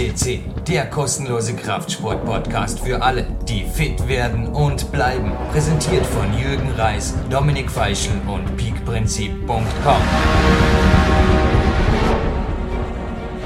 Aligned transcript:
CC, 0.00 0.40
der 0.66 0.88
kostenlose 0.88 1.54
Kraftsport-Podcast 1.54 2.80
für 2.80 3.02
alle, 3.02 3.26
die 3.46 3.64
fit 3.64 4.08
werden 4.08 4.46
und 4.46 4.90
bleiben. 4.92 5.32
Präsentiert 5.52 6.06
von 6.06 6.26
Jürgen 6.38 6.70
Reis, 6.78 7.14
Dominik 7.28 7.70
Feischl 7.70 8.12
und 8.26 8.56
peakprinzip.com. 8.56 10.02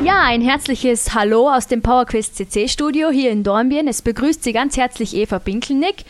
Ja, 0.05 0.23
ein 0.23 0.43
herzliches 0.43 1.13
Hallo 1.13 1.51
aus 1.51 1.67
dem 1.67 1.83
PowerQuest 1.83 2.37
CC 2.37 2.69
Studio 2.69 3.11
hier 3.11 3.33
in 3.33 3.43
Dornbirn. 3.43 3.89
Es 3.89 4.03
begrüßt 4.03 4.45
Sie 4.45 4.53
ganz 4.53 4.77
herzlich 4.77 5.17
Eva 5.17 5.41
Pinkelnick. 5.41 6.05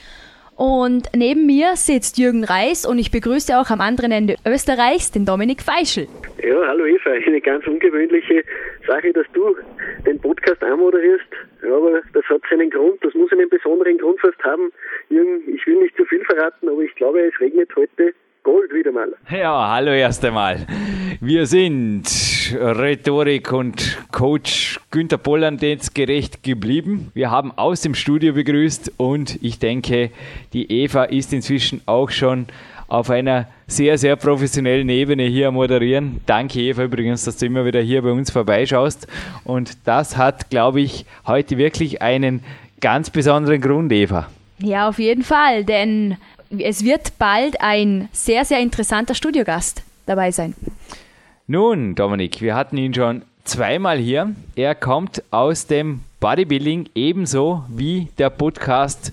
Und 0.57 1.09
neben 1.16 1.46
mir 1.46 1.75
sitzt 1.75 2.16
Jürgen 2.16 2.45
Reis 2.45 2.86
und 2.86 2.98
ich 2.98 3.11
begrüße 3.11 3.58
auch 3.58 3.71
am 3.71 3.81
anderen 3.81 4.13
Ende 4.13 4.36
Österreichs 4.46 5.11
den 5.11 5.25
Dominik 5.25 5.63
Feischl. 5.63 6.07
Ja, 6.43 6.67
hallo 6.68 6.86
Eva, 6.86 7.11
eine 7.11 7.40
ganz 7.40 7.67
ungewöhnliche 7.67 8.44
Sache, 8.86 9.13
dass 9.13 9.27
du 9.32 9.57
den 10.07 10.21
Podcast 10.21 10.63
anmoderierst. 10.63 11.27
Aber 11.63 12.03
das 12.13 12.25
hat 12.27 12.43
seinen 12.49 12.71
Grund, 12.71 13.03
das 13.03 13.14
muss 13.14 13.32
einen 13.32 13.49
besonderen 13.49 13.99
Grund 13.99 14.21
fast 14.21 14.43
haben. 14.44 14.71
Jürgen, 15.08 15.43
ich 15.53 15.67
will 15.67 15.80
nicht 15.80 15.96
zu 15.96 16.04
viel 16.04 16.22
verraten, 16.25 16.68
aber 16.68 16.82
ich 16.82 16.94
glaube, 16.94 17.21
es 17.21 17.41
regnet 17.41 17.75
heute 17.75 18.14
Gold 18.44 18.75
wieder 18.75 18.93
mal. 18.93 19.08
Ja, 19.30 19.71
hallo 19.71 19.90
erst 19.90 20.22
einmal. 20.22 20.66
Wir 21.18 21.46
sind 21.46 22.04
Rhetorik 22.52 23.50
und 23.52 23.96
Coach 24.12 24.79
Günther 24.90 25.16
Pollandetz 25.16 25.94
gerecht 25.94 26.43
geblieben. 26.43 27.11
Wir 27.14 27.30
haben 27.30 27.52
aus 27.57 27.80
dem 27.80 27.94
Studio 27.94 28.35
begrüßt 28.35 28.93
und 28.99 29.43
ich 29.43 29.61
denke, 29.61 30.11
die 30.52 30.71
Eva 30.71 31.04
ist 31.04 31.32
inzwischen 31.32 31.80
auch 31.86 32.11
schon 32.11 32.44
auf 32.86 33.08
einer 33.08 33.48
sehr, 33.66 33.97
sehr 33.97 34.16
professionellen 34.16 34.91
Ebene 34.91 35.22
hier 35.22 35.50
moderieren. 35.50 36.20
Danke 36.26 36.60
Eva 36.60 36.84
übrigens, 36.84 37.24
dass 37.24 37.38
du 37.38 37.47
immer 37.47 37.64
wieder 37.64 37.80
hier 37.80 38.02
bei 38.02 38.10
uns 38.10 38.30
vorbeischaust. 38.30 39.08
Und 39.44 39.78
das 39.86 40.19
hat, 40.19 40.50
glaube 40.50 40.82
ich, 40.82 41.06
heute 41.26 41.56
wirklich 41.56 42.02
einen 42.02 42.44
ganz 42.82 43.08
besonderen 43.08 43.62
Grund, 43.62 43.91
Eva. 43.91 44.28
Ja, 44.58 44.86
auf 44.88 44.98
jeden 44.98 45.24
Fall, 45.24 45.64
denn 45.64 46.19
es 46.60 46.84
wird 46.84 47.19
bald 47.19 47.60
ein 47.60 48.08
sehr, 48.12 48.44
sehr 48.44 48.60
interessanter 48.60 49.14
Studiogast 49.14 49.83
dabei 50.06 50.30
sein. 50.30 50.55
Nun, 51.47 51.94
Dominik, 51.94 52.41
wir 52.41 52.55
hatten 52.55 52.77
ihn 52.77 52.94
schon 52.94 53.22
zweimal 53.44 53.98
hier. 53.98 54.34
Er 54.56 54.75
kommt 54.75 55.22
aus 55.30 55.66
dem 55.66 56.00
Bodybuilding 56.20 56.88
ebenso 56.94 57.64
wie 57.69 58.08
der 58.19 58.30
Podcast 58.30 59.12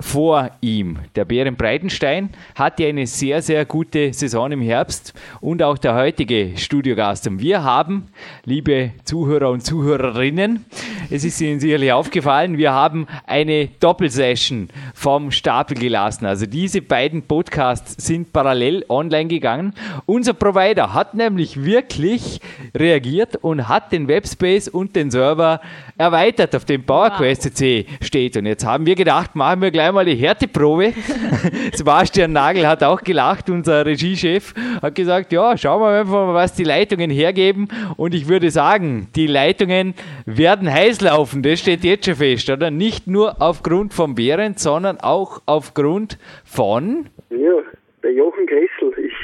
vor 0.00 0.50
ihm. 0.60 0.98
Der 1.14 1.24
Bären 1.24 1.56
Breitenstein 1.56 2.30
hatte 2.54 2.86
eine 2.86 3.06
sehr, 3.06 3.42
sehr 3.42 3.64
gute 3.64 4.12
Saison 4.12 4.50
im 4.50 4.62
Herbst 4.62 5.14
und 5.40 5.62
auch 5.62 5.78
der 5.78 5.94
heutige 5.94 6.56
Studiogast. 6.56 7.26
Und 7.26 7.40
wir 7.40 7.62
haben, 7.62 8.08
liebe 8.44 8.92
Zuhörer 9.04 9.50
und 9.50 9.60
Zuhörerinnen, 9.60 10.64
es 11.10 11.24
ist 11.24 11.40
Ihnen 11.40 11.60
sicherlich 11.60 11.92
aufgefallen, 11.92 12.56
wir 12.56 12.72
haben 12.72 13.06
eine 13.26 13.68
Doppelsession 13.80 14.68
vom 14.94 15.30
Stapel 15.30 15.76
gelassen. 15.76 16.26
Also 16.26 16.46
diese 16.46 16.80
beiden 16.82 17.22
Podcasts 17.22 18.04
sind 18.04 18.32
parallel 18.32 18.84
online 18.88 19.28
gegangen. 19.28 19.74
Unser 20.06 20.32
Provider 20.32 20.94
hat 20.94 21.14
nämlich 21.14 21.62
wirklich 21.62 22.40
reagiert 22.74 23.36
und 23.36 23.68
hat 23.68 23.92
den 23.92 24.08
Webspace 24.08 24.68
und 24.68 24.96
den 24.96 25.10
Server 25.10 25.60
erweitert, 25.98 26.56
auf 26.56 26.64
dem 26.64 26.84
PowerQuest 26.84 27.42
CC 27.42 27.86
steht. 28.00 28.36
Und 28.36 28.46
jetzt 28.46 28.64
haben 28.64 28.86
wir 28.86 28.94
gedacht, 28.94 29.36
machen 29.36 29.60
wir 29.60 29.70
gleich 29.70 29.89
einmal 29.90 30.04
die 30.04 30.14
Härteprobe. 30.14 30.92
Sebastian 31.72 32.32
Nagel 32.32 32.66
hat 32.66 32.82
auch 32.82 33.02
gelacht, 33.02 33.50
unser 33.50 33.84
Regiechef, 33.84 34.54
hat 34.80 34.94
gesagt, 34.94 35.32
ja, 35.32 35.56
schauen 35.56 35.82
wir 35.82 36.00
einfach 36.00 36.26
mal, 36.26 36.34
was 36.34 36.54
die 36.54 36.64
Leitungen 36.64 37.10
hergeben. 37.10 37.68
Und 37.96 38.14
ich 38.14 38.28
würde 38.28 38.50
sagen, 38.50 39.08
die 39.14 39.26
Leitungen 39.26 39.94
werden 40.26 40.72
heiß 40.72 41.00
laufen, 41.02 41.42
das 41.42 41.60
steht 41.60 41.84
jetzt 41.84 42.06
schon 42.06 42.14
fest, 42.14 42.48
oder? 42.50 42.70
Nicht 42.70 43.06
nur 43.06 43.42
aufgrund 43.42 43.92
von 43.92 44.14
Behrendt, 44.14 44.58
sondern 44.58 44.98
auch 45.00 45.42
aufgrund 45.46 46.18
von... 46.44 47.06
Ja, 47.30 47.62
der 48.02 48.12
Jochen 48.12 48.46
Gressel. 48.46 48.92
Ich 49.04 49.14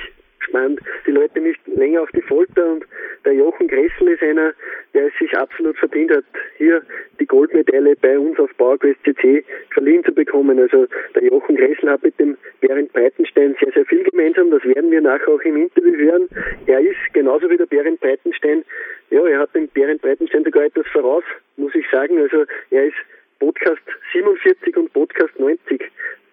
spanne 0.41 0.77
die 1.06 1.12
Leute 1.12 1.41
nicht 1.41 1.60
länger 1.66 2.03
auf 2.03 2.10
die 2.10 2.22
Folter 2.22 2.72
und 2.72 2.84
der 3.26 3.34
Jochen 3.34 3.66
Gressel 3.66 4.09
ist 4.09 4.22
einer, 4.22 4.54
der 4.94 5.09
es 5.09 5.12
sich 5.19 5.37
absolut 5.37 5.76
verdient 5.76 6.12
hat, 6.12 6.25
hier 6.56 6.81
die 7.19 7.26
Goldmedaille 7.26 7.97
bei 7.97 8.19
uns 8.19 8.38
auf 8.38 8.50
PowerQuest 8.56 9.03
CC 9.04 9.44
verliehen 9.72 10.04
zu 10.04 10.12
bekommen. 10.12 10.59
Also 10.59 10.87
der 11.14 11.25
Jochen 11.25 11.56
Gressel 11.56 11.91
hat 11.91 12.04
mit 12.04 12.19
dem 12.20 12.38
Berend 12.60 12.92
Breitenstein 12.92 13.56
sehr, 13.60 13.72
sehr 13.72 13.84
viel 13.84 14.04
gemeinsam. 14.04 14.50
Das 14.50 14.65
werden 14.65 14.91
wir 14.91 15.00
nachher 15.00 15.28
auch 15.28 15.41
im 15.41 15.56
Interview 15.56 15.94
hören. 15.97 16.28
Er 16.66 16.81
ist 16.81 16.97
genauso 17.12 17.50
wie 17.50 17.56
der 17.56 17.66
Berend 17.66 18.00
Breitenstein, 18.00 18.65
ja, 19.10 19.26
er 19.26 19.41
hat 19.41 19.54
dem 19.54 19.69
Berend 19.69 20.03
Breitenstein 20.03 20.44
sogar 20.44 20.65
etwas 20.65 20.86
voraus, 20.92 21.25
muss 21.56 21.75
ich 21.75 21.86
sagen. 21.91 22.19
Also 22.20 22.44
er 22.70 22.86
ist 22.86 22.97
Podcast 23.41 23.82
47 24.12 24.76
und 24.76 24.92
Podcast 24.92 25.38
90 25.38 25.82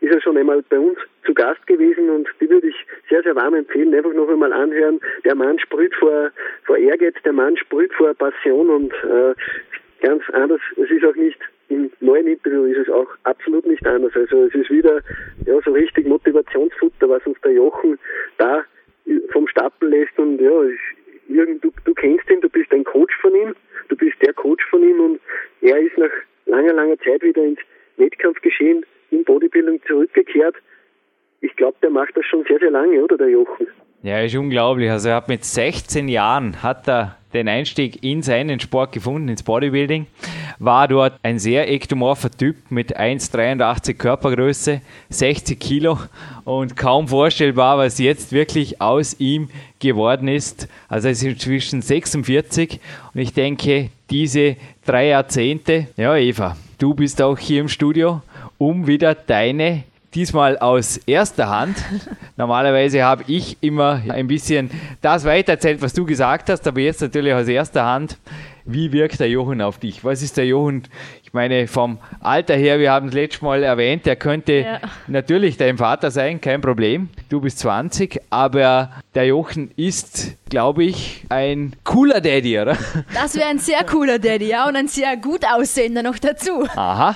ist 0.01 0.13
er 0.13 0.21
schon 0.21 0.37
einmal 0.37 0.61
bei 0.69 0.77
uns 0.77 0.97
zu 1.25 1.33
Gast 1.33 1.65
gewesen 1.65 2.09
und 2.09 2.27
die 2.39 2.49
würde 2.49 2.67
ich 2.67 2.82
sehr, 3.13 3.21
sehr 3.21 3.35
warm 3.35 3.53
empfehlen. 3.53 3.93
Einfach 3.93 4.13
noch 4.13 4.27
einmal 4.27 4.51
anhören. 4.51 4.99
Der 5.23 5.35
Mann 5.35 5.59
sprüht 5.59 5.93
vor, 5.95 6.31
vor 6.63 6.77
Ehrgeiz, 6.77 7.15
der 7.23 7.33
Mann 7.33 7.55
sprüht 7.57 7.93
vor 7.93 8.11
Passion 8.15 8.69
und 8.69 8.91
äh, 9.03 9.35
ganz 10.01 10.23
anders. 10.31 10.59
Es 10.77 10.89
ist 10.89 11.05
auch 11.05 11.15
nicht 11.15 11.37
im 11.69 11.91
neuen 12.01 12.27
Interview 12.27 12.65
ist 12.65 12.87
es 12.87 12.89
auch 12.89 13.07
absolut 13.23 13.65
nicht 13.67 13.85
anders. 13.85 14.11
Also 14.15 14.45
es 14.45 14.55
ist 14.55 14.69
wieder 14.71 15.01
ja 15.45 15.59
so 15.63 15.71
richtig 15.71 16.07
Motivationsfutter, 16.07 17.07
was 17.07 17.25
uns 17.25 17.39
der 17.41 17.53
Jochen 17.53 17.99
da 18.37 18.63
vom 19.31 19.47
Stapel 19.47 19.89
lässt 19.89 20.17
und 20.17 20.39
ja, 20.39 20.51
Jürgen, 21.27 21.61
du, 21.61 21.71
du 21.85 21.93
kennst 21.93 22.29
ihn, 22.29 22.41
du 22.41 22.49
bist 22.49 22.71
ein 22.71 22.83
Coach 22.83 23.15
von 23.21 23.33
ihm, 23.35 23.55
du 23.89 23.95
bist 23.95 24.15
der 24.21 24.33
Coach 24.33 24.65
von 24.69 24.83
ihm 24.83 24.99
und 24.99 25.19
er 25.61 25.79
ist 25.79 25.97
nach 25.97 26.11
langer, 26.45 26.73
langer 26.73 26.97
Zeit 26.99 27.21
wieder 27.21 27.43
ins 27.43 27.59
Wettkampfgeschehen 27.97 28.85
in 29.11 29.23
Bodybuilding 29.23 29.81
zurückgekehrt. 29.87 30.55
Ich 31.43 31.53
glaube, 31.57 31.75
der 31.81 31.89
macht 31.89 32.15
das 32.15 32.25
schon 32.25 32.45
sehr, 32.47 32.57
sehr 32.57 32.71
lange, 32.71 33.03
oder 33.03 33.17
der 33.17 33.29
Jochen? 33.29 33.67
Ja, 34.01 34.21
ist 34.21 34.33
unglaublich. 34.33 34.89
Also 34.89 35.09
er 35.09 35.15
hat 35.15 35.27
mit 35.27 35.43
16 35.43 36.07
Jahren 36.07 36.63
hat 36.63 36.87
er 36.87 37.17
den 37.33 37.49
Einstieg 37.49 38.01
in 38.01 38.21
seinen 38.21 38.61
Sport 38.61 38.93
gefunden, 38.93 39.27
ins 39.27 39.43
Bodybuilding. 39.43 40.07
War 40.59 40.87
dort 40.87 41.19
ein 41.21 41.39
sehr 41.39 41.69
ektomorpher 41.69 42.31
Typ 42.31 42.55
mit 42.69 42.97
1,83 42.97 43.95
Körpergröße, 43.95 44.79
60 45.09 45.59
Kilo 45.59 45.97
und 46.45 46.77
kaum 46.77 47.09
vorstellbar, 47.09 47.77
was 47.77 47.99
jetzt 47.99 48.31
wirklich 48.31 48.79
aus 48.79 49.19
ihm 49.19 49.49
geworden 49.79 50.29
ist. 50.29 50.69
Also 50.87 51.09
er 51.09 51.11
ist 51.11 51.23
inzwischen 51.23 51.81
46 51.81 52.79
und 53.13 53.19
ich 53.19 53.33
denke, 53.33 53.89
diese 54.09 54.55
drei 54.85 55.07
Jahrzehnte, 55.07 55.87
ja 55.97 56.15
Eva, 56.15 56.55
du 56.77 56.93
bist 56.93 57.21
auch 57.21 57.37
hier 57.37 57.59
im 57.59 57.67
Studio 57.67 58.21
um 58.57 58.87
wieder 58.87 59.13
deine 59.13 59.83
diesmal 60.15 60.57
aus 60.57 60.97
erster 60.97 61.49
Hand. 61.49 61.77
Normalerweise 62.37 63.03
habe 63.03 63.23
ich 63.27 63.57
immer 63.61 64.01
ein 64.09 64.27
bisschen 64.27 64.69
das 65.01 65.25
weitererzählt, 65.25 65.81
was 65.81 65.93
du 65.93 66.05
gesagt 66.05 66.49
hast, 66.49 66.67
aber 66.67 66.79
jetzt 66.79 67.01
natürlich 67.01 67.33
aus 67.33 67.47
erster 67.47 67.85
Hand. 67.85 68.17
Wie 68.65 68.91
wirkt 68.91 69.19
der 69.19 69.29
Jochen 69.29 69.61
auf 69.61 69.77
dich? 69.77 70.03
Was 70.03 70.21
ist 70.21 70.37
der 70.37 70.45
Jochen 70.45 70.83
ich 71.33 71.35
meine, 71.35 71.67
vom 71.67 71.97
Alter 72.19 72.53
her, 72.53 72.77
wir 72.77 72.91
haben 72.91 73.07
es 73.07 73.15
letztes 73.15 73.41
Mal 73.41 73.63
erwähnt, 73.63 74.05
er 74.05 74.15
könnte 74.15 74.53
ja. 74.53 74.79
natürlich 75.07 75.57
dein 75.57 75.79
Vater 75.79 76.11
sein, 76.11 76.39
kein 76.39 76.61
Problem. 76.61 77.09
Du 77.29 77.41
bist 77.41 77.57
20, 77.57 78.21
aber 78.29 78.91
der 79.15 79.25
Jochen 79.25 79.71
ist, 79.75 80.37
glaube 80.47 80.83
ich, 80.83 81.25
ein 81.29 81.73
cooler 81.85 82.21
Daddy, 82.21 82.59
oder? 82.59 82.77
Das 83.15 83.35
wäre 83.35 83.47
ein 83.47 83.57
sehr 83.57 83.83
cooler 83.83 84.19
Daddy, 84.19 84.49
ja, 84.49 84.67
und 84.67 84.75
ein 84.75 84.87
sehr 84.87 85.17
gut 85.17 85.41
aussehender 85.51 86.03
noch 86.03 86.19
dazu. 86.19 86.67
Aha, 86.75 87.15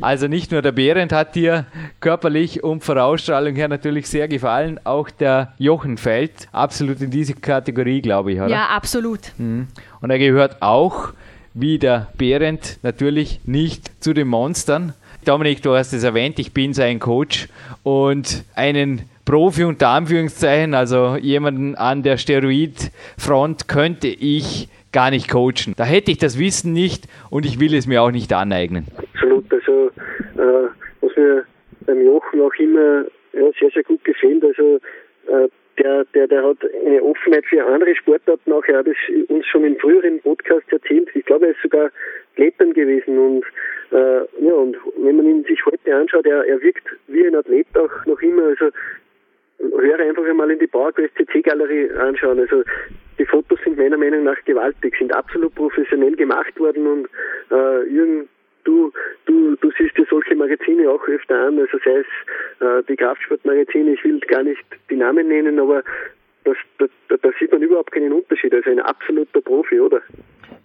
also 0.00 0.28
nicht 0.28 0.50
nur 0.50 0.62
der 0.62 0.72
Behrend 0.72 1.12
hat 1.12 1.34
dir 1.34 1.66
körperlich 2.00 2.64
und 2.64 2.82
von 2.82 2.96
Ausstrahlung 2.96 3.54
her 3.54 3.68
natürlich 3.68 4.08
sehr 4.08 4.28
gefallen, 4.28 4.80
auch 4.84 5.10
der 5.10 5.52
Jochen 5.58 5.98
fällt 5.98 6.48
absolut 6.52 7.02
in 7.02 7.10
diese 7.10 7.34
Kategorie, 7.34 8.00
glaube 8.00 8.32
ich, 8.32 8.38
oder? 8.38 8.48
Ja, 8.48 8.68
absolut. 8.68 9.32
Mhm. 9.36 9.68
Und 10.00 10.10
er 10.10 10.18
gehört 10.18 10.60
auch 10.60 11.12
wie 11.54 11.78
der 11.78 12.08
Behrendt 12.16 12.78
natürlich 12.82 13.40
nicht 13.44 14.02
zu 14.02 14.12
den 14.12 14.28
Monstern. 14.28 14.94
Dominik, 15.24 15.62
du 15.62 15.74
hast 15.74 15.92
es 15.92 16.04
erwähnt, 16.04 16.38
ich 16.38 16.54
bin 16.54 16.72
sein 16.72 17.00
Coach 17.00 17.48
und 17.82 18.44
einen 18.54 19.02
Profi 19.24 19.64
unter 19.64 19.88
Anführungszeichen, 19.88 20.74
also 20.74 21.16
jemanden 21.16 21.74
an 21.74 22.02
der 22.02 22.16
Steroidfront 22.16 23.68
könnte 23.68 24.08
ich 24.08 24.68
gar 24.92 25.10
nicht 25.10 25.28
coachen. 25.28 25.74
Da 25.76 25.84
hätte 25.84 26.10
ich 26.10 26.18
das 26.18 26.38
Wissen 26.38 26.72
nicht 26.72 27.08
und 27.28 27.44
ich 27.44 27.60
will 27.60 27.74
es 27.74 27.86
mir 27.86 28.02
auch 28.02 28.10
nicht 28.10 28.32
aneignen. 28.32 28.86
Absolut, 28.96 29.52
also 29.52 29.88
äh, 30.36 30.68
was 31.02 31.16
mir 31.16 31.44
beim 31.84 32.04
Jochen 32.06 32.40
auch 32.40 32.54
immer 32.58 33.04
ja, 33.34 33.50
sehr, 33.60 33.70
sehr 33.74 33.82
gut 33.82 34.02
gefällt, 34.04 34.42
also 34.44 34.76
äh, 35.26 35.48
der, 35.78 36.04
der, 36.14 36.26
der 36.26 36.44
hat 36.44 36.58
eine 36.86 37.02
Offenheit 37.02 37.44
für 37.46 37.64
andere 37.64 37.94
Sportarten 37.94 38.52
auch. 38.52 38.64
Er 38.66 38.78
hat 38.78 38.86
es 38.86 38.96
uns 39.28 39.46
schon 39.46 39.64
in 39.64 39.76
früheren 39.76 40.20
Podcasts 40.20 40.70
erzählt. 40.72 41.08
Ich 41.14 41.24
glaube, 41.24 41.46
er 41.46 41.52
ist 41.52 41.62
sogar 41.62 41.90
Klettern 42.36 42.72
gewesen 42.72 43.18
und 43.18 43.44
äh, 43.90 44.20
ja, 44.44 44.52
und 44.52 44.76
wenn 44.98 45.16
man 45.16 45.26
ihn 45.26 45.44
sich 45.44 45.64
heute 45.64 45.94
anschaut, 45.94 46.26
er, 46.26 46.44
er 46.44 46.60
wirkt 46.62 46.86
wie 47.06 47.26
ein 47.26 47.34
Athlet 47.34 47.66
auch 47.74 48.06
noch 48.06 48.20
immer. 48.20 48.48
Also 48.48 48.70
höre 49.58 50.00
einfach 50.00 50.24
einmal 50.24 50.50
in 50.50 50.58
die 50.58 50.66
PowerQuest 50.66 51.14
CC 51.16 51.42
Galerie 51.42 51.90
anschauen. 51.92 52.38
Also 52.38 52.62
die 53.18 53.26
Fotos 53.26 53.58
sind 53.64 53.78
meiner 53.78 53.96
Meinung 53.96 54.24
nach 54.24 54.42
gewaltig, 54.44 54.94
sind 54.98 55.14
absolut 55.14 55.54
professionell 55.54 56.14
gemacht 56.14 56.58
worden 56.58 56.86
und 56.86 57.08
äh, 57.50 57.88
Jürgen, 57.88 58.28
du, 58.68 58.92
du, 59.24 59.56
du 59.56 59.70
siehst 59.78 59.96
dir 59.96 60.06
solche 60.10 60.36
Magazine 60.36 60.90
auch 60.90 61.02
öfter 61.08 61.46
an, 61.46 61.58
also 61.58 61.78
sei 61.84 62.04
es 62.04 62.06
äh, 62.60 62.82
die 62.86 62.96
Kraftsportmagazine, 62.96 63.94
ich 63.94 64.04
will 64.04 64.20
gar 64.20 64.42
nicht 64.42 64.62
die 64.90 64.96
Namen 64.96 65.28
nennen, 65.28 65.58
aber 65.58 65.82
das, 66.44 66.56
da, 66.78 66.86
da 67.16 67.30
sieht 67.38 67.52
man 67.52 67.62
überhaupt 67.62 67.92
keinen 67.92 68.12
Unterschied. 68.12 68.52
Also 68.54 68.70
ein 68.70 68.80
absoluter 68.80 69.40
Profi, 69.40 69.80
oder? 69.80 70.00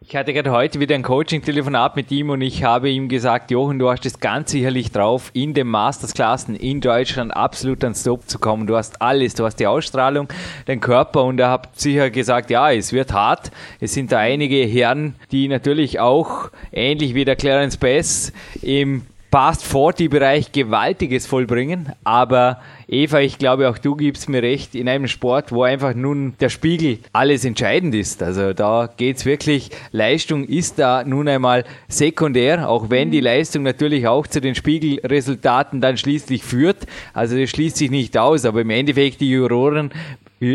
Ich 0.06 0.18
hatte 0.18 0.34
gerade 0.34 0.52
heute 0.52 0.82
wieder 0.82 0.96
ein 0.96 1.02
Coaching-Telefonat 1.02 1.96
mit 1.96 2.12
ihm 2.12 2.30
und 2.30 2.42
ich 2.42 2.66
habe 2.66 2.90
ihm 2.90 3.08
gesagt, 3.08 3.52
Jochen, 3.52 3.80
du 3.80 3.90
hast 3.90 4.06
es 4.06 4.20
ganz 4.20 4.52
sicherlich 4.52 4.92
drauf, 4.92 5.32
in 5.34 5.54
den 5.54 5.68
Mastersklassen 5.68 6.58
in 6.58 6.82
Deutschland 6.82 7.34
absolut 7.34 7.84
ans 7.86 8.04
Top 8.04 8.28
zu 8.28 8.38
kommen. 8.38 8.68
Du 8.68 8.76
hast 8.76 9.02
alles, 9.02 9.34
du 9.34 9.46
hast 9.46 9.62
die 9.62 9.68
Ausstrahlung, 9.68 10.28
den 10.68 10.82
Körper 10.82 11.24
und 11.24 11.40
er 11.40 11.52
hat 11.52 11.80
sicher 11.80 12.10
gesagt, 12.10 12.50
ja, 12.50 12.70
es 12.72 12.92
wird 12.92 13.14
hart. 13.14 13.52
Es 13.80 13.94
sind 13.94 14.12
da 14.12 14.20
einige 14.20 14.58
Herren, 14.58 15.16
die 15.32 15.48
natürlich 15.48 16.02
auch 16.02 16.52
ähnlich 16.74 17.16
wie 17.16 17.24
der 17.24 17.38
Clarence 17.38 17.78
Bass 17.78 18.34
im 18.62 19.04
Past 19.32 19.66
40 19.66 20.12
Bereich 20.12 20.52
Gewaltiges 20.52 21.26
vollbringen, 21.26 21.94
aber 22.04 22.62
Eva, 22.88 23.20
ich 23.20 23.38
glaube 23.38 23.70
auch 23.70 23.78
du 23.78 23.96
gibst 23.96 24.30
mir 24.30 24.44
recht, 24.44 24.76
in 24.76 24.90
einem 24.90 25.08
Sport, 25.08 25.52
wo 25.52 25.64
einfach 25.64 25.94
nun 25.94 26.34
der 26.40 26.50
Spiegel 26.50 27.00
alles 27.14 27.46
entscheidend 27.46 27.96
ist. 27.96 28.22
Also 28.22 28.54
da 28.54 28.90
geht 28.98 29.18
es 29.18 29.26
wirklich, 29.26 29.70
Leistung 29.92 30.46
ist 30.46 30.80
da 30.80 31.04
nun 31.04 31.28
einmal 31.28 31.64
sekundär, 31.88 32.70
auch 32.70 32.90
wenn 32.90 33.12
die 33.12 33.22
Leistung 33.22 33.64
natürlich 33.64 34.08
auch 34.08 34.28
zu 34.28 34.42
den 34.42 34.56
Spiegelresultaten 34.56 35.82
dann 35.82 35.98
schließlich 35.98 36.44
führt. 36.44 36.86
Also 37.14 37.38
das 37.38 37.50
schließt 37.50 37.78
sich 37.78 37.92
nicht 37.92 38.18
aus, 38.18 38.46
aber 38.46 38.62
im 38.62 38.70
Endeffekt 38.70 39.22
die 39.22 39.30
Juroren 39.30 39.92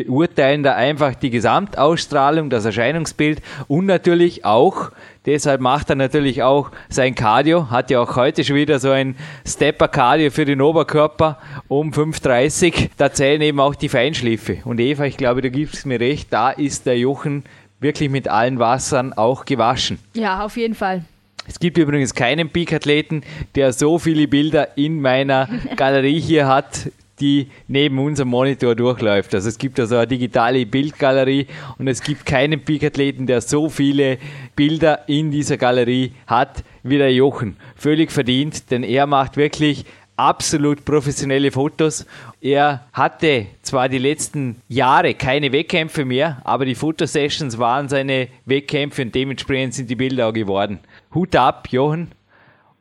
urteilen 0.06 0.62
da 0.62 0.74
einfach 0.74 1.14
die 1.14 1.30
Gesamtausstrahlung, 1.30 2.50
das 2.50 2.66
Erscheinungsbild 2.66 3.40
und 3.68 3.86
natürlich 3.86 4.44
auch 4.44 4.90
Deshalb 5.28 5.60
macht 5.60 5.90
er 5.90 5.96
natürlich 5.96 6.42
auch 6.42 6.70
sein 6.88 7.14
Cardio. 7.14 7.68
Hat 7.68 7.90
ja 7.90 8.00
auch 8.00 8.16
heute 8.16 8.44
schon 8.44 8.56
wieder 8.56 8.78
so 8.78 8.90
ein 8.90 9.14
Stepper-Cardio 9.46 10.30
für 10.30 10.46
den 10.46 10.62
Oberkörper 10.62 11.36
um 11.68 11.92
5.30 12.22 12.90
Da 12.96 13.12
zählen 13.12 13.40
eben 13.40 13.60
auch 13.60 13.74
die 13.74 13.88
Feinschliffe. 13.88 14.58
Und 14.64 14.80
Eva, 14.80 15.04
ich 15.04 15.16
glaube, 15.16 15.42
du 15.42 15.50
gibst 15.50 15.86
mir 15.86 16.00
recht, 16.00 16.28
da 16.30 16.50
ist 16.50 16.86
der 16.86 16.98
Jochen 16.98 17.44
wirklich 17.80 18.10
mit 18.10 18.28
allen 18.28 18.58
Wassern 18.58 19.12
auch 19.12 19.44
gewaschen. 19.44 19.98
Ja, 20.14 20.44
auf 20.44 20.56
jeden 20.56 20.74
Fall. 20.74 21.04
Es 21.46 21.58
gibt 21.58 21.78
übrigens 21.78 22.14
keinen 22.14 22.50
Peak-Athleten, 22.50 23.22
der 23.54 23.72
so 23.72 23.98
viele 23.98 24.28
Bilder 24.28 24.76
in 24.76 25.00
meiner 25.00 25.48
Galerie 25.76 26.20
hier 26.20 26.46
hat 26.46 26.90
die 27.20 27.48
neben 27.66 27.98
unserem 27.98 28.28
Monitor 28.28 28.74
durchläuft. 28.74 29.34
Also 29.34 29.48
es 29.48 29.58
gibt 29.58 29.78
also 29.80 29.96
eine 29.96 30.06
digitale 30.06 30.64
Bildgalerie 30.66 31.46
und 31.78 31.88
es 31.88 32.02
gibt 32.02 32.26
keinen 32.26 32.60
Peak-Athleten, 32.60 33.26
der 33.26 33.40
so 33.40 33.68
viele 33.68 34.18
Bilder 34.56 35.08
in 35.08 35.30
dieser 35.30 35.56
Galerie 35.56 36.12
hat 36.26 36.64
wie 36.82 36.98
der 36.98 37.12
Jochen. 37.12 37.56
Völlig 37.76 38.12
verdient, 38.12 38.70
denn 38.70 38.82
er 38.82 39.06
macht 39.06 39.36
wirklich 39.36 39.84
absolut 40.18 40.84
professionelle 40.84 41.50
Fotos. 41.50 42.04
Er 42.40 42.86
hatte 42.92 43.46
zwar 43.62 43.88
die 43.88 43.98
letzten 43.98 44.60
Jahre 44.68 45.14
keine 45.14 45.52
Wettkämpfe 45.52 46.04
mehr, 46.04 46.40
aber 46.44 46.64
die 46.64 46.74
Fotosessions 46.74 47.58
waren 47.58 47.88
seine 47.88 48.28
Wettkämpfe 48.44 49.02
und 49.02 49.14
dementsprechend 49.14 49.74
sind 49.74 49.90
die 49.90 49.96
Bilder 49.96 50.28
auch 50.28 50.32
geworden. 50.32 50.80
Hut 51.14 51.34
ab, 51.36 51.68
Jochen. 51.70 52.12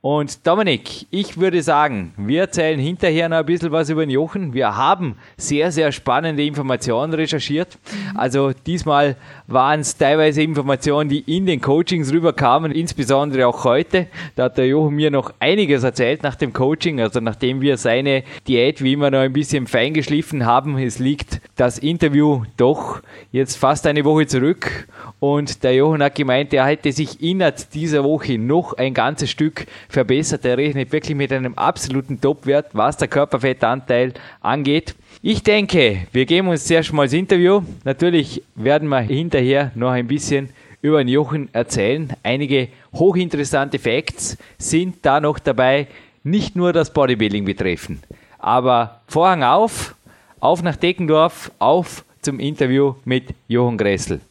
Und 0.01 0.45
Dominik, 0.45 1.07
ich 1.09 1.39
würde 1.39 1.63
sagen, 1.63 2.13
wir 2.17 2.41
erzählen 2.41 2.79
hinterher 2.79 3.29
noch 3.29 3.37
ein 3.37 3.45
bisschen 3.47 3.71
was 3.71 3.89
über 3.89 4.05
den 4.05 4.11
Jochen. 4.11 4.53
Wir 4.53 4.77
haben 4.77 5.15
sehr, 5.37 5.71
sehr 5.71 5.91
spannende 5.91 6.45
Informationen 6.45 7.15
recherchiert. 7.15 7.79
Also 8.13 8.51
diesmal 8.67 9.15
waren 9.47 9.79
es 9.79 9.97
teilweise 9.97 10.43
Informationen, 10.43 11.09
die 11.09 11.21
in 11.21 11.47
den 11.47 11.61
Coachings 11.61 12.13
rüberkamen, 12.13 12.71
insbesondere 12.71 13.47
auch 13.47 13.63
heute. 13.63 14.05
Da 14.35 14.43
hat 14.45 14.59
der 14.59 14.67
Jochen 14.67 14.95
mir 14.95 15.09
noch 15.09 15.33
einiges 15.39 15.83
erzählt 15.83 16.21
nach 16.21 16.35
dem 16.35 16.53
Coaching, 16.53 17.01
also 17.01 17.19
nachdem 17.19 17.61
wir 17.61 17.77
seine 17.77 18.23
Diät 18.47 18.83
wie 18.83 18.93
immer 18.93 19.09
noch 19.09 19.19
ein 19.19 19.33
bisschen 19.33 19.65
feingeschliffen 19.65 20.45
haben. 20.45 20.77
Es 20.77 20.99
liegt 20.99 21.41
das 21.55 21.79
Interview 21.79 22.43
doch 22.55 23.01
jetzt 23.31 23.55
fast 23.55 23.87
eine 23.87 24.05
Woche 24.05 24.27
zurück 24.27 24.87
und 25.19 25.63
der 25.63 25.73
Jochen 25.73 26.03
hat 26.03 26.13
gemeint, 26.13 26.53
er 26.53 26.67
hätte 26.67 26.91
sich 26.91 27.23
innerhalb 27.23 27.71
dieser 27.71 28.03
Woche 28.03 28.37
noch 28.37 28.73
ein 28.73 28.93
ganzes 28.93 29.31
Stück 29.31 29.65
verbessert. 29.89 30.45
Er 30.45 30.57
rechnet 30.57 30.91
wirklich 30.91 31.15
mit 31.15 31.31
einem 31.31 31.55
absoluten 31.55 32.19
Topwert, 32.19 32.69
was 32.73 32.97
der 32.97 33.07
Körperfettanteil 33.07 34.13
angeht. 34.41 34.95
Ich 35.21 35.43
denke, 35.43 36.07
wir 36.11 36.25
geben 36.25 36.47
uns 36.47 36.65
zuerst 36.65 36.93
mal 36.93 37.05
das 37.05 37.13
Interview. 37.13 37.61
Natürlich 37.83 38.43
werden 38.55 38.89
wir 38.89 38.99
hinterher 39.01 39.71
noch 39.75 39.91
ein 39.91 40.07
bisschen 40.07 40.49
über 40.81 41.03
den 41.03 41.07
Jochen 41.07 41.49
erzählen. 41.53 42.13
Einige 42.23 42.69
hochinteressante 42.93 43.79
Facts 43.79 44.37
sind 44.57 44.97
da 45.01 45.19
noch 45.19 45.39
dabei, 45.39 45.87
nicht 46.23 46.55
nur 46.55 46.73
das 46.73 46.93
Bodybuilding 46.93 47.45
betreffen. 47.45 48.01
Aber 48.37 49.01
Vorhang 49.07 49.43
auf, 49.43 49.95
auf 50.39 50.61
nach 50.61 50.75
Deckendorf, 50.75 51.51
auf 51.59 52.05
zum 52.21 52.39
Interview 52.39 52.95
mit 53.05 53.33
Jochen 53.47 53.77
Gressel. 53.77 54.21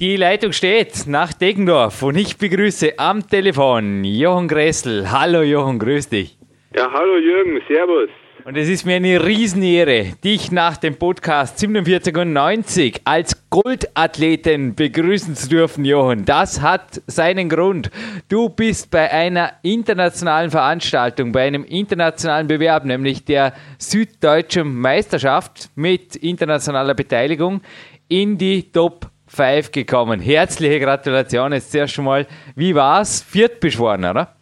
Die 0.00 0.14
Leitung 0.14 0.52
steht 0.52 1.08
nach 1.08 1.32
Deggendorf 1.32 2.04
und 2.04 2.16
ich 2.16 2.36
begrüße 2.36 3.00
am 3.00 3.28
Telefon 3.28 4.04
Jochen 4.04 4.46
Gressel. 4.46 5.10
Hallo 5.10 5.42
Jochen, 5.42 5.80
grüß 5.80 6.08
dich. 6.08 6.38
Ja, 6.76 6.88
hallo 6.92 7.16
Jürgen, 7.16 7.60
servus. 7.66 8.08
Und 8.44 8.56
es 8.56 8.68
ist 8.68 8.86
mir 8.86 8.94
eine 8.94 9.26
Riesenehre, 9.26 10.12
dich 10.22 10.52
nach 10.52 10.76
dem 10.76 10.94
Podcast 11.00 11.58
47 11.58 12.16
und 12.16 12.32
90 12.32 13.00
als 13.06 13.50
Goldathleten 13.50 14.76
begrüßen 14.76 15.34
zu 15.34 15.48
dürfen, 15.48 15.84
Jochen. 15.84 16.24
Das 16.24 16.60
hat 16.60 17.02
seinen 17.08 17.48
Grund. 17.48 17.90
Du 18.28 18.50
bist 18.50 18.92
bei 18.92 19.10
einer 19.10 19.54
internationalen 19.62 20.52
Veranstaltung, 20.52 21.32
bei 21.32 21.44
einem 21.44 21.64
internationalen 21.64 22.46
Bewerb, 22.46 22.84
nämlich 22.84 23.24
der 23.24 23.52
Süddeutschen 23.78 24.76
Meisterschaft 24.76 25.70
mit 25.74 26.14
internationaler 26.14 26.94
Beteiligung, 26.94 27.62
in 28.08 28.38
die 28.38 28.70
Top 28.70 29.10
5 29.28 29.72
gekommen. 29.72 30.20
Herzliche 30.20 30.80
Gratulation 30.80 31.52
jetzt 31.52 31.72
zuerst 31.72 31.98
mal. 31.98 32.26
Wie 32.56 32.74
war's? 32.74 33.22
Viert 33.22 33.60
beschworen, 33.60 34.04
oder? 34.04 34.34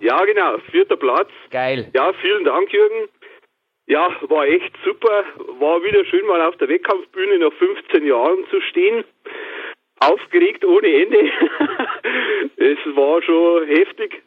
Ja, 0.00 0.24
genau, 0.24 0.58
vierter 0.70 0.96
Platz. 0.96 1.28
Geil. 1.50 1.90
Ja, 1.92 2.12
vielen 2.20 2.44
Dank, 2.44 2.72
Jürgen. 2.72 3.08
Ja, 3.86 4.10
war 4.28 4.46
echt 4.46 4.72
super. 4.84 5.24
War 5.58 5.82
wieder 5.82 6.04
schön, 6.04 6.26
mal 6.26 6.42
auf 6.42 6.56
der 6.58 6.68
Wettkampfbühne 6.68 7.38
nach 7.38 7.52
15 7.54 8.06
Jahren 8.06 8.44
zu 8.50 8.60
stehen. 8.60 9.04
Aufgeregt 10.00 10.64
ohne 10.64 10.86
Ende. 10.86 11.18
es 12.56 12.78
war 12.94 13.20
schon 13.22 13.66
heftig. 13.66 14.22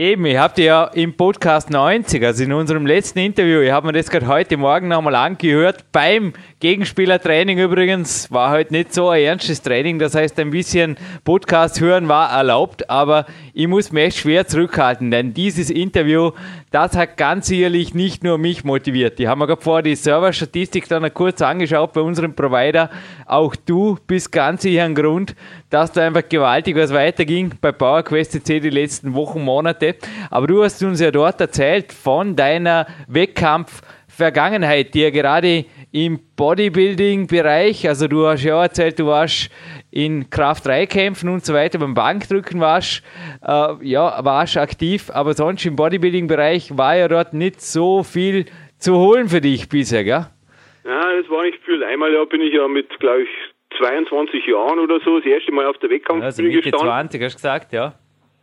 Eben, 0.00 0.26
ich 0.26 0.36
habe 0.36 0.54
dir 0.54 0.64
ja 0.64 0.84
im 0.84 1.12
Podcast 1.16 1.70
90, 1.70 2.24
also 2.24 2.44
in 2.44 2.52
unserem 2.52 2.86
letzten 2.86 3.18
Interview, 3.18 3.58
ich 3.58 3.72
habe 3.72 3.88
mir 3.88 3.92
das 3.92 4.08
gerade 4.08 4.28
heute 4.28 4.56
Morgen 4.56 4.86
nochmal 4.86 5.16
angehört, 5.16 5.86
beim 5.90 6.34
Gegenspielertraining 6.60 7.58
übrigens, 7.58 8.30
war 8.30 8.52
heute 8.52 8.74
nicht 8.74 8.94
so 8.94 9.08
ein 9.08 9.22
ernstes 9.22 9.60
Training, 9.60 9.98
das 9.98 10.14
heißt 10.14 10.38
ein 10.38 10.50
bisschen 10.50 10.96
Podcast 11.24 11.80
hören 11.80 12.06
war 12.06 12.30
erlaubt, 12.30 12.88
aber 12.88 13.26
ich 13.54 13.66
muss 13.66 13.90
mich 13.90 14.04
echt 14.04 14.18
schwer 14.18 14.46
zurückhalten, 14.46 15.10
denn 15.10 15.34
dieses 15.34 15.68
Interview, 15.68 16.30
das 16.70 16.96
hat 16.96 17.16
ganz 17.16 17.48
sicherlich 17.48 17.94
nicht 17.94 18.22
nur 18.22 18.38
mich 18.38 18.62
motiviert. 18.62 19.18
Die 19.18 19.26
haben 19.26 19.40
wir 19.40 19.46
gerade 19.46 19.62
vor 19.62 19.82
die 19.82 19.96
Serverstatistik 19.96 20.86
dann 20.88 21.12
kurz 21.14 21.40
angeschaut 21.40 21.94
bei 21.94 22.02
unserem 22.02 22.34
Provider. 22.34 22.90
Auch 23.26 23.56
du 23.56 23.96
bist 24.06 24.30
ganz 24.30 24.62
sicher 24.62 24.84
ein 24.84 24.94
Grund, 24.94 25.34
dass 25.70 25.92
da 25.92 26.06
einfach 26.06 26.28
gewaltig 26.28 26.76
was 26.76 26.92
weiterging 26.92 27.52
bei 27.60 27.72
PowerQuest 27.72 28.46
die 28.48 28.70
letzten 28.70 29.14
Wochen, 29.14 29.42
Monate. 29.42 29.87
Aber 30.30 30.46
du 30.46 30.62
hast 30.62 30.82
uns 30.82 31.00
ja 31.00 31.10
dort 31.10 31.40
erzählt 31.40 31.92
von 31.92 32.36
deiner 32.36 32.86
Wettkampf-Vergangenheit, 33.08 34.94
die 34.94 35.02
ja 35.02 35.10
gerade 35.10 35.64
im 35.92 36.20
Bodybuilding-Bereich, 36.36 37.88
also 37.88 38.08
du 38.08 38.26
hast 38.26 38.44
ja 38.44 38.62
erzählt, 38.62 38.98
du 38.98 39.06
warst 39.06 39.50
in 39.90 40.28
Kraft 40.30 40.66
3 40.66 40.86
Kämpfen 40.86 41.28
und 41.28 41.44
so 41.44 41.54
weiter, 41.54 41.78
beim 41.78 41.94
Bankdrücken 41.94 42.60
warst, 42.60 43.02
äh, 43.42 43.74
ja, 43.82 44.24
warst 44.24 44.56
aktiv, 44.56 45.10
aber 45.12 45.34
sonst 45.34 45.64
im 45.64 45.76
Bodybuilding-Bereich 45.76 46.76
war 46.76 46.96
ja 46.96 47.08
dort 47.08 47.32
nicht 47.32 47.60
so 47.60 48.02
viel 48.02 48.44
zu 48.78 48.96
holen 48.96 49.28
für 49.28 49.40
dich 49.40 49.68
bisher, 49.68 50.04
gell? 50.04 50.26
Ja, 50.84 51.16
das 51.16 51.28
war 51.28 51.42
nicht 51.44 51.62
viel. 51.64 51.82
Einmal 51.84 52.12
ja, 52.12 52.24
bin 52.24 52.40
ich 52.40 52.54
ja 52.54 52.66
mit, 52.68 52.88
glaube 53.00 53.22
ich, 53.22 53.28
22 53.76 54.46
Jahren 54.46 54.78
oder 54.78 55.00
so 55.04 55.18
das 55.18 55.26
erste 55.26 55.52
Mal 55.52 55.66
auf 55.66 55.78
der 55.78 55.90
Wettkampfbühne 55.90 56.24
also 56.24 56.42
Mitte 56.42 56.70
gestanden. 56.70 56.88
20, 56.88 57.22
hast 57.22 57.34
du 57.34 57.36
gesagt, 57.36 57.72
ja. 57.72 57.94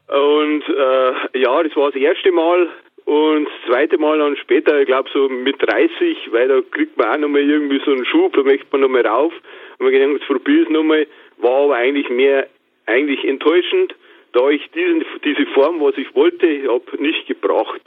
Und 0.08 0.64
äh, 0.70 1.40
ja, 1.40 1.64
das 1.64 1.76
war 1.76 1.92
das 1.92 2.02
erste 2.02 2.32
Mal. 2.32 2.70
Und 3.06 3.46
das 3.46 3.54
zweite 3.68 3.98
Mal 3.98 4.18
dann 4.18 4.36
später, 4.38 4.80
ich 4.80 4.88
glaube 4.88 5.10
so 5.14 5.30
mit 5.30 5.62
30, 5.62 6.32
weil 6.32 6.48
da 6.48 6.62
kriegt 6.72 6.98
man 6.98 7.08
auch 7.08 7.18
nochmal 7.18 7.42
irgendwie 7.42 7.82
so 7.86 7.92
einen 7.92 8.06
Schub, 8.06 8.34
da 8.34 8.44
möchte 8.44 8.66
man 8.72 8.82
nochmal 8.82 9.06
rauf. 9.06 9.34
Und 9.78 9.84
man 9.86 9.92
gedacht, 9.92 10.12
jetzt 10.14 10.28
probier 10.28 10.64
es 10.64 10.70
nochmal. 10.70 11.08
War 11.38 11.64
aber 11.66 11.76
eigentlich 11.76 12.10
mehr, 12.10 12.48
eigentlich 12.86 13.24
enttäuschend, 13.24 13.94
da 14.34 14.50
ich 14.50 14.70
diesen, 14.72 15.06
diese 15.24 15.46
Form, 15.48 15.82
was 15.82 15.98
ich 15.98 16.14
wollte, 16.16 16.48
habe 16.68 17.02
nicht 17.02 17.28
gebracht. 17.28 17.82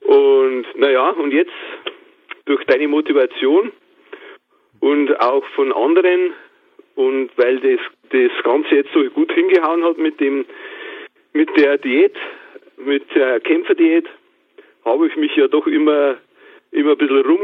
Und 0.00 0.66
naja, 0.76 1.10
und 1.10 1.32
jetzt 1.32 1.52
durch 2.44 2.64
deine 2.64 2.88
Motivation 2.88 3.72
und 4.80 5.20
auch 5.20 5.44
von 5.54 5.72
anderen 5.72 6.32
und 6.94 7.30
weil 7.36 7.58
das, 7.60 7.80
das 8.10 8.42
Ganze 8.42 8.74
jetzt 8.74 8.92
so 8.92 9.02
gut 9.10 9.32
hingehauen 9.32 9.84
hat 9.84 9.98
mit 9.98 10.20
dem, 10.20 10.44
mit 11.32 11.48
der 11.56 11.78
Diät, 11.78 12.14
mit 12.76 13.04
der 13.14 13.40
Kämpferdiät, 13.40 14.06
habe 14.84 15.06
ich 15.06 15.16
mich 15.16 15.34
ja 15.36 15.48
doch 15.48 15.66
immer, 15.66 16.16
immer 16.70 16.92
ein 16.92 16.98
bisschen 16.98 17.22
rum, 17.22 17.40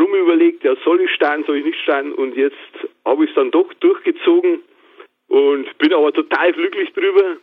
rum 0.00 0.14
überlegt, 0.14 0.64
ja, 0.64 0.74
soll 0.84 1.00
ich 1.00 1.10
stehen, 1.10 1.44
soll 1.46 1.58
ich 1.58 1.64
nicht 1.64 1.80
stehen 1.80 2.12
und 2.12 2.36
jetzt 2.36 2.56
habe 3.04 3.24
ich 3.24 3.30
es 3.30 3.36
dann 3.36 3.50
doch 3.50 3.72
durchgezogen 3.74 4.60
und 5.28 5.78
bin 5.78 5.92
aber 5.92 6.12
total 6.12 6.52
glücklich 6.52 6.92
drüber, 6.92 7.36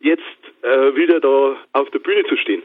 jetzt 0.00 0.22
äh, 0.62 0.94
wieder 0.94 1.20
da 1.20 1.56
auf 1.72 1.90
der 1.90 1.98
Bühne 2.00 2.24
zu 2.24 2.36
stehen. 2.36 2.62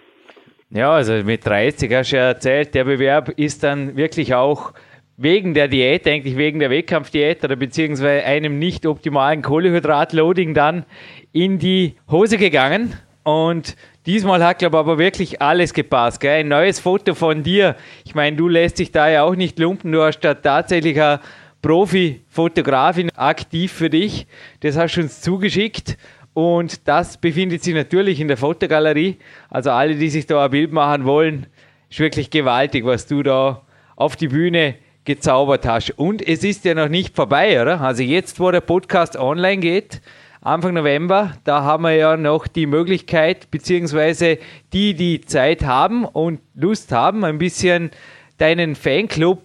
Ja, 0.69 0.91
also 0.91 1.13
mit 1.23 1.45
30 1.45 1.89
hast 1.93 2.11
du 2.11 2.17
ja 2.17 2.27
erzählt, 2.27 2.75
der 2.75 2.83
Bewerb 2.83 3.29
ist 3.37 3.63
dann 3.63 3.95
wirklich 3.95 4.35
auch 4.35 4.73
wegen 5.17 5.55
der 5.55 5.67
Diät, 5.67 6.07
eigentlich 6.07 6.37
wegen 6.37 6.59
der 6.59 6.69
Wettkampfdiät 6.69 7.43
oder 7.43 7.55
beziehungsweise 7.55 8.23
einem 8.23 8.59
nicht 8.59 8.85
optimalen 8.85 9.41
Kohlehydratloading 9.41 10.53
dann 10.53 10.85
in 11.33 11.57
die 11.57 11.95
Hose 12.09 12.37
gegangen. 12.37 12.93
Und 13.23 13.75
diesmal 14.05 14.43
hat, 14.45 14.59
glaube 14.59 14.77
ich, 14.77 14.79
aber 14.79 14.97
wirklich 14.99 15.41
alles 15.41 15.73
gepasst. 15.73 16.21
Gell? 16.21 16.41
Ein 16.41 16.47
neues 16.47 16.79
Foto 16.79 17.15
von 17.15 17.43
dir. 17.43 17.75
Ich 18.05 18.15
meine, 18.15 18.37
du 18.37 18.47
lässt 18.47 18.79
dich 18.79 18.91
da 18.91 19.09
ja 19.09 19.23
auch 19.23 19.35
nicht 19.35 19.57
lumpen. 19.59 19.91
Du 19.91 20.01
hast 20.03 20.19
da 20.19 20.35
tatsächlich 20.35 21.01
eine 21.01 21.19
Profi-Fotografin 21.63 23.09
aktiv 23.15 23.73
für 23.73 23.89
dich. 23.89 24.27
Das 24.59 24.77
hast 24.77 24.95
du 24.95 25.01
uns 25.01 25.21
zugeschickt. 25.21 25.97
Und 26.33 26.87
das 26.87 27.17
befindet 27.17 27.63
sich 27.63 27.73
natürlich 27.73 28.19
in 28.19 28.27
der 28.27 28.37
Fotogalerie. 28.37 29.17
Also 29.49 29.71
alle, 29.71 29.95
die 29.95 30.09
sich 30.09 30.27
da 30.27 30.45
ein 30.45 30.51
Bild 30.51 30.71
machen 30.71 31.05
wollen, 31.05 31.47
ist 31.89 31.99
wirklich 31.99 32.29
gewaltig, 32.29 32.85
was 32.85 33.07
du 33.07 33.23
da 33.23 33.63
auf 33.95 34.15
die 34.15 34.27
Bühne 34.27 34.75
gezaubert 35.07 35.65
hast. 35.65 35.97
Und 35.97 36.21
es 36.21 36.43
ist 36.43 36.65
ja 36.65 36.75
noch 36.75 36.89
nicht 36.89 37.15
vorbei, 37.15 37.59
oder? 37.59 37.81
Also 37.81 38.03
jetzt, 38.03 38.39
wo 38.39 38.51
der 38.51 38.61
Podcast 38.61 39.17
online 39.17 39.57
geht, 39.57 40.01
Anfang 40.43 40.75
November, 40.75 41.33
da 41.45 41.63
haben 41.63 41.83
wir 41.83 41.95
ja 41.95 42.15
noch 42.15 42.47
die 42.47 42.67
Möglichkeit, 42.67 43.49
beziehungsweise 43.49 44.37
die, 44.71 44.93
die 44.93 45.21
Zeit 45.21 45.63
haben 45.63 46.05
und 46.05 46.39
Lust 46.55 46.91
haben, 46.91 47.25
ein 47.25 47.39
bisschen 47.39 47.89
deinen 48.37 48.75
Fanclub 48.75 49.41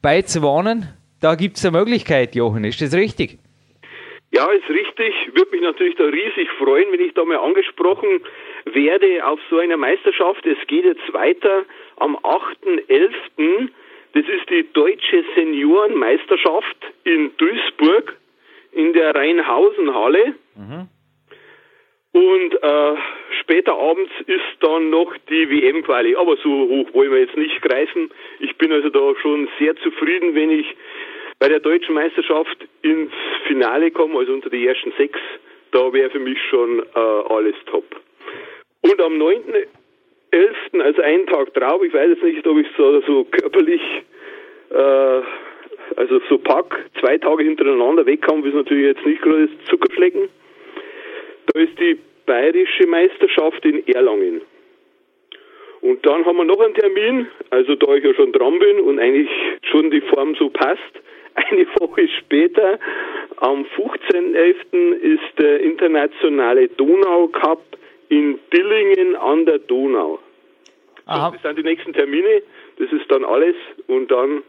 beizuwohnen. 0.00 0.88
Da 1.20 1.34
gibt 1.34 1.58
es 1.58 1.66
eine 1.66 1.76
Möglichkeit, 1.76 2.34
Jochen, 2.34 2.64
ist 2.64 2.80
das 2.80 2.94
richtig? 2.94 3.38
Ja, 4.32 4.46
ist 4.52 4.68
richtig. 4.70 5.12
Würde 5.34 5.50
mich 5.50 5.60
natürlich 5.60 5.96
da 5.96 6.04
riesig 6.04 6.48
freuen, 6.58 6.90
wenn 6.92 7.00
ich 7.00 7.12
da 7.14 7.24
mal 7.24 7.38
angesprochen 7.38 8.22
werde 8.64 9.26
auf 9.26 9.40
so 9.50 9.58
einer 9.58 9.76
Meisterschaft. 9.76 10.46
Es 10.46 10.58
geht 10.68 10.84
jetzt 10.84 11.12
weiter 11.12 11.64
am 11.96 12.16
8.11. 12.16 13.68
Das 14.12 14.24
ist 14.24 14.50
die 14.50 14.66
Deutsche 14.72 15.24
Seniorenmeisterschaft 15.34 16.76
in 17.04 17.30
Duisburg 17.36 18.16
in 18.72 18.92
der 18.92 19.14
Rheinhausenhalle. 19.14 20.34
Mhm. 20.56 20.88
Und 22.12 22.62
äh, 22.62 22.96
später 23.40 23.74
abends 23.74 24.10
ist 24.26 24.42
dann 24.60 24.90
noch 24.90 25.16
die 25.28 25.48
WM-Quali. 25.48 26.16
Aber 26.16 26.36
so 26.38 26.50
hoch 26.50 26.92
wollen 26.92 27.12
wir 27.12 27.20
jetzt 27.20 27.36
nicht 27.36 27.62
greifen. 27.62 28.10
Ich 28.40 28.56
bin 28.58 28.72
also 28.72 28.88
da 28.88 29.14
schon 29.20 29.48
sehr 29.58 29.76
zufrieden, 29.76 30.34
wenn 30.34 30.50
ich 30.50 30.66
bei 31.38 31.48
der 31.48 31.60
deutschen 31.60 31.94
Meisterschaft 31.94 32.58
ins 32.82 33.12
Finale 33.46 33.92
komme, 33.92 34.18
also 34.18 34.32
unter 34.32 34.50
die 34.50 34.66
ersten 34.66 34.92
sechs. 34.98 35.20
Da 35.70 35.92
wäre 35.92 36.10
für 36.10 36.18
mich 36.18 36.38
schon 36.50 36.80
äh, 36.80 36.98
alles 36.98 37.54
top. 37.66 37.84
Und 38.82 39.00
am 39.00 39.16
9. 39.18 39.42
11., 40.30 40.56
also 40.80 41.02
einen 41.02 41.26
Tag 41.26 41.54
drauf, 41.54 41.82
ich 41.82 41.92
weiß 41.92 42.10
jetzt 42.10 42.22
nicht, 42.22 42.46
ob 42.46 42.58
ich 42.58 42.66
so, 42.76 43.00
so 43.02 43.24
körperlich, 43.24 43.82
äh, 44.70 45.20
also 45.96 46.20
so 46.28 46.38
pack, 46.38 46.86
zwei 47.00 47.18
Tage 47.18 47.42
hintereinander 47.42 48.06
Wettkampf 48.06 48.46
ist 48.46 48.54
natürlich 48.54 48.96
jetzt 48.96 49.06
nicht 49.06 49.22
gerade 49.22 49.48
das 49.48 49.66
Zuckerschlecken. 49.68 50.28
Da 51.46 51.60
ist 51.60 51.78
die 51.80 51.98
bayerische 52.26 52.86
Meisterschaft 52.86 53.64
in 53.64 53.86
Erlangen. 53.88 54.42
Und 55.80 56.04
dann 56.04 56.24
haben 56.24 56.36
wir 56.36 56.44
noch 56.44 56.60
einen 56.60 56.74
Termin, 56.74 57.26
also 57.50 57.74
da 57.74 57.94
ich 57.94 58.04
ja 58.04 58.14
schon 58.14 58.32
dran 58.32 58.58
bin 58.58 58.80
und 58.80 58.98
eigentlich 58.98 59.30
schon 59.70 59.90
die 59.90 60.02
Form 60.02 60.34
so 60.36 60.50
passt, 60.50 60.80
eine 61.34 61.66
Woche 61.78 62.06
später, 62.18 62.78
am 63.38 63.64
15.11. 63.76 64.92
ist 65.00 65.38
der 65.38 65.60
internationale 65.60 66.68
Donau 66.68 67.28
Cup 67.28 67.62
in 68.10 68.38
Dillingen 68.52 69.16
an 69.16 69.46
der 69.46 69.58
Donau. 69.58 70.18
Aha. 71.06 71.30
Das 71.30 71.42
sind 71.42 71.58
die 71.58 71.62
nächsten 71.62 71.92
Termine, 71.92 72.42
das 72.78 72.92
ist 72.92 73.10
dann 73.10 73.24
alles 73.24 73.56
und 73.86 74.10
dann 74.10 74.42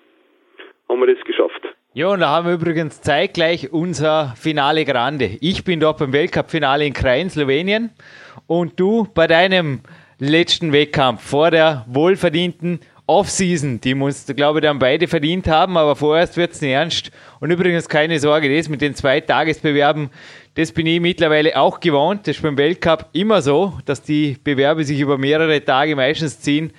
haben 0.90 1.00
wir 1.00 1.16
das 1.16 1.24
geschafft. 1.26 1.62
Ja, 1.94 2.08
und 2.10 2.22
da 2.22 2.30
haben 2.30 2.48
wir 2.48 2.54
übrigens 2.54 3.02
zeitgleich 3.02 3.72
unser 3.72 4.34
Finale 4.38 4.86
Grande. 4.86 5.38
Ich 5.42 5.64
bin 5.64 5.80
dort 5.80 6.00
beim 6.00 6.14
Weltcup-Finale 6.14 6.86
in 6.86 6.94
Krain, 6.94 7.30
Slowenien 7.30 7.92
und 8.48 8.80
du 8.80 9.08
bei 9.14 9.28
deinem 9.28 9.82
letzten 10.20 10.72
Wettkampf 10.72 11.28
vor 11.28 11.52
der 11.52 11.86
wohlverdienten 11.88 12.80
Offseason, 13.12 13.82
die 13.82 13.94
musst, 13.94 14.34
glaube 14.38 14.60
ich, 14.60 14.64
dann 14.64 14.80
beide 14.80 15.06
verdient 15.06 15.46
haben, 15.48 15.76
aber 15.76 15.98
vorerst 15.98 16.38
wird 16.38 16.54
es 16.54 16.62
nicht 16.62 16.72
ernst. 16.72 17.12
Und 17.42 17.52
übrigens 17.52 17.90
keine 17.90 18.18
Sorge, 18.20 18.56
das 18.56 18.70
mit 18.70 18.80
den 18.80 18.96
zwei 18.96 19.20
Tagesbewerben, 19.20 20.10
das 20.56 20.72
bin 20.72 20.86
ich 20.86 21.02
mittlerweile 21.02 21.58
auch 21.58 21.82
gewohnt. 21.82 22.28
Das 22.28 22.38
ist 22.38 22.42
beim 22.42 22.58
Weltcup 22.58 23.10
immer 23.12 23.42
so, 23.42 23.78
dass 23.86 24.02
die 24.02 24.38
Bewerbe 24.42 24.86
sich 24.86 25.02
über 25.02 25.18
mehrere 25.18 25.64
Tage 25.64 25.96
meistens 25.98 26.40
ziehen. 26.40 26.72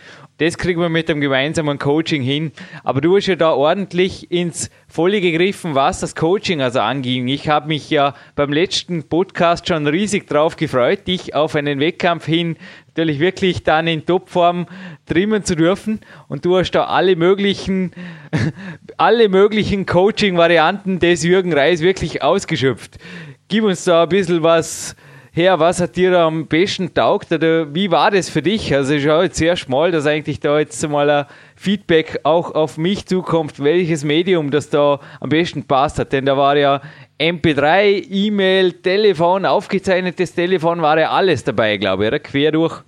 Das 0.43 0.59
kriegen 0.59 0.81
wir 0.81 0.89
mit 0.89 1.09
dem 1.09 1.21
gemeinsamen 1.21 1.79
Coaching 1.79 2.21
hin. 2.21 2.51
Aber 2.83 3.01
du 3.01 3.17
hast 3.17 3.29
ja 3.29 3.37
da 3.37 3.53
ordentlich 3.53 4.33
ins 4.33 4.71
Volle 4.89 5.21
gegriffen, 5.21 5.77
was 5.77 6.01
das 6.01 6.17
Coaching 6.17 6.61
also 6.61 6.81
anging. 6.81 7.29
Ich 7.29 7.49
habe 7.49 7.69
mich 7.69 7.89
ja 7.91 8.17
beim 8.35 8.53
letzten 8.53 9.05
Podcast 9.05 9.69
schon 9.69 9.87
riesig 9.87 10.27
drauf 10.27 10.57
gefreut, 10.57 11.07
dich 11.07 11.37
auf 11.37 11.55
einen 11.55 11.79
Wettkampf 11.79 12.27
hin 12.27 12.57
natürlich 12.89 13.21
wirklich 13.21 13.63
dann 13.63 13.87
in 13.87 14.05
Topform 14.05 14.67
trimmen 15.07 15.45
zu 15.45 15.55
dürfen. 15.55 16.01
Und 16.27 16.45
du 16.45 16.59
hast 16.59 16.73
da 16.73 16.87
alle 16.87 17.15
möglichen, 17.15 17.93
alle 18.97 19.29
möglichen 19.29 19.87
Coaching-Varianten 19.87 20.99
des 20.99 21.23
Jürgen 21.23 21.53
Reis 21.53 21.83
wirklich 21.83 22.25
ausgeschöpft. 22.25 22.99
Gib 23.47 23.63
uns 23.63 23.85
da 23.85 24.03
ein 24.03 24.09
bisschen 24.09 24.43
was 24.43 24.97
her, 25.35 25.59
was 25.59 25.81
hat 25.81 25.97
dir 25.97 26.19
am 26.19 26.47
besten 26.47 26.93
taugt 26.93 27.33
oder 27.33 27.75
wie 27.75 27.91
war 27.91 28.11
das 28.11 28.29
für 28.29 28.43
dich? 28.43 28.75
Also 28.75 28.95
ich 28.95 29.05
schaue 29.05 29.25
jetzt 29.25 29.37
sehr 29.37 29.57
schmal, 29.57 29.91
dass 29.91 30.07
eigentlich 30.07 30.41
da 30.41 30.59
jetzt 30.59 30.87
mal 30.89 31.09
ein 31.09 31.27
Feedback 31.57 32.19
auch 32.25 32.55
auf 32.55 32.77
mich 32.77 33.07
zukommt, 33.07 33.63
welches 33.65 34.05
Medium 34.05 34.51
das 34.51 34.69
da 34.69 35.01
am 35.21 35.31
besten 35.31 35.67
passt 35.67 35.99
hat. 35.99 36.13
Denn 36.13 36.27
da 36.27 36.37
war 36.37 36.57
ja 36.59 36.83
MP3, 37.19 38.05
E-Mail, 38.11 38.73
Telefon, 38.73 39.47
aufgezeichnetes 39.47 40.35
Telefon, 40.35 40.83
war 40.83 40.99
ja 40.99 41.11
alles 41.11 41.45
dabei, 41.45 41.79
glaube 41.79 42.05
ich, 42.05 42.09
oder? 42.09 42.19
Quer 42.19 42.53
durch. 42.53 42.83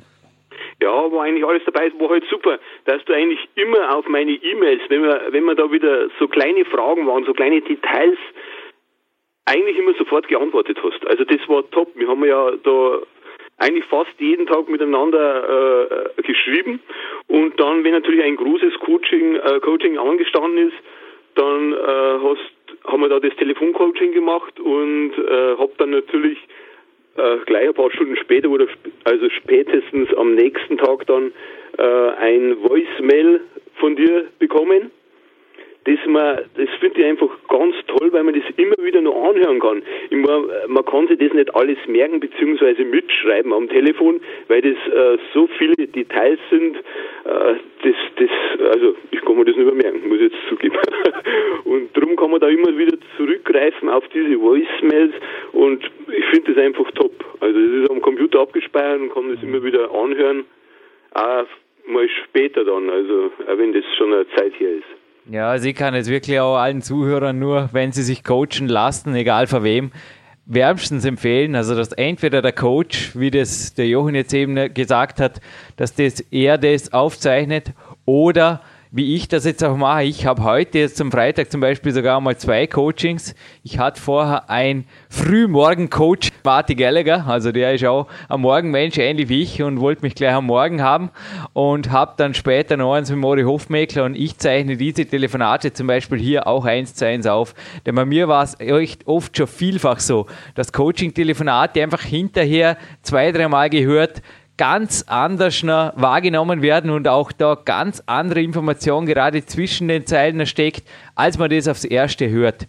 Ja, 0.83 0.91
war 0.91 1.23
eigentlich 1.23 1.47
alles 1.47 1.63
dabei. 1.65 1.87
Es 1.87 1.99
war 1.99 2.11
halt 2.11 2.25
super, 2.29 2.59
dass 2.85 3.03
du 3.07 3.15
eigentlich 3.15 3.41
immer 3.55 3.97
auf 3.97 4.07
meine 4.07 4.33
E-Mails, 4.33 4.83
wenn 4.89 5.03
wir, 5.03 5.29
wenn 5.31 5.45
wir 5.45 5.55
da 5.55 5.71
wieder 5.73 6.09
so 6.19 6.29
kleine 6.29 6.67
Fragen 6.67 7.07
waren, 7.07 7.25
so 7.25 7.33
kleine 7.33 7.63
Details, 7.63 8.19
eigentlich 9.47 9.79
immer 9.79 9.95
sofort 9.95 10.29
geantwortet 10.29 10.79
hast. 10.83 11.07
Also 11.07 11.25
das 11.25 11.49
war 11.49 11.69
top. 11.71 11.89
Wir 11.95 12.09
haben 12.09 12.25
ja 12.25 12.53
da 12.63 13.03
eigentlich 13.59 13.85
fast 13.85 14.11
jeden 14.19 14.47
Tag 14.47 14.69
miteinander 14.69 16.17
äh, 16.17 16.23
geschrieben 16.23 16.81
und 17.29 17.59
dann, 17.61 17.85
wenn 17.85 17.93
natürlich 17.93 18.23
ein 18.23 18.37
großes 18.37 18.75
Coaching, 18.81 19.37
äh, 19.37 19.61
Coaching 19.61 19.99
angestanden 19.99 20.69
ist, 20.69 20.77
dann 21.37 21.73
äh, 21.73 21.77
hast 21.77 22.55
haben 22.87 23.01
wir 23.01 23.09
da 23.09 23.21
das 23.21 23.35
Telefoncoaching 23.37 24.13
gemacht 24.13 24.61
und 24.61 25.13
äh, 25.17 25.57
habe 25.57 25.73
dann 25.79 25.91
natürlich 25.91 26.39
äh, 27.17 27.39
gleich 27.47 27.69
ein 27.69 27.75
paar 27.75 27.91
Stunden 27.91 28.17
später 28.17 28.51
oder 28.51 28.67
also 29.05 29.31
spätestens 29.31 30.13
am 30.15 30.35
nächsten 30.35 30.77
Tag 30.77 31.07
dann 31.07 31.33
äh, 31.79 31.83
ein 31.83 32.63
Voicemail 32.63 33.41
von 33.77 33.97
dir 33.97 34.27
bekommen 34.39 34.91
das, 35.85 35.99
das 36.57 36.69
finde 36.81 37.01
ich 37.01 37.07
einfach 37.07 37.29
ganz 37.49 37.75
toll, 37.87 38.11
weil 38.13 38.25
man 38.25 38.35
das 38.35 38.45
immer 38.57 38.77
wieder 38.83 39.03
noch 39.03 39.29
anhören 39.29 39.61
kann. 39.61 39.83
Meine, 40.11 40.65
man 40.67 40.85
kann 40.85 41.09
sich 41.09 41.19
das 41.19 41.33
nicht 41.35 41.55
alles 41.55 41.77
merken 41.87 42.21
bzw. 42.21 42.85
mitschreiben 42.85 43.53
am 43.53 43.69
Telefon, 43.69 44.21
weil 44.49 44.63
das 44.63 44.77
äh, 44.93 45.19
so 45.35 45.47
viele 45.59 45.87
Details 45.87 46.39
sind. 46.51 46.77
Äh, 46.77 47.55
das, 47.83 47.95
das, 48.17 48.31
also 48.73 48.97
ich 49.11 49.21
kann 49.21 49.37
mir 49.37 49.45
das 49.45 49.57
nicht 49.57 49.67
mehr 49.67 49.75
merken, 49.75 50.09
muss 50.09 50.21
ich 50.21 50.33
jetzt 50.33 50.49
zugeben. 50.49 50.79
und 51.65 51.95
darum 51.95 52.17
kann 52.17 52.31
man 52.31 52.41
da 52.41 52.49
immer 52.49 52.77
wieder 52.79 52.97
zurückgreifen 53.19 53.91
auf 53.91 54.05
diese 54.09 54.41
Voicemails 54.41 55.13
und 55.53 55.85
ich 56.09 56.25
finde 56.27 56.55
das 56.55 56.65
einfach 56.65 56.91
top. 56.93 57.13
Also 57.41 57.59
das 57.59 57.83
ist 57.83 57.91
am 57.91 58.01
Computer 58.01 58.41
abgespeichert 58.41 59.01
und 59.01 59.13
kann 59.13 59.35
das 59.35 59.43
immer 59.43 59.63
wieder 59.63 59.93
anhören. 59.93 60.47
Auch 61.13 61.45
mal 61.87 62.09
später 62.25 62.65
dann, 62.65 62.89
also 62.89 63.31
auch 63.47 63.59
wenn 63.59 63.75
das 63.75 63.85
schon 63.99 64.15
eine 64.15 64.27
Zeit 64.31 64.59
her 64.59 64.71
ist. 64.71 65.04
Ja, 65.31 65.49
also 65.51 65.69
ich 65.69 65.75
kann 65.75 65.95
jetzt 65.95 66.11
wirklich 66.11 66.39
auch 66.39 66.57
allen 66.57 66.83
Zuhörern 66.83 67.39
nur, 67.39 67.71
wenn 67.73 67.93
sie 67.93 68.03
sich 68.03 68.25
coachen 68.25 68.69
lassen, 68.69 69.15
egal 69.15 69.47
von 69.47 69.65
wem, 69.65 69.91
wärmstens 70.45 71.07
empfehlen, 71.07 71.55
also 71.55 71.75
dass 71.75 71.93
entweder 71.93 72.43
der 72.43 72.53
Coach, 72.53 73.17
wie 73.19 73.31
das 73.31 73.73
der 73.73 73.89
Jochen 73.89 74.15
jetzt 74.15 74.35
eben 74.35 74.75
gesagt 74.75 75.21
hat, 75.21 75.41
dass 75.77 75.95
das 75.95 76.21
er 76.31 76.59
das 76.59 76.93
aufzeichnet 76.93 77.73
oder 78.05 78.61
wie 78.95 79.17
ich 79.17 79.27
das 79.27 79.45
jetzt 79.45 79.65
auch 79.65 79.77
mache. 79.77 80.05
Ich 80.05 80.25
habe 80.25 80.45
heute 80.45 80.79
jetzt 80.79 80.97
zum 80.97 81.11
Freitag 81.11 81.51
zum 81.51 81.61
Beispiel 81.61 81.91
sogar 81.91 82.21
mal 82.21 82.37
zwei 82.37 82.69
Coachings. 82.69 83.35
Ich 83.65 83.81
hatte 83.81 84.01
vorher 84.01 84.49
ein 84.49 84.85
Frühmorgen-Coach, 85.09 86.31
Marty 86.45 86.77
Gallagher, 86.77 87.27
also 87.27 87.51
der 87.51 87.75
ist 87.75 87.85
auch 87.85 88.07
am 88.29 88.43
Morgenmensch, 88.43 88.97
ähnlich 88.99 89.29
wie 89.29 89.43
ich 89.43 89.61
und 89.61 89.81
wollte 89.81 90.03
mich 90.03 90.15
gleich 90.15 90.33
am 90.33 90.47
Morgen 90.47 90.81
haben 90.81 91.11
und 91.55 91.91
habe 91.91 92.15
dann 92.19 92.35
später 92.35 92.77
noch 92.77 92.95
eins 92.95 93.11
mit 93.11 93.19
Mori 93.19 93.43
Hofmeckler 93.43 94.05
und 94.05 94.15
ich 94.15 94.39
zeichne 94.39 94.77
diese 94.77 95.05
Telefonate 95.05 95.73
zum 95.73 95.89
Beispiel 95.89 96.21
hier 96.21 96.47
auch 96.47 96.65
eins 96.65 96.95
zu 96.95 97.05
eins 97.05 97.27
auf. 97.27 97.57
Denn 97.85 97.97
bei 97.97 98.05
mir 98.05 98.29
war 98.29 98.45
es 98.45 98.61
echt 98.61 99.09
oft 99.09 99.37
schon 99.37 99.49
vielfach 99.49 99.99
so, 99.99 100.27
dass 100.55 100.73
Coaching-Telefonate 100.73 101.83
einfach 101.83 102.03
hinterher 102.03 102.77
zwei, 103.03 103.33
dreimal 103.33 103.71
gehört 103.71 104.23
ganz 104.57 105.05
anders 105.09 105.65
wahrgenommen 105.65 106.63
werden 106.63 106.91
und 106.91 107.09
auch 107.09 107.33
da 107.33 107.57
ganz 107.65 108.03
andere 108.07 108.41
Informationen 108.41 109.07
gerade 109.07 109.45
zwischen 109.45 109.89
den 109.89 110.07
Zeilen 110.07 110.47
steckt, 110.47 110.85
als 111.17 111.39
man 111.39 111.51
das 111.51 111.69
aufs 111.69 111.85
Erste 111.85 112.31
hört. 112.31 112.67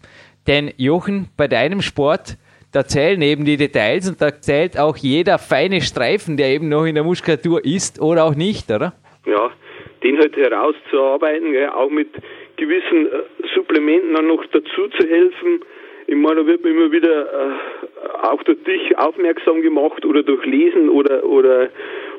Denn 0.48 0.72
Jochen, 0.77 1.30
bei 1.38 1.48
deinem 1.48 1.82
Sport, 1.82 2.38
da 2.72 2.84
zählen 2.86 3.22
eben 3.22 3.46
die 3.46 3.58
Details 3.58 4.10
und 4.10 4.22
da 4.22 4.39
zählt 4.42 4.77
auch 4.77 4.98
jeder 4.98 5.38
feine 5.38 5.82
Streifen, 5.82 6.38
der 6.38 6.50
eben 6.50 6.70
noch 6.70 6.86
in 6.86 6.96
der 6.96 7.04
Muskulatur 7.04 7.63
ist 7.63 8.01
oder 8.01 8.25
auch 8.25 8.36
nicht, 8.36 8.70
oder? 8.70 8.94
Ja, 9.25 9.51
den 10.04 10.20
halt 10.20 10.36
herauszuarbeiten, 10.36 11.54
ja, 11.54 11.74
auch 11.74 11.89
mit 11.89 12.10
gewissen 12.58 13.08
äh, 13.08 13.48
Supplementen 13.56 14.13
dann 14.13 14.27
noch 14.27 14.44
dazu 14.51 14.88
zu 14.89 15.08
helfen. 15.08 15.62
Ich 16.08 16.16
meine, 16.16 16.36
da 16.36 16.48
wird 16.48 16.64
man 16.64 16.74
immer 16.74 16.92
wieder 16.92 17.26
äh, 17.26 18.26
auch 18.28 18.44
durch 18.44 18.64
dich 18.64 18.98
aufmerksam 18.98 19.62
gemacht 19.62 20.06
oder 20.06 20.24
durch 20.24 20.46
Lesen 20.46 20.90
oder 20.90 21.26
oder 21.26 21.70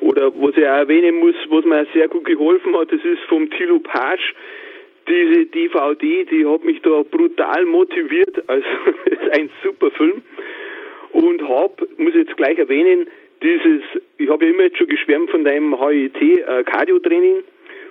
oder 0.00 0.32
was 0.34 0.56
ich 0.56 0.64
auch 0.64 0.78
erwähnen 0.78 1.16
muss, 1.16 1.34
was 1.48 1.64
mir 1.64 1.86
sehr 1.94 2.08
gut 2.08 2.24
geholfen 2.24 2.76
hat, 2.76 2.92
das 2.92 3.04
ist 3.04 3.22
vom 3.28 3.48
Thilo 3.50 3.78
Pasch, 3.78 4.34
diese 5.08 5.46
DVD, 5.46 6.24
die 6.24 6.46
hat 6.46 6.64
mich 6.64 6.80
da 6.82 7.02
brutal 7.02 7.64
motiviert. 7.64 8.42
Also 8.48 8.66
ist 9.06 9.38
ein 9.38 9.50
super 9.62 9.90
Film. 9.92 10.22
Und 11.12 11.48
hab, 11.48 11.80
muss 11.98 12.14
jetzt 12.14 12.36
gleich 12.36 12.58
erwähnen, 12.58 13.08
dieses, 13.42 13.82
ich 14.18 14.28
habe 14.28 14.44
ja 14.46 14.50
immer 14.52 14.64
jetzt 14.64 14.78
schon 14.78 14.88
geschwärmt 14.88 15.30
von 15.30 15.44
deinem 15.44 15.78
HIT 15.78 16.20
äh, 16.20 16.64
Cardio-Training 16.64 17.44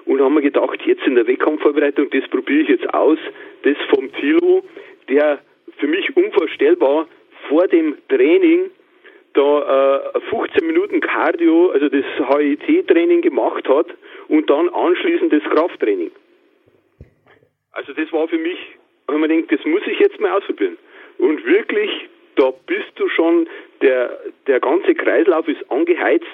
und 0.06 0.22
haben 0.22 0.34
mir 0.34 0.42
gedacht, 0.42 0.80
jetzt 0.86 1.06
in 1.06 1.16
der 1.16 1.25
Wettkampfvorbereitung, 1.28 2.10
das 2.12 2.28
probiere 2.30 2.62
ich 2.64 2.70
jetzt 2.70 2.94
aus, 2.94 3.18
das 3.64 3.78
vom 3.90 4.12
Tilo, 4.14 4.64
der 5.10 5.40
für 5.77 5.88
mich 5.88 6.15
unvorstellbar 6.15 7.08
vor 7.48 7.67
dem 7.67 7.98
Training 8.10 8.70
da 9.34 10.01
äh, 10.15 10.20
15 10.29 10.65
Minuten 10.65 11.01
Cardio, 11.01 11.72
also 11.72 11.89
das 11.89 12.05
HIT-Training 12.17 13.22
gemacht 13.22 13.67
hat 13.67 13.88
und 14.29 14.50
dann 14.50 14.70
anschließend 14.70 15.32
das 15.32 15.44
Krafttraining. 15.44 16.12
Also 17.74 17.94
das 17.94 18.12
war 18.13 18.27
für 18.27 18.38
mich, 18.38 18.58
wenn 19.08 19.20
man 19.20 19.29
denkt, 19.29 19.51
das 19.51 19.63
muss 19.65 19.82
ich 19.86 20.00
jetzt 20.00 20.20
mal 20.20 20.32
ausprobieren. 20.32 20.77
Und 21.17 21.46
wirklich, 21.46 21.89
da 22.36 22.51
bist 22.65 22.91
du 22.96 23.10
schon, 23.10 23.48
der, 23.82 24.17
der 24.48 24.60
ganze 24.62 24.96
Kreislauf 24.96 25.48
ist 25.48 25.70
angeheizt. 25.70 26.25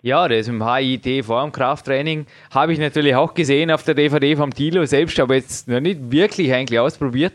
Ja, 0.00 0.28
das 0.28 0.48
im 0.48 0.64
HIT 0.64 1.24
vor 1.24 1.42
dem 1.42 1.52
Krafttraining 1.52 2.26
habe 2.54 2.72
ich 2.72 2.78
natürlich 2.78 3.14
auch 3.16 3.34
gesehen 3.34 3.70
auf 3.70 3.82
der 3.82 3.94
DVD 3.94 4.36
vom 4.36 4.54
Tilo 4.54 4.84
selbst, 4.84 5.18
aber 5.18 5.34
jetzt 5.34 5.68
noch 5.68 5.80
nicht 5.80 6.12
wirklich 6.12 6.52
eigentlich 6.52 6.78
ausprobiert. 6.78 7.34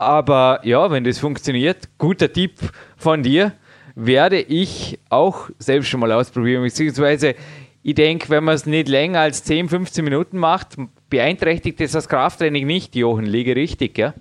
Aber 0.00 0.60
ja, 0.64 0.90
wenn 0.90 1.04
das 1.04 1.18
funktioniert, 1.18 1.76
guter 1.98 2.32
Tipp 2.32 2.52
von 2.96 3.22
dir, 3.22 3.52
werde 3.94 4.40
ich 4.40 4.98
auch 5.10 5.50
selbst 5.58 5.90
schon 5.90 6.00
mal 6.00 6.10
ausprobieren. 6.10 6.62
Beziehungsweise, 6.62 7.34
ich 7.82 7.96
denke, 7.96 8.30
wenn 8.30 8.44
man 8.44 8.54
es 8.54 8.64
nicht 8.64 8.88
länger 8.88 9.20
als 9.20 9.44
10, 9.44 9.68
15 9.68 10.02
Minuten 10.02 10.38
macht, 10.38 10.68
beeinträchtigt 11.10 11.80
das 11.80 11.92
das 11.92 12.08
Krafttraining 12.08 12.66
nicht, 12.66 12.96
Jochen, 12.96 13.26
liege 13.26 13.54
richtig, 13.54 13.98
ja? 13.98 14.14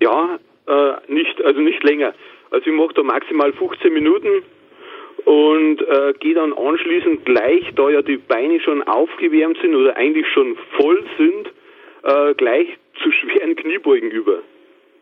Ja, 0.00 0.38
äh, 0.68 1.12
nicht, 1.12 1.44
also 1.44 1.60
nicht 1.60 1.82
länger. 1.82 2.14
Also 2.52 2.70
ich 2.70 2.76
mache 2.76 2.94
da 2.94 3.02
maximal 3.02 3.52
15 3.52 3.92
Minuten 3.92 4.28
und 5.24 5.82
äh, 5.82 6.12
gehe 6.20 6.34
dann 6.34 6.52
anschließend 6.52 7.24
gleich, 7.24 7.64
da 7.74 7.90
ja 7.90 8.00
die 8.00 8.18
Beine 8.18 8.60
schon 8.60 8.84
aufgewärmt 8.84 9.58
sind 9.60 9.74
oder 9.74 9.96
eigentlich 9.96 10.28
schon 10.28 10.56
voll 10.80 11.02
sind, 11.18 11.48
äh, 12.04 12.32
gleich 12.34 12.68
zu 13.02 13.10
schweren 13.10 13.56
Kniebeugen 13.56 14.12
über. 14.12 14.42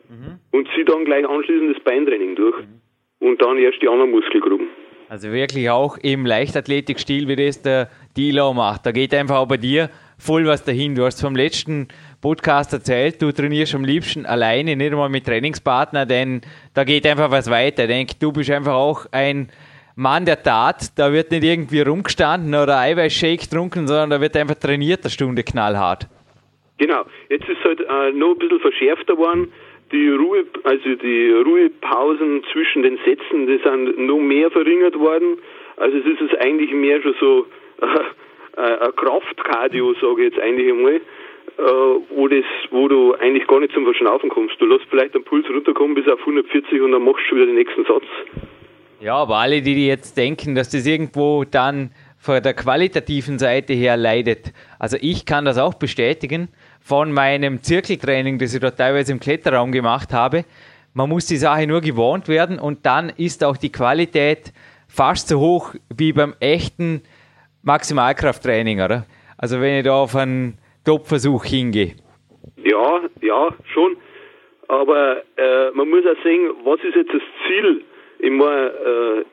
Mhm. 0.09 0.39
Und 0.51 0.69
ziehe 0.75 0.85
dann 0.85 1.05
gleich 1.05 1.29
anschließend 1.29 1.77
das 1.77 1.85
Beintraining 1.85 2.37
durch. 2.37 2.57
Mhm. 2.59 2.81
Und 3.29 3.43
dann 3.43 3.59
erst 3.59 3.81
die 3.81 3.89
anderen 3.89 4.11
Muskelgruppen. 4.11 4.69
Also 5.09 5.31
wirklich 5.31 5.71
auch 5.71 5.99
im 5.99 6.27
Leichtathletikstil, 6.27 7.29
wie 7.29 7.37
das 7.37 7.63
der 7.63 7.89
Dilo 8.17 8.53
macht. 8.55 8.87
Da 8.87 8.93
geht 8.93 9.15
einfach 9.15 9.37
auch 9.37 9.49
bei 9.49 9.59
dir 9.59 9.91
voll 10.19 10.47
was 10.47 10.65
dahin. 10.65 10.95
Du 10.95 11.05
hast 11.05 11.21
vom 11.21 11.37
letzten 11.37 11.89
Podcast 12.21 12.73
erzählt, 12.73 13.21
du 13.21 13.31
trainierst 13.31 13.75
am 13.75 13.85
liebsten 13.85 14.27
alleine, 14.27 14.77
nicht 14.77 14.93
einmal 14.93 15.11
mit 15.11 15.27
Trainingspartner, 15.27 16.07
denn 16.07 16.41
da 16.73 16.85
geht 16.85 17.07
einfach 17.07 17.31
was 17.31 17.51
weiter. 17.51 17.85
Ich 17.85 17.89
denke, 17.89 18.15
du 18.19 18.33
bist 18.33 18.51
einfach 18.51 18.75
auch 18.75 19.07
ein 19.13 19.51
Mann 19.97 20.25
der 20.25 20.43
Tat. 20.43 20.99
Da 20.99 21.13
wird 21.13 21.31
nicht 21.31 21.45
irgendwie 21.45 21.83
rumgestanden 21.83 22.55
oder 22.55 22.79
Eiweißshake 22.79 23.43
getrunken, 23.43 23.87
sondern 23.87 24.11
da 24.11 24.21
wird 24.21 24.37
einfach 24.37 24.57
trainiert, 24.57 25.03
eine 25.03 25.11
Stunde 25.11 25.43
knallhart. 25.43 26.09
Genau. 26.79 27.05
Jetzt 27.29 27.49
ist 27.49 27.59
es 27.59 27.65
halt 27.65 27.81
äh, 27.81 28.13
noch 28.13 28.33
ein 28.33 28.39
bisschen 28.39 28.61
verschärfter 28.61 29.17
worden. 29.17 29.53
Die 29.95 30.09
Ruhe, 30.09 30.45
also 30.65 30.95
die 30.97 31.31
Ruhepausen 31.31 32.43
zwischen 32.53 32.83
den 32.83 32.99
Sätzen, 33.05 33.47
die 33.47 33.59
sind 33.63 33.97
noch 33.97 34.19
mehr 34.19 34.51
verringert 34.51 34.99
worden. 34.99 35.39
Also 35.77 35.99
es 35.99 36.05
ist 36.05 36.21
es 36.21 36.39
eigentlich 36.41 36.73
mehr 36.73 37.01
schon 37.01 37.15
so 37.21 37.47
äh, 37.81 38.61
äh, 38.61 38.87
ein 38.87 38.97
Kraftkardio, 38.97 39.95
sage 39.95 40.27
ich 40.27 40.33
jetzt 40.33 40.41
eigentlich 40.41 40.69
einmal, 40.69 40.95
äh, 40.95 41.01
wo, 42.11 42.27
das, 42.27 42.45
wo 42.71 42.89
du 42.89 43.15
eigentlich 43.15 43.47
gar 43.47 43.61
nicht 43.61 43.73
zum 43.73 43.85
Verschnaufen 43.85 44.31
kommst. 44.31 44.61
Du 44.61 44.67
lässt 44.67 44.85
vielleicht 44.91 45.15
den 45.15 45.23
Puls 45.23 45.49
runterkommen 45.49 45.95
bis 45.95 46.09
auf 46.09 46.19
140 46.19 46.81
und 46.81 46.91
dann 46.91 47.05
machst 47.05 47.21
du 47.21 47.29
schon 47.29 47.39
wieder 47.39 47.47
den 47.47 47.57
nächsten 47.57 47.85
Satz. 47.85 48.05
Ja, 49.01 49.15
aber 49.17 49.37
alle, 49.37 49.63
die 49.63 49.87
jetzt 49.87 50.17
denken, 50.17 50.57
dass 50.57 50.71
das 50.71 50.87
irgendwo 50.87 51.45
dann 51.45 51.91
von 52.19 52.43
der 52.43 52.55
qualitativen 52.55 53.39
Seite 53.39 53.75
her 53.75 53.97
leidet, 53.97 54.53
also 54.81 54.97
ich 55.01 55.27
kann 55.27 55.45
das 55.45 55.59
auch 55.59 55.75
bestätigen 55.75 56.49
von 56.85 57.13
meinem 57.13 57.63
Zirkeltraining, 57.63 58.39
das 58.39 58.53
ich 58.53 58.61
dort 58.61 58.77
teilweise 58.77 59.11
im 59.11 59.19
Kletterraum 59.19 59.73
gemacht 59.73 60.13
habe. 60.13 60.45
Man 60.93 61.09
muss 61.09 61.25
die 61.25 61.39
Sache 61.39 61.67
nur 61.67 61.81
gewohnt 61.81 62.29
werden 62.29 62.59
und 62.59 62.85
dann 62.85 63.09
ist 63.17 63.43
auch 63.43 63.57
die 63.57 63.73
Qualität 63.73 64.53
fast 64.87 65.29
so 65.29 65.41
hoch 65.41 65.75
wie 65.97 66.13
beim 66.13 66.35
echten 66.41 67.03
Maximalkrafttraining, 67.63 68.83
oder? 68.83 69.07
Also 69.39 69.63
wenn 69.63 69.79
ich 69.79 69.85
da 69.85 69.95
auf 69.95 70.15
einen 70.15 70.59
Top-Versuch 70.85 71.47
hingehe. 71.47 71.95
Ja, 72.57 73.01
ja, 73.23 73.49
schon. 73.73 73.97
Aber 74.69 75.23
äh, 75.37 75.71
man 75.73 75.89
muss 75.89 76.05
auch 76.05 76.23
sehen, 76.23 76.51
was 76.65 76.81
ist 76.81 76.97
jetzt 76.97 77.13
das 77.15 77.23
Ziel? 77.47 77.83
Ich 78.19 78.31
meine, 78.31 78.67
äh, 78.67 79.25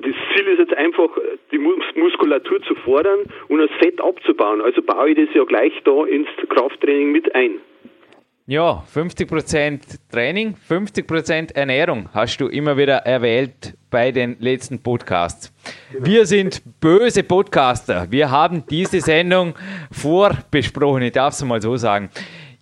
das 0.00 0.14
Ziel 0.34 0.46
ist 0.46 0.58
jetzt 0.58 0.74
einfach, 0.74 1.10
die 1.50 1.58
Muskulatur 1.58 2.62
zu 2.62 2.74
fordern 2.76 3.20
und 3.48 3.58
das 3.58 3.70
Fett 3.80 4.00
abzubauen. 4.00 4.60
Also 4.60 4.82
baue 4.82 5.10
ich 5.10 5.16
das 5.16 5.34
ja 5.34 5.44
gleich 5.44 5.72
da 5.84 6.04
ins 6.04 6.28
Krafttraining 6.48 7.10
mit 7.10 7.34
ein. 7.34 7.60
Ja, 8.46 8.82
50% 8.94 9.98
Training, 10.10 10.54
50% 10.54 11.54
Ernährung 11.54 12.08
hast 12.14 12.40
du 12.40 12.48
immer 12.48 12.78
wieder 12.78 12.94
erwählt 12.94 13.76
bei 13.90 14.10
den 14.10 14.36
letzten 14.40 14.82
Podcasts. 14.82 15.52
Wir 15.98 16.24
sind 16.24 16.62
böse 16.80 17.24
Podcaster. 17.24 18.06
Wir 18.08 18.30
haben 18.30 18.64
diese 18.70 19.02
Sendung 19.02 19.54
vorbesprochen, 19.92 21.02
ich 21.02 21.12
darf 21.12 21.34
es 21.34 21.44
mal 21.44 21.60
so 21.60 21.76
sagen. 21.76 22.08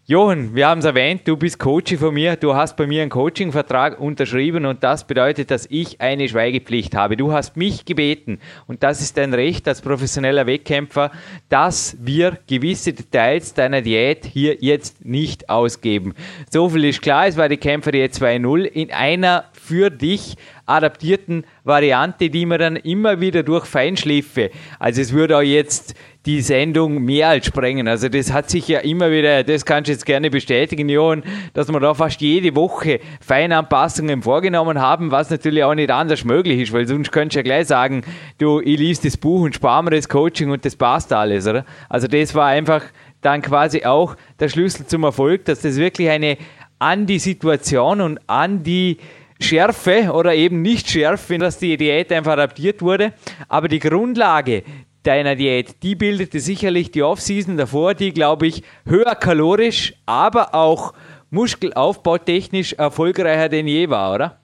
Johann, 0.09 0.55
wir 0.55 0.69
haben 0.69 0.79
es 0.79 0.85
erwähnt, 0.85 1.23
du 1.25 1.37
bist 1.37 1.59
Coach 1.59 1.97
von 1.97 2.14
mir, 2.14 2.37
du 2.37 2.55
hast 2.55 2.77
bei 2.77 2.87
mir 2.87 3.03
einen 3.03 3.11
Coaching-Vertrag 3.11 3.99
unterschrieben 3.99 4.64
und 4.64 4.85
das 4.85 5.05
bedeutet, 5.05 5.51
dass 5.51 5.66
ich 5.69 6.01
eine 6.01 6.29
Schweigepflicht 6.29 6.95
habe. 6.95 7.16
Du 7.16 7.33
hast 7.33 7.57
mich 7.57 7.85
gebeten 7.85 8.38
und 8.69 8.85
das 8.85 9.01
ist 9.01 9.16
dein 9.16 9.35
Recht 9.35 9.66
als 9.66 9.83
professioneller 9.83 10.47
Wettkämpfer, 10.47 11.11
dass 11.49 11.97
wir 11.99 12.38
gewisse 12.47 12.92
Details 12.92 13.55
deiner 13.55 13.83
Diät 13.83 14.25
hier 14.27 14.59
jetzt 14.61 15.05
nicht 15.05 15.51
ausgeben. 15.51 16.14
So 16.51 16.69
viel 16.69 16.85
ist 16.85 17.03
klar, 17.03 17.27
es 17.27 17.37
war 17.37 17.49
die 17.49 17.57
Kämpfer 17.57 17.92
jetzt 17.92 18.23
2-0 18.23 18.62
in 18.62 18.92
einer 18.92 19.47
für 19.66 19.90
dich 19.90 20.37
adaptierten 20.64 21.44
Variante, 21.64 22.31
die 22.31 22.46
man 22.46 22.59
dann 22.59 22.76
immer 22.76 23.20
wieder 23.20 23.42
durch 23.42 23.66
Feinschliffe, 23.66 24.50
also 24.79 25.00
es 25.00 25.12
würde 25.12 25.37
auch 25.37 25.42
jetzt 25.42 25.94
die 26.26 26.40
Sendung 26.40 27.05
mehr 27.05 27.29
als 27.29 27.46
sprengen. 27.46 27.87
Also 27.87 28.09
das 28.09 28.33
hat 28.33 28.50
sich 28.50 28.66
ja 28.66 28.81
immer 28.81 29.12
wieder, 29.12 29.44
das 29.44 29.64
kannst 29.64 29.88
du 29.88 29.92
jetzt 29.92 30.05
gerne 30.05 30.29
bestätigen, 30.29 30.88
Johann, 30.88 31.22
dass 31.55 31.68
wir 31.68 31.79
da 31.79 31.94
fast 31.94 32.20
jede 32.20 32.55
Woche 32.57 32.98
Feinanpassungen 33.20 34.22
vorgenommen 34.22 34.81
haben, 34.81 35.12
was 35.12 35.31
natürlich 35.31 35.62
auch 35.62 35.74
nicht 35.74 35.90
anders 35.90 36.24
möglich 36.24 36.61
ist, 36.61 36.72
weil 36.72 36.87
sonst 36.88 37.12
könntest 37.12 37.37
du 37.37 37.38
ja 37.38 37.42
gleich 37.44 37.68
sagen, 37.68 38.02
du, 38.38 38.61
ich 38.61 38.79
liest 38.79 39.05
das 39.05 39.16
Buch 39.16 39.42
und 39.42 39.55
spare 39.55 39.85
mir 39.85 39.90
das 39.90 40.09
Coaching 40.09 40.50
und 40.50 40.64
das 40.64 40.74
passt 40.74 41.12
alles, 41.12 41.46
oder? 41.46 41.64
Also 41.88 42.09
das 42.09 42.35
war 42.35 42.46
einfach 42.46 42.83
dann 43.20 43.40
quasi 43.40 43.85
auch 43.85 44.16
der 44.40 44.48
Schlüssel 44.48 44.87
zum 44.87 45.05
Erfolg, 45.05 45.44
dass 45.44 45.61
das 45.61 45.76
wirklich 45.76 46.09
eine 46.09 46.38
an 46.79 47.07
die 47.07 47.18
Situation 47.18 48.00
und 48.00 48.20
an 48.26 48.62
die 48.62 48.98
Schärfe 49.40 50.12
oder 50.12 50.35
eben 50.35 50.62
nicht 50.62 50.88
Schärfe, 50.88 51.38
dass 51.38 51.59
die 51.59 51.77
Diät 51.77 52.12
einfach 52.12 52.33
adaptiert 52.33 52.83
wurde. 52.83 53.12
Aber 53.49 53.68
die 53.68 53.79
Grundlage, 53.79 54.62
deiner 55.05 55.37
Diät, 55.37 55.83
die 55.83 55.94
bildete 55.94 56.40
sicherlich 56.40 56.90
die 56.90 57.03
Off-Season 57.03 57.57
davor, 57.57 57.94
die, 57.94 58.12
glaube 58.12 58.46
ich, 58.46 58.62
höher 58.88 59.14
kalorisch, 59.14 59.92
aber 60.07 60.55
auch 60.55 60.92
muskelaufbautechnisch 61.31 62.75
erfolgreicher 62.75 63.49
denn 63.49 63.66
je 63.66 63.88
war, 63.90 64.14
oder? 64.14 64.38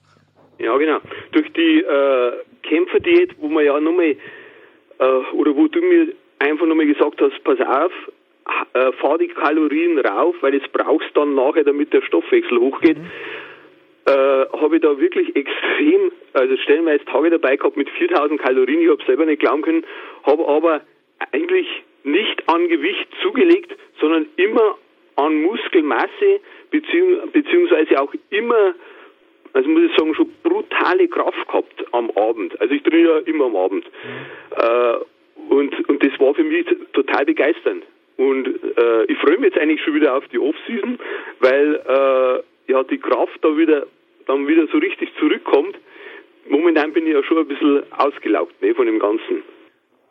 Ja, 0.59 0.77
genau. 0.77 0.99
Durch 1.31 1.51
die 1.53 1.81
äh, 1.81 2.31
Kämpferdiät, 2.61 3.35
wo 3.39 3.47
man 3.47 3.65
ja 3.65 3.79
nochmal, 3.79 4.15
äh, 4.99 5.03
oder 5.33 5.55
wo 5.55 5.67
du 5.67 5.81
mir 5.81 6.13
einfach 6.39 6.65
nochmal 6.65 6.85
gesagt 6.85 7.19
hast, 7.21 7.43
pass 7.43 7.59
auf, 7.59 7.91
äh, 8.73 8.91
fahr 8.93 9.17
die 9.17 9.27
Kalorien 9.27 9.99
rauf, 9.99 10.35
weil 10.41 10.57
das 10.57 10.69
brauchst 10.71 11.09
dann 11.15 11.35
nachher, 11.35 11.63
damit 11.63 11.93
der 11.93 12.01
Stoffwechsel 12.01 12.59
hochgeht. 12.59 12.97
Mhm. 12.97 13.09
Äh, 14.05 14.11
habe 14.11 14.75
ich 14.75 14.81
da 14.81 14.99
wirklich 14.99 15.33
extrem, 15.35 16.11
also 16.33 16.57
stellenweise 16.57 17.05
Tage 17.05 17.29
dabei 17.29 17.55
gehabt 17.55 17.77
mit 17.77 17.89
4000 17.89 18.41
Kalorien, 18.41 18.81
ich 18.81 18.89
habe 18.89 19.03
selber 19.05 19.25
nicht 19.25 19.39
glauben 19.39 19.61
können, 19.61 19.85
habe 20.23 20.45
aber 20.45 20.81
eigentlich 21.31 21.67
nicht 22.03 22.49
an 22.49 22.67
Gewicht 22.67 23.07
zugelegt, 23.21 23.73
sondern 24.01 24.27
immer 24.35 24.77
an 25.15 25.41
Muskelmasse, 25.43 26.41
beziehungs 26.69 27.31
beziehungsweise 27.31 28.01
auch 28.01 28.13
immer, 28.29 28.75
also 29.53 29.69
muss 29.69 29.83
ich 29.83 29.97
sagen, 29.97 30.15
schon 30.15 30.29
brutale 30.43 31.07
Kraft 31.07 31.47
gehabt 31.47 31.85
am 31.93 32.11
Abend. 32.11 32.59
Also 32.59 32.73
ich 32.73 32.83
trainiere 32.83 33.19
ja 33.19 33.25
immer 33.25 33.45
am 33.45 33.55
Abend. 33.55 33.85
Äh, 34.57 34.95
und, 35.49 35.89
und 35.89 36.03
das 36.03 36.19
war 36.19 36.33
für 36.33 36.43
mich 36.43 36.65
total 36.93 37.25
begeisternd. 37.25 37.83
Und 38.17 38.47
äh, 38.47 39.05
ich 39.05 39.17
freue 39.19 39.37
mich 39.37 39.53
jetzt 39.53 39.57
eigentlich 39.57 39.81
schon 39.81 39.95
wieder 39.95 40.15
auf 40.15 40.27
die 40.27 40.39
Offseason, 40.39 40.99
weil 41.39 41.75
äh, 41.75 42.43
ja 42.67 42.83
die 42.83 42.97
Kraft 42.97 43.39
da 43.41 43.55
wieder 43.57 43.85
dann 44.27 44.47
wieder 44.47 44.67
so 44.71 44.77
richtig 44.77 45.09
zurückkommt. 45.19 45.77
Momentan 46.47 46.93
bin 46.93 47.07
ich 47.07 47.13
ja 47.13 47.23
schon 47.23 47.37
ein 47.37 47.47
bisschen 47.47 47.83
ausgelaugt 47.91 48.61
ne, 48.61 48.73
von 48.73 48.85
dem 48.85 48.99
Ganzen. 48.99 49.43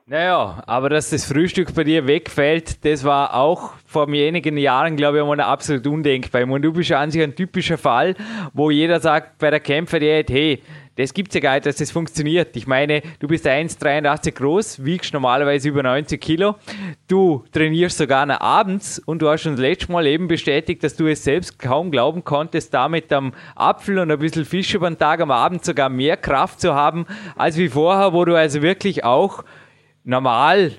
Naja, 0.06 0.62
aber 0.66 0.88
dass 0.88 1.10
das 1.10 1.30
Frühstück 1.30 1.74
bei 1.76 1.84
dir 1.84 2.06
wegfällt, 2.06 2.84
das 2.84 3.04
war 3.04 3.34
auch 3.34 3.74
vor 3.86 4.08
einigen 4.08 4.56
Jahren, 4.56 4.96
glaube 4.96 5.18
ich, 5.18 5.22
einmal 5.22 5.40
absolut 5.40 5.86
undenkbar. 5.86 6.42
Und 6.42 6.62
du 6.62 6.72
bist 6.72 6.90
ja 6.90 7.00
an 7.00 7.10
sich 7.10 7.22
ein 7.22 7.36
typischer 7.36 7.78
Fall, 7.78 8.16
wo 8.52 8.70
jeder 8.70 8.98
sagt 8.98 9.38
bei 9.38 9.50
der 9.50 9.60
Kämpferdiät, 9.60 10.28
hey, 10.28 10.60
das 10.96 11.14
gibt 11.14 11.28
es 11.30 11.34
ja 11.34 11.40
gar 11.40 11.54
nicht, 11.54 11.66
dass 11.66 11.76
das 11.76 11.90
funktioniert. 11.90 12.54
Ich 12.56 12.66
meine, 12.66 13.02
du 13.18 13.26
bist 13.26 13.46
1,83 13.46 14.32
groß, 14.32 14.84
wiegst 14.84 15.12
normalerweise 15.14 15.68
über 15.68 15.82
90 15.82 16.20
Kilo. 16.20 16.56
Du 17.08 17.44
trainierst 17.52 17.96
sogar 17.96 18.26
noch 18.26 18.40
abends 18.40 18.98
und 18.98 19.22
du 19.22 19.28
hast 19.28 19.42
schon 19.42 19.52
das 19.52 19.60
letzte 19.60 19.90
Mal 19.90 20.06
eben 20.06 20.28
bestätigt, 20.28 20.84
dass 20.84 20.94
du 20.94 21.06
es 21.06 21.24
selbst 21.24 21.58
kaum 21.58 21.90
glauben 21.90 22.24
konntest, 22.24 22.74
da 22.74 22.88
mit 22.88 23.12
einem 23.12 23.32
Apfel 23.54 23.98
und 23.98 24.10
ein 24.10 24.18
bisschen 24.18 24.44
Fisch 24.44 24.74
über 24.74 24.90
den 24.90 24.98
Tag 24.98 25.20
am 25.20 25.30
Abend 25.30 25.64
sogar 25.64 25.88
mehr 25.88 26.16
Kraft 26.18 26.60
zu 26.60 26.74
haben, 26.74 27.06
als 27.36 27.56
wie 27.56 27.68
vorher, 27.68 28.12
wo 28.12 28.24
du 28.24 28.36
also 28.36 28.60
wirklich 28.60 29.02
auch 29.04 29.44
normal 30.04 30.72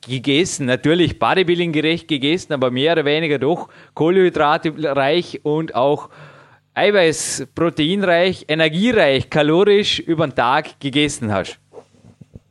gegessen, 0.00 0.66
natürlich 0.66 1.18
Bodybuilding 1.18 1.72
gerecht 1.72 2.08
gegessen, 2.08 2.52
aber 2.52 2.70
mehr 2.70 2.92
oder 2.92 3.04
weniger 3.04 3.38
doch 3.38 3.68
kohlenhydratreich 3.94 5.40
und 5.42 5.74
auch 5.74 6.08
Eiweiß, 6.74 7.52
proteinreich, 7.54 8.44
energiereich, 8.48 9.28
kalorisch 9.28 9.98
über 9.98 10.26
den 10.26 10.34
Tag 10.36 10.80
gegessen 10.80 11.32
hast. 11.32 11.60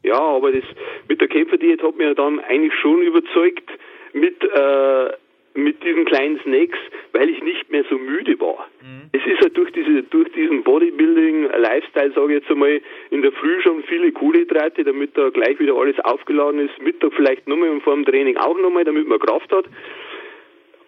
Ja, 0.03 0.19
aber 0.19 0.51
das 0.51 0.63
mit 1.07 1.21
der 1.21 1.27
Kämpferdiät 1.27 1.81
hat 1.81 1.97
mir 1.97 2.13
dann 2.15 2.39
eigentlich 2.41 2.73
schon 2.81 3.01
überzeugt 3.01 3.69
mit, 4.13 4.43
äh, 4.43 5.09
mit 5.55 5.83
diesen 5.83 6.05
kleinen 6.05 6.39
Snacks, 6.41 6.77
weil 7.13 7.29
ich 7.29 7.41
nicht 7.43 7.71
mehr 7.71 7.83
so 7.89 7.97
müde 7.97 8.39
war. 8.39 8.67
Mhm. 8.81 9.09
Es 9.13 9.25
ist 9.25 9.41
halt 9.41 9.57
durch, 9.57 9.71
diese, 9.71 10.03
durch 10.03 10.31
diesen 10.33 10.63
Bodybuilding-Lifestyle, 10.63 12.11
sage 12.13 12.33
ich 12.33 12.41
jetzt 12.41 12.51
einmal, 12.51 12.81
in 13.11 13.21
der 13.21 13.31
Früh 13.31 13.61
schon 13.61 13.83
viele 13.83 14.11
Kohlenhydrate, 14.11 14.83
damit 14.83 15.17
da 15.17 15.29
gleich 15.29 15.59
wieder 15.59 15.75
alles 15.75 15.99
aufgeladen 16.01 16.59
ist, 16.59 16.81
Mittag 16.81 17.13
vielleicht 17.15 17.47
nochmal 17.47 17.69
und 17.69 17.83
vor 17.83 17.95
dem 17.95 18.05
Training 18.05 18.37
auch 18.37 18.57
nochmal, 18.57 18.83
damit 18.83 19.07
man 19.07 19.19
Kraft 19.19 19.51
hat. 19.51 19.65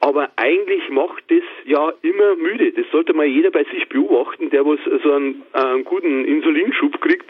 Aber 0.02 0.32
eigentlich 0.36 0.90
macht 0.90 1.24
das 1.30 1.44
ja 1.66 1.94
immer 2.02 2.36
müde. 2.36 2.72
Das 2.72 2.86
sollte 2.92 3.14
mal 3.14 3.26
jeder 3.26 3.52
bei 3.52 3.64
sich 3.66 3.88
beobachten, 3.88 4.50
der 4.50 4.66
was 4.66 4.80
so 5.04 5.12
einen, 5.12 5.44
einen 5.54 5.84
guten 5.86 6.26
Insulinschub 6.26 7.00
kriegt. 7.02 7.30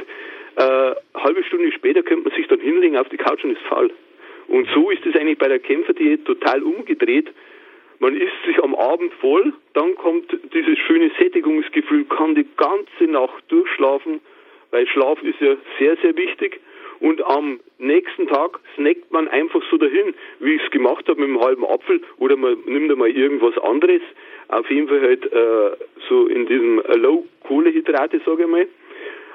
Äh, 0.55 0.95
halbe 1.13 1.43
Stunde 1.43 1.71
später 1.73 2.01
könnte 2.01 2.29
man 2.29 2.37
sich 2.37 2.47
dann 2.47 2.61
hinlegen 2.61 2.97
auf 2.97 3.09
die 3.09 3.17
Couch 3.17 3.43
und 3.43 3.51
ist 3.51 3.61
faul. 3.63 3.91
Und 4.47 4.69
so 4.73 4.89
ist 4.89 5.05
es 5.05 5.15
eigentlich 5.15 5.37
bei 5.37 5.49
der 5.49 5.59
Kämpferdiät 5.59 6.23
total 6.25 6.63
umgedreht. 6.63 7.29
Man 7.99 8.15
isst 8.15 8.33
sich 8.45 8.61
am 8.63 8.73
Abend 8.73 9.13
voll, 9.15 9.53
dann 9.73 9.95
kommt 9.95 10.35
dieses 10.53 10.79
schöne 10.79 11.11
Sättigungsgefühl, 11.19 12.05
kann 12.05 12.35
die 12.35 12.47
ganze 12.57 13.11
Nacht 13.11 13.43
durchschlafen, 13.49 14.21
weil 14.71 14.87
Schlaf 14.87 15.21
ist 15.23 15.39
ja 15.39 15.55
sehr, 15.77 15.97
sehr 15.97 16.15
wichtig 16.15 16.61
und 17.01 17.21
am 17.25 17.59
nächsten 17.79 18.27
Tag 18.27 18.59
snackt 18.75 19.11
man 19.11 19.27
einfach 19.27 19.61
so 19.69 19.77
dahin, 19.77 20.13
wie 20.39 20.53
ich 20.53 20.63
es 20.63 20.71
gemacht 20.71 21.07
habe 21.07 21.19
mit 21.19 21.29
einem 21.29 21.41
halben 21.41 21.65
Apfel 21.65 21.99
oder 22.17 22.37
man 22.37 22.57
nimmt 22.65 22.91
einmal 22.91 23.09
irgendwas 23.09 23.57
anderes. 23.57 24.01
Auf 24.49 24.69
jeden 24.69 24.87
Fall 24.87 25.01
halt 25.01 25.25
äh, 25.25 25.71
so 26.07 26.27
in 26.27 26.45
diesem 26.45 26.81
Low 26.95 27.25
Kohlehydrate, 27.43 28.21
sage 28.23 28.43
ich 28.43 28.49
mal. 28.49 28.67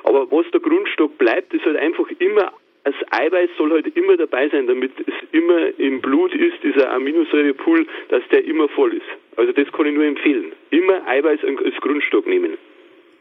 Aber 0.05 0.31
was 0.31 0.49
der 0.53 0.61
Grundstock 0.61 1.19
bleibt, 1.19 1.53
ist 1.53 1.65
halt 1.65 1.77
einfach 1.77 2.09
immer 2.21 2.53
das 2.85 2.95
Eiweiß 3.11 3.51
soll 3.59 3.73
halt 3.73 3.97
immer 3.97 4.17
dabei 4.17 4.49
sein, 4.49 4.69
damit 4.69 4.93
es 5.01 5.15
immer 5.33 5.77
im 5.77 6.01
Blut 6.01 6.33
ist, 6.33 6.63
dieser 6.63 6.93
Aminosäurepool, 6.93 7.85
dass 8.11 8.23
der 8.31 8.45
immer 8.45 8.69
voll 8.69 8.95
ist. 8.95 9.37
Also 9.37 9.51
das 9.51 9.73
kann 9.73 9.87
ich 9.87 9.95
nur 9.95 10.05
empfehlen. 10.05 10.53
Immer 10.71 11.05
Eiweiß 11.05 11.41
als 11.43 11.75
Grundstock 11.81 12.29
nehmen. 12.29 12.57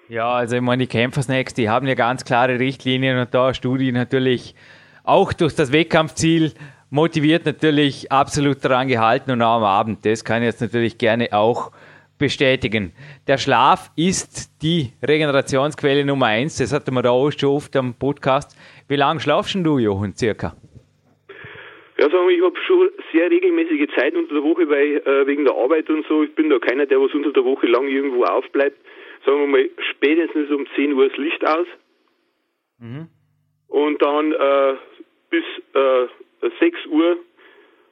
Ja, 0.08 0.34
also 0.34 0.56
ich 0.56 0.62
meine, 0.62 0.84
die 0.84 0.88
Kämpfersnacks, 0.88 1.56
die 1.56 1.68
haben 1.68 1.88
ja 1.88 1.96
ganz 1.96 2.24
klare 2.24 2.60
Richtlinien 2.60 3.18
und 3.18 3.34
da 3.34 3.56
Studie 3.56 3.92
natürlich 3.92 4.54
auch 5.04 5.34
durch 5.34 5.56
das 5.56 5.72
Wettkampfziel 5.72 6.54
motiviert 6.92 7.46
natürlich 7.46 8.12
absolut 8.12 8.64
daran 8.64 8.88
gehalten 8.88 9.32
und 9.32 9.42
auch 9.42 9.58
am 9.58 9.64
Abend. 9.64 10.06
Das 10.06 10.24
kann 10.24 10.44
ich 10.44 10.48
jetzt 10.48 10.62
natürlich 10.62 11.00
gerne 11.00 11.30
auch 11.32 11.72
bestätigen. 12.20 12.94
Der 13.26 13.40
Schlaf 13.40 13.92
ist 13.96 14.62
die 14.62 14.94
Regenerationsquelle 15.02 16.06
Nummer 16.06 16.28
eins. 16.28 16.58
Das 16.58 16.72
hatten 16.72 16.94
wir 16.94 17.02
da 17.02 17.10
auch 17.10 17.32
schon 17.32 17.50
oft 17.50 17.76
am 17.76 17.96
Podcast. 17.96 18.56
Wie 18.88 18.96
lange 18.96 19.20
schlafst 19.20 19.56
du, 19.56 19.80
Jochen, 19.80 20.16
circa? 20.16 20.56
Ja, 21.98 22.10
sagen 22.10 22.28
wir, 22.28 22.36
ich 22.36 22.44
habe 22.44 22.58
schon 22.68 22.90
sehr 23.14 23.32
regelmäßige 23.32 23.88
Zeit 23.96 24.16
unter 24.16 24.34
der 24.34 24.44
Woche, 24.44 24.70
weil 24.70 24.98
äh, 24.98 25.28
wegen 25.28 25.46
der 25.46 25.56
Arbeit 25.56 25.90
und 25.90 26.06
so, 26.08 26.24
ich 26.24 26.36
bin 26.36 26.50
da 26.50 26.60
keiner, 26.60 26.86
der 26.86 27.00
was 27.00 27.14
unter 27.14 27.32
der 27.32 27.46
Woche 27.46 27.68
lang 27.68 27.88
irgendwo 27.88 28.24
aufbleibt 28.24 28.78
sagen 29.26 29.40
wir 29.40 29.48
mal, 29.48 29.70
spätestens 29.92 30.50
um 30.52 30.66
10 30.76 30.94
Uhr 30.94 31.10
das 31.10 31.18
Licht 31.18 31.46
aus. 31.46 31.68
Mhm. 32.80 33.08
Und 33.68 34.02
dann 34.02 34.32
äh, 34.32 34.76
bis 35.30 35.44
äh, 35.74 36.08
6 36.60 36.86
Uhr. 36.88 37.18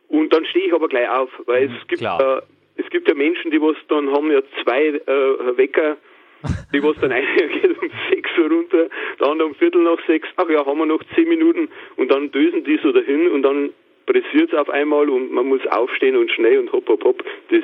Und 0.08 0.32
dann 0.32 0.46
stehe 0.46 0.68
ich 0.68 0.74
aber 0.74 0.88
gleich 0.88 1.10
auf, 1.10 1.30
weil 1.46 1.70
mhm, 1.70 1.76
es 1.76 1.88
gibt 1.88 2.02
äh, 2.02 2.42
es 2.76 2.90
gibt 2.90 3.08
ja 3.08 3.14
Menschen, 3.14 3.52
die 3.52 3.62
was 3.62 3.76
dann 3.88 4.12
haben 4.12 4.32
ja 4.32 4.42
zwei 4.64 4.88
äh, 4.88 5.58
Wecker, 5.58 5.98
die 6.74 6.84
was 6.84 6.96
dann 7.02 7.12
einer 7.12 7.28
geht 7.48 7.82
um 7.82 7.90
6 8.10 8.38
Uhr 8.38 8.50
runter, 8.50 8.90
der 9.20 9.28
andere 9.28 9.48
um 9.48 9.56
Viertel 9.56 9.82
nach 9.84 10.00
6, 10.06 10.28
ach 10.38 10.50
ja, 10.50 10.66
haben 10.66 10.78
wir 10.78 10.86
noch 10.86 11.04
10 11.16 11.28
Minuten 11.28 11.70
und 11.96 12.12
dann 12.12 12.32
dösen 12.32 12.64
die 12.64 12.80
so 12.84 12.92
dahin 12.92 13.28
und 13.32 13.42
dann 13.44 13.72
pressiert 14.06 14.52
es 14.52 14.58
auf 14.58 14.70
einmal 14.70 15.10
und 15.10 15.32
man 15.32 15.48
muss 15.48 15.66
aufstehen 15.68 16.16
und 16.16 16.32
schnell 16.32 16.60
und 16.60 16.72
hopp, 16.72 16.88
hopp, 16.90 17.04
hopp. 17.04 17.24
Das, 17.50 17.64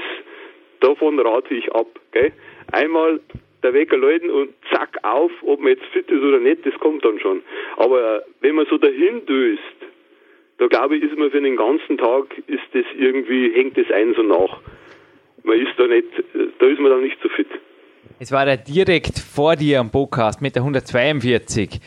davon 0.80 1.19
rate 1.19 1.54
ich 1.54 1.71
ab. 1.73 1.88
Gell? 2.12 2.32
Einmal 2.71 3.19
der 3.63 3.73
Wecker 3.73 3.97
läuten 3.97 4.30
und 4.30 4.54
zack 4.71 4.97
auf, 5.04 5.32
ob 5.41 5.60
man 5.60 5.69
jetzt 5.69 5.86
fit 5.91 6.10
ist 6.10 6.21
oder 6.21 6.39
nicht, 6.39 6.65
das 6.65 6.73
kommt 6.80 7.04
dann 7.04 7.19
schon. 7.19 7.41
Aber 7.78 8.23
wenn 8.41 8.56
man 8.56 8.65
so 8.69 8.78
dahin 8.78 9.25
döst, 9.25 9.62
da 10.58 10.67
glaube 10.67 10.97
ich, 10.97 11.04
ist 11.04 11.17
man 11.17 11.32
für 11.32 11.41
den 11.41 11.56
ganzen 11.56 11.97
Tag, 11.97 12.38
ist 12.47 12.63
das 12.73 12.86
irgendwie, 12.97 13.52
hängt 13.54 13.78
das 13.78 13.89
ein 13.91 14.13
so 14.13 14.23
nach. 14.23 14.60
Man 15.43 15.60
ist 15.60 15.71
da 15.78 15.88
nicht, 15.88 16.08
da 16.60 16.65
ist 16.67 16.80
man 16.80 16.91
dann 16.91 17.04
nicht 17.04 17.17
so 17.21 17.30
fit. 17.30 17.47
Es 18.19 18.32
war 18.32 18.45
da 18.45 18.58
direkt 18.58 19.19
vor 19.19 19.56
dir 19.56 19.80
am 19.80 19.91
Podcast 19.91 20.41
mit 20.41 20.56
der 20.56 20.63
142 20.63 21.80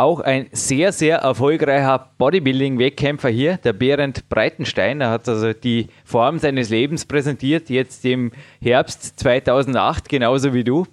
auch 0.00 0.20
ein 0.20 0.46
sehr, 0.52 0.92
sehr 0.92 1.18
erfolgreicher 1.18 2.10
Bodybuilding-Wettkämpfer 2.16 3.28
hier, 3.28 3.58
der 3.58 3.74
Berend 3.74 4.28
Breitenstein. 4.30 5.02
Er 5.02 5.10
hat 5.10 5.28
also 5.28 5.52
die 5.52 5.88
Form 6.04 6.38
seines 6.38 6.70
Lebens 6.70 7.04
präsentiert, 7.04 7.68
jetzt 7.68 8.04
im 8.06 8.32
Herbst 8.62 9.20
2008, 9.20 10.08
genauso 10.08 10.54
wie 10.54 10.64
du. 10.64 10.86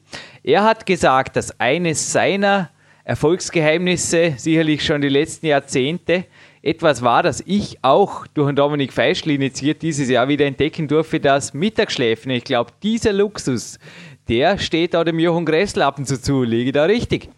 Er 0.43 0.65
hat 0.65 0.85
gesagt, 0.85 1.37
dass 1.37 1.57
eines 1.57 2.11
seiner 2.11 2.69
Erfolgsgeheimnisse, 3.05 4.33
sicherlich 4.35 4.83
schon 4.83 4.99
die 4.99 5.07
letzten 5.07 5.47
Jahrzehnte, 5.47 6.25
etwas 6.61 7.01
war, 7.01 7.23
das 7.23 7.41
ich 7.45 7.77
auch 7.83 8.27
durch 8.27 8.49
den 8.49 8.57
Dominik 8.57 8.91
Feischl 8.91 9.31
initiiert 9.31 9.81
dieses 9.83 10.09
Jahr 10.09 10.27
wieder 10.27 10.45
entdecken 10.45 10.89
durfte, 10.89 11.21
das 11.21 11.53
Mittagsschläfen. 11.53 12.29
Ich 12.31 12.43
glaube, 12.43 12.71
dieser 12.83 13.13
Luxus, 13.13 13.79
der 14.27 14.57
steht 14.57 14.93
da 14.93 15.05
dem 15.05 15.19
Jochen 15.19 15.45
Gressel 15.45 15.81
ab 15.83 15.97
und 15.97 16.05
zu 16.05 16.21
zu. 16.21 16.43
Liege 16.43 16.73
da 16.73 16.83
richtig? 16.83 17.29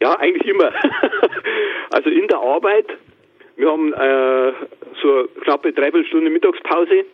Ja, 0.00 0.18
eigentlich 0.18 0.46
immer. 0.48 0.72
also 1.90 2.10
in 2.10 2.26
der 2.28 2.38
Arbeit, 2.38 2.86
wir 3.56 3.70
haben 3.70 3.92
äh, 3.92 4.52
so 5.02 5.28
knappe 5.42 5.72
Dreiviertelstunde 5.72 6.30
Mittagspause. 6.30 7.04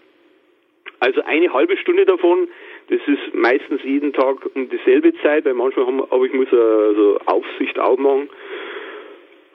Also 1.00 1.20
eine 1.24 1.52
halbe 1.52 1.76
Stunde 1.76 2.06
davon, 2.06 2.48
das 2.88 3.00
ist 3.06 3.34
meistens 3.34 3.82
jeden 3.82 4.12
Tag 4.12 4.38
um 4.54 4.68
dieselbe 4.70 5.12
Zeit, 5.22 5.44
weil 5.44 5.54
manchmal 5.54 5.86
haben, 5.86 6.00
aber 6.00 6.24
ich 6.24 6.32
muss 6.32 6.48
also 6.52 7.18
Aufsicht 7.26 7.78
auch 7.78 7.98
machen. 7.98 8.30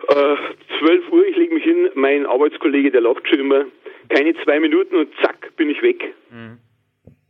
Äh, 0.08 0.36
12 0.80 1.12
Uhr, 1.12 1.26
ich 1.26 1.36
lege 1.38 1.54
mich 1.54 1.64
hin, 1.64 1.90
mein 1.96 2.26
Arbeitskollege, 2.26 2.92
der 2.92 3.02
lacht 3.02 3.28
schon 3.28 3.40
immer, 3.40 3.66
keine 4.10 4.36
zwei 4.44 4.60
Minuten 4.60 4.96
und 4.96 5.10
zack, 5.22 5.56
bin 5.56 5.70
ich 5.70 5.82
weg. 5.82 6.14
Mhm. 6.30 6.58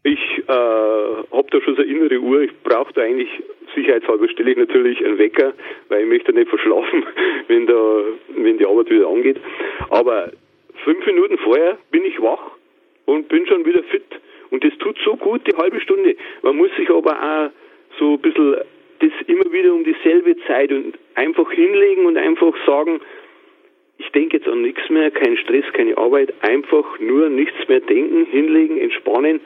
Ich 0.03 0.19
äh, 0.19 0.51
habe 0.51 1.47
da 1.51 1.61
schon 1.61 1.75
so 1.75 1.81
eine 1.83 1.91
innere 1.91 2.19
Uhr, 2.19 2.41
ich 2.41 2.51
brauche 2.63 2.91
da 2.93 3.01
eigentlich, 3.01 3.29
sicherheitshalber 3.75 4.27
stelle 4.29 4.51
ich 4.51 4.57
natürlich 4.57 5.03
einen 5.05 5.19
Wecker, 5.19 5.53
weil 5.89 6.01
ich 6.01 6.07
möchte 6.07 6.33
nicht 6.33 6.49
verschlafen, 6.49 7.05
wenn, 7.47 7.67
da, 7.67 8.03
wenn 8.35 8.57
die 8.57 8.65
Arbeit 8.65 8.89
wieder 8.89 9.07
angeht. 9.07 9.37
Aber 9.89 10.31
fünf 10.83 11.05
Minuten 11.05 11.37
vorher 11.37 11.77
bin 11.91 12.03
ich 12.03 12.19
wach 12.19 12.51
und 13.05 13.27
bin 13.27 13.45
schon 13.45 13.63
wieder 13.65 13.83
fit. 13.83 14.03
Und 14.49 14.63
das 14.63 14.75
tut 14.79 14.97
so 15.05 15.15
gut, 15.15 15.45
die 15.45 15.55
halbe 15.55 15.79
Stunde. 15.79 16.15
Man 16.41 16.57
muss 16.57 16.71
sich 16.75 16.89
aber 16.89 17.11
auch 17.11 17.51
so 17.99 18.13
ein 18.13 18.19
bisschen 18.21 18.55
das 18.99 19.11
immer 19.27 19.51
wieder 19.51 19.73
um 19.73 19.83
dieselbe 19.83 20.35
Zeit 20.45 20.71
und 20.71 20.97
einfach 21.15 21.51
hinlegen 21.51 22.05
und 22.05 22.17
einfach 22.17 22.53
sagen, 22.65 23.01
ich 23.97 24.09
denke 24.11 24.37
jetzt 24.37 24.47
an 24.47 24.61
nichts 24.61 24.89
mehr, 24.89 25.11
kein 25.11 25.37
Stress, 25.37 25.65
keine 25.73 25.97
Arbeit, 25.97 26.33
einfach 26.41 26.99
nur 26.99 27.29
nichts 27.29 27.67
mehr 27.67 27.79
denken, 27.79 28.25
hinlegen, 28.25 28.77
entspannen, 28.79 29.41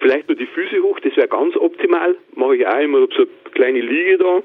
vielleicht 0.00 0.28
nur 0.28 0.36
die 0.36 0.46
Füße 0.46 0.82
hoch, 0.82 0.98
das 1.00 1.16
wäre 1.16 1.28
ganz 1.28 1.56
optimal, 1.56 2.16
mache 2.34 2.56
ich 2.56 2.66
auch 2.66 2.80
immer, 2.80 3.00
habe 3.00 3.14
so 3.14 3.22
eine 3.22 3.52
kleine 3.52 3.80
Liege 3.80 4.18
da. 4.18 4.42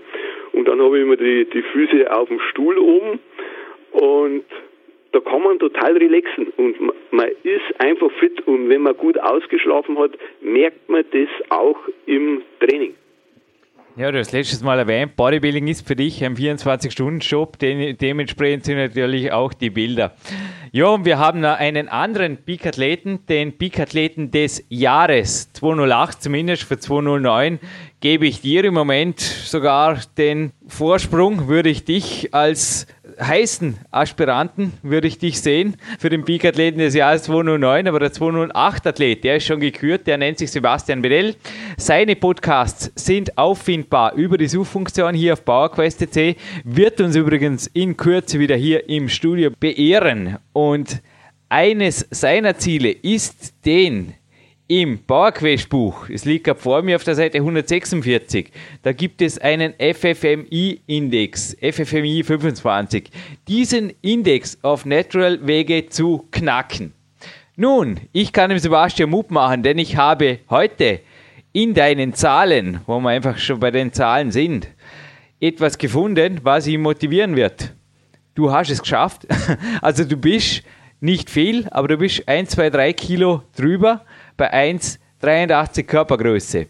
Und 0.53 0.67
dann 0.67 0.81
habe 0.81 0.97
ich 0.97 1.03
immer 1.03 1.15
die, 1.15 1.45
die 1.45 1.61
Füße 1.61 2.13
auf 2.13 2.27
dem 2.27 2.39
Stuhl 2.39 2.77
oben. 2.77 3.19
Und 3.91 4.45
da 5.11 5.19
kann 5.19 5.43
man 5.43 5.59
total 5.59 5.97
relaxen. 5.97 6.47
Und 6.57 6.75
man 7.11 7.27
ist 7.43 7.79
einfach 7.79 8.11
fit. 8.19 8.45
Und 8.47 8.69
wenn 8.69 8.81
man 8.81 8.95
gut 8.97 9.19
ausgeschlafen 9.19 9.97
hat, 9.97 10.11
merkt 10.41 10.89
man 10.89 11.03
das 11.11 11.29
auch 11.49 11.79
im 12.05 12.41
Training. 12.59 12.95
Ja, 13.97 14.09
du 14.09 14.19
hast 14.19 14.31
letztes 14.31 14.61
Mal 14.63 14.79
erwähnt, 14.79 15.17
Bodybuilding 15.17 15.67
ist 15.67 15.85
für 15.85 15.97
dich 15.97 16.23
ein 16.23 16.37
24-Stunden-Job, 16.37 17.59
de 17.59 17.91
dementsprechend 17.91 18.63
sind 18.63 18.77
natürlich 18.77 19.33
auch 19.33 19.51
die 19.51 19.69
Bilder. 19.69 20.15
Ja, 20.71 20.87
und 20.87 21.03
wir 21.03 21.19
haben 21.19 21.41
noch 21.41 21.57
einen 21.57 21.89
anderen 21.89 22.37
Peak-Athleten, 22.37 23.25
den 23.27 23.57
Peak-Athleten 23.57 24.31
des 24.31 24.63
Jahres 24.69 25.51
208, 25.51 26.23
zumindest 26.23 26.63
für 26.63 26.79
209 26.79 27.59
gebe 27.99 28.27
ich 28.27 28.39
dir 28.39 28.63
im 28.63 28.73
Moment 28.73 29.19
sogar 29.19 29.99
den 30.17 30.53
Vorsprung, 30.67 31.49
würde 31.49 31.69
ich 31.69 31.83
dich 31.83 32.33
als 32.33 32.87
heißen 33.19 33.77
Aspiranten, 33.91 34.73
würde 34.83 35.07
ich 35.07 35.17
dich 35.17 35.41
sehen, 35.41 35.77
für 35.99 36.09
den 36.09 36.23
Peak-Athleten 36.23 36.79
des 36.79 36.93
Jahres 36.93 37.23
209, 37.23 37.87
aber 37.87 37.99
der 37.99 38.11
208-Athlet, 38.11 39.23
der 39.23 39.37
ist 39.37 39.45
schon 39.45 39.59
gekürt, 39.59 40.07
der 40.07 40.17
nennt 40.17 40.37
sich 40.37 40.51
Sebastian 40.51 41.01
Bedell. 41.01 41.35
Seine 41.77 42.15
Podcasts 42.15 42.91
sind 42.95 43.37
auffindbar 43.37 44.13
über 44.13 44.37
die 44.37 44.47
Suchfunktion 44.47 45.13
hier 45.13 45.33
auf 45.33 45.45
PowerQuest.c, 45.45 46.35
wird 46.63 47.01
uns 47.01 47.15
übrigens 47.15 47.67
in 47.67 47.97
Kürze 47.97 48.39
wieder 48.39 48.55
hier 48.55 48.87
im 48.89 49.09
Studio 49.09 49.51
beehren 49.59 50.37
und 50.53 51.01
eines 51.49 52.07
seiner 52.11 52.57
Ziele 52.57 52.91
ist, 52.91 53.65
den 53.65 54.13
im 54.71 55.03
Bauerquest-Buch, 55.05 56.07
es 56.07 56.23
liegt 56.23 56.45
gerade 56.45 56.57
vor 56.57 56.81
mir 56.81 56.95
auf 56.95 57.03
der 57.03 57.15
Seite 57.15 57.39
146, 57.39 58.51
da 58.83 58.93
gibt 58.93 59.21
es 59.21 59.37
einen 59.37 59.73
FFMI-Index, 59.73 61.57
FFMI 61.59 62.23
25. 62.23 63.11
Diesen 63.49 63.91
Index 64.01 64.57
auf 64.61 64.85
Natural 64.85 65.45
Wege 65.45 65.89
zu 65.89 66.25
knacken. 66.31 66.93
Nun, 67.57 67.99
ich 68.13 68.31
kann 68.31 68.49
dem 68.49 68.59
Sebastian 68.59 69.09
Mut 69.09 69.29
machen, 69.29 69.61
denn 69.61 69.77
ich 69.77 69.97
habe 69.97 70.39
heute 70.49 71.01
in 71.51 71.73
deinen 71.73 72.13
Zahlen, 72.13 72.79
wo 72.87 72.97
wir 73.01 73.09
einfach 73.09 73.39
schon 73.39 73.59
bei 73.59 73.71
den 73.71 73.91
Zahlen 73.91 74.31
sind, 74.31 74.69
etwas 75.41 75.77
gefunden, 75.77 76.39
was 76.43 76.65
ihn 76.65 76.79
motivieren 76.79 77.35
wird. 77.35 77.73
Du 78.35 78.53
hast 78.53 78.69
es 78.69 78.81
geschafft. 78.81 79.27
Also 79.81 80.05
du 80.05 80.15
bist 80.15 80.63
nicht 81.01 81.29
viel, 81.29 81.67
aber 81.71 81.89
du 81.89 81.97
bist 81.97 82.25
1, 82.25 82.51
2, 82.51 82.69
3 82.69 82.93
Kilo 82.93 83.43
drüber 83.57 84.05
bei 84.37 84.53
1,83 84.53 85.83
Körpergröße. 85.83 86.67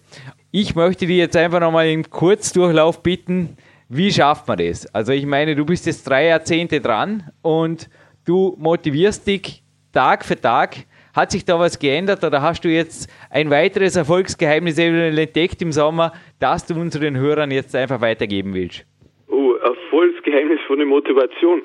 Ich 0.52 0.76
möchte 0.76 1.06
dir 1.06 1.18
jetzt 1.18 1.38
einfach 1.38 1.60
nochmal 1.60 1.88
im 1.88 2.10
Kurzdurchlauf 2.10 3.02
bitten, 3.02 3.58
wie 3.88 4.12
schafft 4.12 4.48
man 4.48 4.58
das? 4.58 4.86
Also 4.94 5.12
ich 5.12 5.26
meine, 5.26 5.56
du 5.56 5.66
bist 5.66 5.86
jetzt 5.86 6.10
drei 6.10 6.28
Jahrzehnte 6.28 6.80
dran 6.80 7.30
und 7.42 7.90
du 8.26 8.56
motivierst 8.58 9.28
dich 9.28 9.64
Tag 9.94 10.24
für 10.24 10.40
Tag. 10.40 10.76
Hat 11.14 11.32
sich 11.32 11.44
da 11.44 11.60
was 11.60 11.78
geändert 11.78 12.24
oder 12.24 12.42
hast 12.42 12.64
du 12.64 12.70
jetzt 12.70 13.10
ein 13.30 13.50
weiteres 13.50 13.98
Erfolgsgeheimnis 13.98 14.78
entdeckt 14.78 15.62
im 15.62 15.74
Sommer, 15.74 16.14
das 16.40 16.66
du 16.66 16.76
unseren 16.76 17.18
Hörern 17.18 17.52
jetzt 17.52 17.76
einfach 17.76 18.00
weitergeben 18.00 18.54
willst? 18.54 18.86
Oh, 19.28 19.56
Erfolgsgeheimnis 19.56 20.60
von 20.68 20.78
der 20.78 20.88
Motivation. 20.88 21.62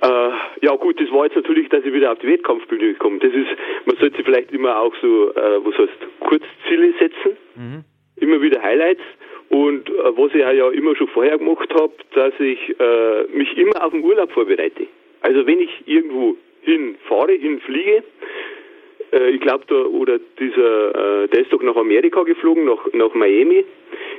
Äh, 0.00 0.30
ja 0.62 0.76
gut, 0.76 1.00
das 1.00 1.10
war 1.10 1.24
jetzt 1.24 1.36
natürlich, 1.36 1.68
dass 1.70 1.84
ich 1.84 1.92
wieder 1.92 2.12
auf 2.12 2.18
die 2.18 2.28
Wettkampfbühne 2.28 2.94
komme. 2.94 3.18
Das 3.18 3.32
ist, 3.32 3.48
man 3.84 3.96
sollte 3.96 4.22
vielleicht 4.22 4.52
immer 4.52 4.78
auch 4.78 4.94
so, 5.02 5.30
äh, 5.34 5.64
was 5.64 5.76
heißt, 5.76 6.20
Kurzziele 6.20 6.94
setzen, 6.98 7.36
mhm. 7.56 7.84
immer 8.16 8.40
wieder 8.40 8.62
Highlights. 8.62 9.02
Und 9.48 9.88
äh, 9.88 9.92
was 10.16 10.34
ich 10.34 10.40
ja 10.40 10.70
immer 10.70 10.94
schon 10.94 11.08
vorher 11.08 11.38
gemacht 11.38 11.72
habe, 11.74 11.92
dass 12.14 12.32
ich 12.38 12.76
äh, 12.78 13.24
mich 13.32 13.56
immer 13.56 13.84
auf 13.84 13.92
den 13.92 14.04
Urlaub 14.04 14.30
vorbereite. 14.32 14.86
Also 15.22 15.46
wenn 15.46 15.60
ich 15.60 15.70
irgendwo 15.86 16.36
hinfahre, 16.62 17.32
hinfliege, 17.32 18.04
äh, 19.12 19.30
ich 19.30 19.40
glaube 19.40 19.64
da, 19.66 19.74
oder 19.74 20.18
dieser, 20.38 21.22
äh, 21.24 21.28
der 21.28 21.40
ist 21.40 21.52
doch 21.52 21.62
nach 21.62 21.76
Amerika 21.76 22.22
geflogen, 22.22 22.66
nach, 22.66 22.86
nach 22.92 23.14
Miami. 23.14 23.64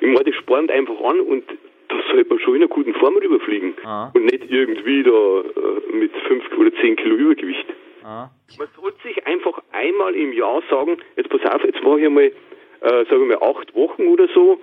Ich 0.01 0.07
meine, 0.07 0.23
das 0.23 0.35
spornt 0.35 0.71
einfach 0.71 0.99
an 1.01 1.19
und 1.21 1.43
da 1.89 1.95
sollte 2.09 2.29
man 2.29 2.39
schon 2.39 2.55
in 2.55 2.61
einer 2.61 2.69
guten 2.69 2.93
Form 2.93 3.17
rüberfliegen. 3.17 3.73
Ah. 3.83 4.11
Und 4.13 4.25
nicht 4.25 4.49
irgendwie 4.49 5.03
da 5.03 5.11
äh, 5.11 5.95
mit 5.95 6.11
5 6.27 6.57
oder 6.57 6.73
10 6.73 6.95
Kilo 6.95 7.15
Übergewicht. 7.15 7.65
Ah. 8.03 8.29
Man 8.57 8.67
sollte 8.79 8.97
sich 9.03 9.25
einfach 9.27 9.61
einmal 9.71 10.15
im 10.15 10.33
Jahr 10.33 10.61
sagen, 10.69 10.97
jetzt 11.17 11.29
pass 11.29 11.41
auf, 11.51 11.63
jetzt 11.63 11.83
mache 11.83 11.99
ich 11.99 12.05
einmal, 12.05 12.23
äh, 12.23 12.31
sagen 12.81 13.27
wir 13.27 13.37
mal, 13.37 13.49
acht 13.49 13.75
Wochen 13.75 14.07
oder 14.07 14.27
so, 14.33 14.59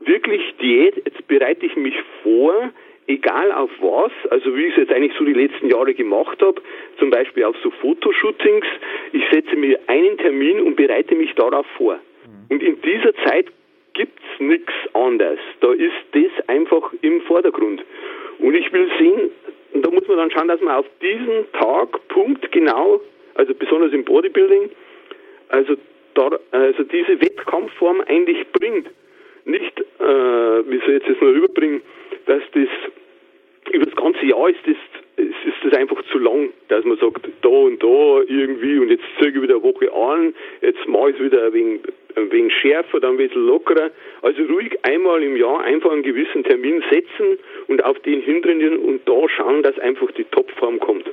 wirklich 0.00 0.42
Diät, 0.60 0.96
jetzt 0.96 1.26
bereite 1.28 1.66
ich 1.66 1.76
mich 1.76 1.94
vor, 2.22 2.72
egal 3.06 3.52
auf 3.52 3.70
was, 3.80 4.12
also 4.30 4.56
wie 4.56 4.66
ich 4.66 4.72
es 4.72 4.78
jetzt 4.78 4.92
eigentlich 4.92 5.16
so 5.18 5.24
die 5.24 5.32
letzten 5.32 5.68
Jahre 5.68 5.94
gemacht 5.94 6.40
habe, 6.42 6.60
zum 6.98 7.10
Beispiel 7.10 7.44
auf 7.44 7.56
so 7.62 7.70
Fotoshootings, 7.70 8.66
ich 9.12 9.22
setze 9.30 9.56
mir 9.56 9.78
einen 9.86 10.18
Termin 10.18 10.60
und 10.60 10.76
bereite 10.76 11.14
mich 11.14 11.34
darauf 11.34 11.66
vor. 11.76 11.94
Mhm. 11.94 12.46
Und 12.48 12.62
in 12.62 12.80
dieser 12.82 13.14
Zeit 13.24 13.46
gibt's 13.94 14.22
nichts 14.38 14.72
anderes. 14.94 15.38
Da 15.60 15.72
ist 15.72 15.92
das 16.12 16.48
einfach 16.48 16.92
im 17.02 17.20
Vordergrund. 17.22 17.84
Und 18.38 18.54
ich 18.54 18.72
will 18.72 18.90
sehen, 18.98 19.30
da 19.74 19.90
muss 19.90 20.06
man 20.08 20.18
dann 20.18 20.30
schauen, 20.30 20.48
dass 20.48 20.60
man 20.60 20.76
auf 20.76 20.86
diesen 21.00 21.50
Tag, 21.52 22.08
Punkt 22.08 22.50
genau, 22.52 23.00
also 23.34 23.54
besonders 23.54 23.92
im 23.92 24.04
Bodybuilding, 24.04 24.70
also, 25.48 25.74
da, 26.14 26.30
also 26.50 26.82
diese 26.84 27.20
Wettkampfform 27.20 28.02
eigentlich 28.06 28.46
bringt. 28.52 28.88
Nicht, 29.44 29.80
äh, 29.80 30.04
wie 30.04 30.78
soll 30.78 30.96
ich 30.96 31.02
jetzt 31.02 31.08
das 31.08 31.20
nur 31.20 31.34
rüberbringen, 31.34 31.82
dass 32.26 32.42
das 32.52 32.68
über 33.72 33.86
das 33.86 33.96
ganze 33.96 34.24
Jahr 34.26 34.48
ist 34.50 34.60
das, 34.66 34.76
ist 35.16 35.64
das 35.64 35.72
einfach 35.74 36.02
zu 36.10 36.18
lang, 36.18 36.50
dass 36.68 36.84
man 36.84 36.98
sagt, 36.98 37.28
da 37.42 37.48
und 37.48 37.82
da 37.82 38.20
irgendwie 38.26 38.78
und 38.78 38.90
jetzt 38.90 39.04
zöge 39.18 39.38
ich 39.38 39.42
wieder 39.42 39.54
eine 39.54 39.62
Woche 39.62 39.92
an, 39.92 40.34
jetzt 40.60 40.86
mache 40.86 41.10
ich 41.10 41.16
es 41.16 41.22
wieder 41.24 41.46
ein 41.46 41.52
wenig 41.52 41.80
ein 42.16 42.30
wenig 42.30 42.52
schärfer, 42.60 43.00
dann 43.00 43.12
ein 43.12 43.16
bisschen 43.16 43.46
lockerer. 43.46 43.90
Also 44.22 44.42
ruhig 44.44 44.72
einmal 44.84 45.22
im 45.22 45.36
Jahr 45.36 45.62
einfach 45.62 45.90
einen 45.90 46.02
gewissen 46.02 46.44
Termin 46.44 46.82
setzen 46.90 47.38
und 47.68 47.84
auf 47.84 47.98
den 48.00 48.20
hintrainieren 48.20 48.78
und 48.78 49.06
da 49.08 49.28
schauen, 49.28 49.62
dass 49.62 49.78
einfach 49.78 50.10
die 50.12 50.24
Topform 50.24 50.78
kommt. 50.80 51.04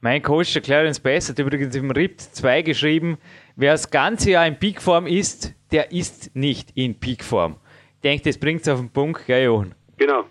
Mein 0.00 0.22
Coach, 0.22 0.52
der 0.52 0.62
Clarence 0.62 1.00
Bass, 1.00 1.28
hat 1.28 1.38
übrigens 1.38 1.74
im 1.74 1.90
RIP 1.90 2.20
2 2.20 2.62
geschrieben, 2.62 3.18
wer 3.56 3.72
das 3.72 3.90
ganze 3.90 4.30
Jahr 4.30 4.46
in 4.46 4.58
Peakform 4.58 5.06
ist, 5.06 5.54
der 5.72 5.90
ist 5.90 6.36
nicht 6.36 6.68
in 6.76 7.00
Peakform. 7.00 7.56
Ich 7.96 8.02
denke, 8.02 8.24
das 8.24 8.38
bringt 8.38 8.60
es 8.60 8.68
auf 8.68 8.78
den 8.78 8.92
Punkt, 8.92 9.26
gell, 9.26 9.44
Johann? 9.44 9.74
Genau. 9.96 10.24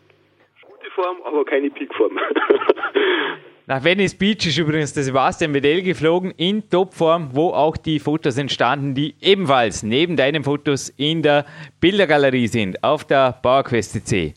Gute 0.62 0.90
Form, 0.96 1.18
aber 1.26 1.44
keine 1.44 1.70
Peakform. 1.70 2.18
Nach 3.70 3.84
Venice 3.84 4.16
Beach 4.16 4.46
ist 4.46 4.58
übrigens 4.58 4.94
der 4.94 5.04
Sebastian 5.04 5.54
Vedel 5.54 5.82
geflogen 5.82 6.32
in 6.38 6.70
Topform, 6.70 7.32
wo 7.34 7.50
auch 7.50 7.76
die 7.76 8.00
Fotos 8.00 8.38
entstanden, 8.38 8.96
die 8.96 9.14
ebenfalls 9.20 9.84
neben 9.84 10.16
deinen 10.16 10.46
Fotos 10.46 10.88
in 10.88 11.22
der 11.22 11.46
Bildergalerie 11.82 12.48
sind, 12.48 12.82
auf 12.82 13.04
der 13.04 13.34
PowerQuest 13.42 14.08
C. 14.08 14.36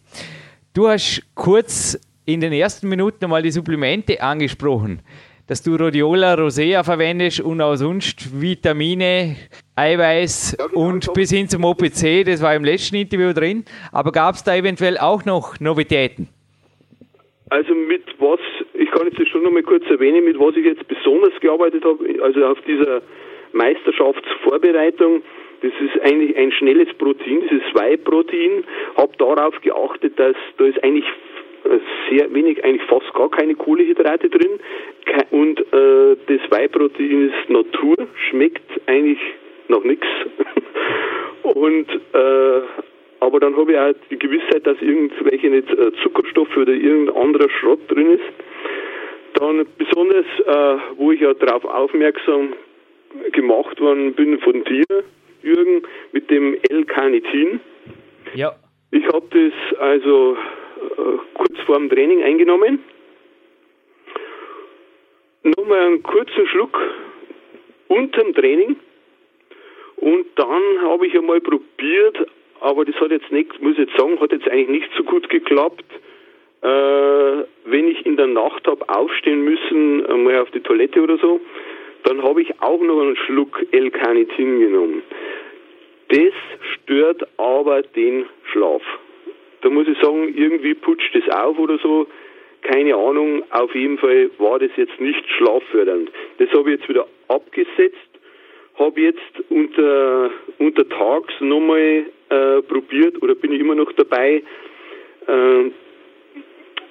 Du 0.74 0.88
hast 0.88 1.22
kurz 1.36 1.96
in 2.24 2.40
den 2.40 2.52
ersten 2.52 2.88
Minuten 2.88 3.18
nochmal 3.20 3.42
die 3.42 3.52
Supplemente 3.52 4.20
angesprochen, 4.20 5.00
dass 5.46 5.62
du 5.62 5.76
Rhodiola 5.76 6.34
rosea 6.34 6.82
verwendest 6.82 7.40
und 7.40 7.60
auch 7.60 7.76
sonst 7.76 8.40
Vitamine, 8.40 9.36
Eiweiß 9.76 10.56
ja, 10.58 10.66
genau 10.66 10.80
und 10.88 11.14
bis 11.14 11.30
hin 11.30 11.48
zum 11.48 11.62
OPC, 11.62 12.24
das 12.26 12.42
war 12.42 12.56
im 12.56 12.64
letzten 12.64 12.96
Interview 12.96 13.32
drin. 13.32 13.64
Aber 13.92 14.10
gab 14.10 14.34
es 14.34 14.42
da 14.42 14.56
eventuell 14.56 14.98
auch 14.98 15.24
noch 15.24 15.60
Novitäten? 15.60 16.28
Also 17.48 17.74
mit 17.74 18.04
was, 18.18 18.40
ich 18.90 18.98
kann 18.98 19.06
jetzt 19.06 19.20
das 19.20 19.28
schon 19.28 19.44
nochmal 19.44 19.62
kurz 19.62 19.88
erwähnen, 19.88 20.24
mit 20.24 20.38
was 20.40 20.56
ich 20.56 20.64
jetzt 20.64 20.86
besonders 20.88 21.38
gearbeitet 21.40 21.84
habe, 21.84 22.04
also 22.22 22.44
auf 22.44 22.60
dieser 22.62 23.02
Meisterschaftsvorbereitung, 23.52 25.22
das 25.62 25.72
ist 25.80 26.02
eigentlich 26.02 26.36
ein 26.36 26.50
schnelles 26.50 26.92
Protein, 26.94 27.42
das 27.42 27.52
ist 27.52 27.74
Whey-Protein, 27.74 28.64
habe 28.96 29.12
darauf 29.18 29.60
geachtet, 29.60 30.18
dass 30.18 30.34
da 30.56 30.64
ist 30.64 30.82
eigentlich 30.82 31.04
sehr 32.10 32.34
wenig, 32.34 32.64
eigentlich 32.64 32.82
fast 32.88 33.12
gar 33.14 33.30
keine 33.30 33.54
Kohlehydrate 33.54 34.28
drin. 34.28 34.58
Und 35.30 35.60
äh, 35.60 36.16
das 36.26 36.50
Whey-Protein 36.50 37.28
ist 37.28 37.50
Natur, 37.50 37.96
schmeckt 38.30 38.70
eigentlich 38.86 39.20
nach 39.68 39.84
nichts. 39.84 40.06
Und 41.42 41.86
äh, 42.12 42.60
aber 43.20 43.38
dann 43.38 43.54
habe 43.56 43.72
ich 43.72 43.78
auch 43.78 43.92
die 44.10 44.18
Gewissheit, 44.18 44.66
dass 44.66 44.80
irgendwelche 44.80 45.48
nicht 45.48 45.70
äh, 45.70 45.92
Zuckerstoffe 46.02 46.56
oder 46.56 46.72
irgendein 46.72 47.16
anderer 47.16 47.50
Schrott 47.50 47.80
drin 47.88 48.12
ist. 48.12 48.49
Dann 49.34 49.66
besonders, 49.78 50.26
äh, 50.46 50.76
wo 50.96 51.12
ich 51.12 51.20
ja 51.20 51.34
darauf 51.34 51.64
aufmerksam 51.64 52.54
gemacht 53.32 53.80
worden 53.80 54.14
bin 54.14 54.38
von 54.40 54.64
dir, 54.64 54.84
Jürgen, 55.42 55.82
mit 56.12 56.30
dem 56.30 56.56
L-Carnitin. 56.68 57.60
Ja. 58.34 58.54
Ich 58.90 59.06
habe 59.06 59.26
das 59.30 59.78
also 59.78 60.36
äh, 60.36 61.18
kurz 61.34 61.58
vor 61.66 61.78
dem 61.78 61.88
Training 61.88 62.22
eingenommen. 62.22 62.80
Nochmal 65.42 65.80
einen 65.80 66.02
kurzen 66.02 66.46
Schluck 66.48 66.78
unterm 67.88 68.34
Training. 68.34 68.76
Und 69.96 70.26
dann 70.36 70.62
habe 70.82 71.06
ich 71.06 71.16
einmal 71.16 71.40
probiert, 71.40 72.26
aber 72.60 72.84
das 72.84 72.94
hat 72.96 73.10
jetzt 73.10 73.30
nicht, 73.30 73.60
muss 73.60 73.72
ich 73.72 73.86
jetzt 73.86 73.96
sagen, 73.96 74.18
hat 74.20 74.32
jetzt 74.32 74.48
eigentlich 74.48 74.82
nicht 74.82 74.90
so 74.96 75.04
gut 75.04 75.28
geklappt. 75.28 75.84
Äh, 76.62 77.44
wenn 77.64 77.88
ich 77.88 78.04
in 78.04 78.16
der 78.16 78.26
Nacht 78.26 78.66
habe 78.66 78.86
aufstehen 78.88 79.44
müssen, 79.44 80.04
einmal 80.06 80.40
auf 80.40 80.50
die 80.50 80.60
Toilette 80.60 81.00
oder 81.00 81.16
so, 81.18 81.40
dann 82.04 82.22
habe 82.22 82.42
ich 82.42 82.60
auch 82.60 82.80
noch 82.80 83.00
einen 83.00 83.16
Schluck 83.16 83.64
L-Carnitin 83.72 84.60
genommen. 84.60 85.02
Das 86.08 86.32
stört 86.74 87.26
aber 87.38 87.82
den 87.82 88.26
Schlaf. 88.50 88.82
Da 89.62 89.70
muss 89.70 89.86
ich 89.86 89.98
sagen, 89.98 90.34
irgendwie 90.34 90.74
putscht 90.74 91.14
es 91.14 91.28
auf 91.32 91.58
oder 91.58 91.78
so. 91.78 92.06
Keine 92.62 92.94
Ahnung, 92.94 93.42
auf 93.50 93.74
jeden 93.74 93.98
Fall 93.98 94.30
war 94.38 94.58
das 94.58 94.70
jetzt 94.76 95.00
nicht 95.00 95.24
schlaffördernd. 95.30 96.10
Das 96.38 96.50
habe 96.50 96.72
ich 96.72 96.80
jetzt 96.80 96.88
wieder 96.88 97.06
abgesetzt, 97.28 97.96
habe 98.78 99.00
jetzt 99.00 99.50
unter, 99.50 100.30
unter 100.58 100.88
Tags 100.88 101.32
nochmal 101.40 102.06
äh, 102.28 102.62
probiert 102.62 103.22
oder 103.22 103.34
bin 103.34 103.52
ich 103.52 103.60
immer 103.60 103.74
noch 103.74 103.92
dabei, 103.92 104.42
äh, 105.26 105.70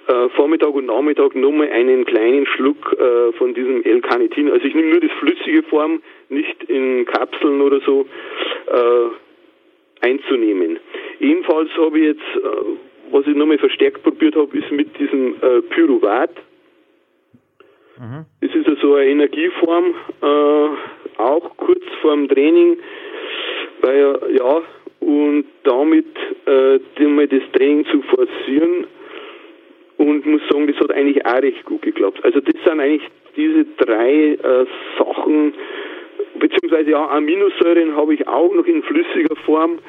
äh, 0.09 0.29
Vormittag 0.29 0.73
und 0.73 0.87
Nachmittag 0.87 1.35
nochmal 1.35 1.69
einen 1.69 2.03
kleinen 2.03 2.47
Schluck 2.47 2.97
äh, 2.99 3.31
von 3.33 3.53
diesem 3.53 3.83
L-Carnitin. 3.83 4.49
Also 4.49 4.65
ich 4.65 4.73
nehme 4.73 4.89
nur 4.89 5.01
das 5.01 5.11
flüssige 5.19 5.61
Form, 5.63 6.01
nicht 6.29 6.63
in 6.63 7.05
Kapseln 7.05 7.61
oder 7.61 7.79
so, 7.81 8.07
äh, 8.67 10.05
einzunehmen. 10.05 10.79
Ebenfalls 11.19 11.69
habe 11.77 11.99
ich 11.99 12.05
jetzt, 12.05 12.43
äh, 12.43 13.11
was 13.11 13.27
ich 13.27 13.35
nochmal 13.35 13.59
verstärkt 13.59 14.01
probiert 14.01 14.35
habe, 14.35 14.57
ist 14.57 14.71
mit 14.71 14.97
diesem 14.97 15.35
äh, 15.41 15.61
Pyruvat. 15.69 16.31
Mhm. 17.99 18.25
Das 18.41 18.55
ist 18.55 18.67
also 18.67 18.95
eine 18.95 19.11
Energieform, 19.11 19.93
äh, 20.21 21.21
auch 21.21 21.55
kurz 21.57 21.83
vor 22.01 22.15
dem 22.15 22.27
Training, 22.29 22.77
weil 23.81 24.17
ja, 24.37 24.61
und 25.01 25.45
damit 25.63 26.07
äh, 26.45 26.79
das 27.27 27.51
Training 27.51 27.85
zu 27.85 28.01
forcieren, 28.03 28.87
und 29.99 30.25
muss 30.25 30.41
sagen, 30.49 30.65
das 30.65 30.77
hat 30.77 30.91
eigentlich 30.91 31.25
auch 31.25 31.41
recht 31.41 31.65
gut 31.65 31.81
geklappt. 31.81 32.23
Also 32.23 32.39
das 32.39 32.55
sind 32.63 32.79
eigentlich 32.79 33.03
diese 33.35 33.65
drei 33.77 34.37
äh, 34.41 34.65
Sachen, 34.97 35.53
beziehungsweise 36.39 36.91
ja, 36.91 37.09
Aminosäuren 37.09 37.95
habe 37.95 38.13
ich 38.13 38.25
auch 38.25 38.53
noch 38.53 38.65
in 38.65 38.81
flüssiger 38.81 39.35
Form. 39.45 39.79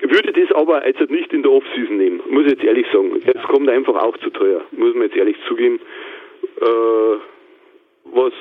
Würde 0.00 0.32
das 0.32 0.50
aber 0.52 0.86
jetzt 0.86 1.10
nicht 1.10 1.32
in 1.32 1.42
der 1.42 1.52
Offseason 1.52 1.96
nehmen, 1.96 2.20
muss 2.30 2.44
ich 2.46 2.52
jetzt 2.52 2.64
ehrlich 2.64 2.86
sagen. 2.90 3.22
Es 3.22 3.42
kommt 3.42 3.68
einfach 3.68 4.02
auch 4.02 4.16
zu 4.16 4.30
teuer, 4.30 4.62
muss 4.72 4.94
man 4.94 5.04
jetzt 5.04 5.16
ehrlich 5.16 5.36
zugeben. 5.46 5.78
Äh, 6.60 7.16
was, 8.14 8.32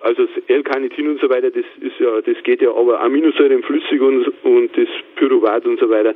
also 0.00 0.26
das 0.26 0.44
L-Carnitin 0.46 1.08
und 1.08 1.20
so 1.20 1.28
weiter, 1.28 1.50
das 1.50 1.64
ist 1.80 1.98
ja, 1.98 2.20
das 2.20 2.42
geht 2.44 2.62
ja, 2.62 2.72
aber 2.72 3.00
Aminosäuren 3.00 3.62
flüssig 3.64 4.00
und, 4.00 4.32
und 4.44 4.76
das 4.76 4.88
Pyruvat 5.16 5.66
und 5.66 5.78
so 5.80 5.90
weiter, 5.90 6.14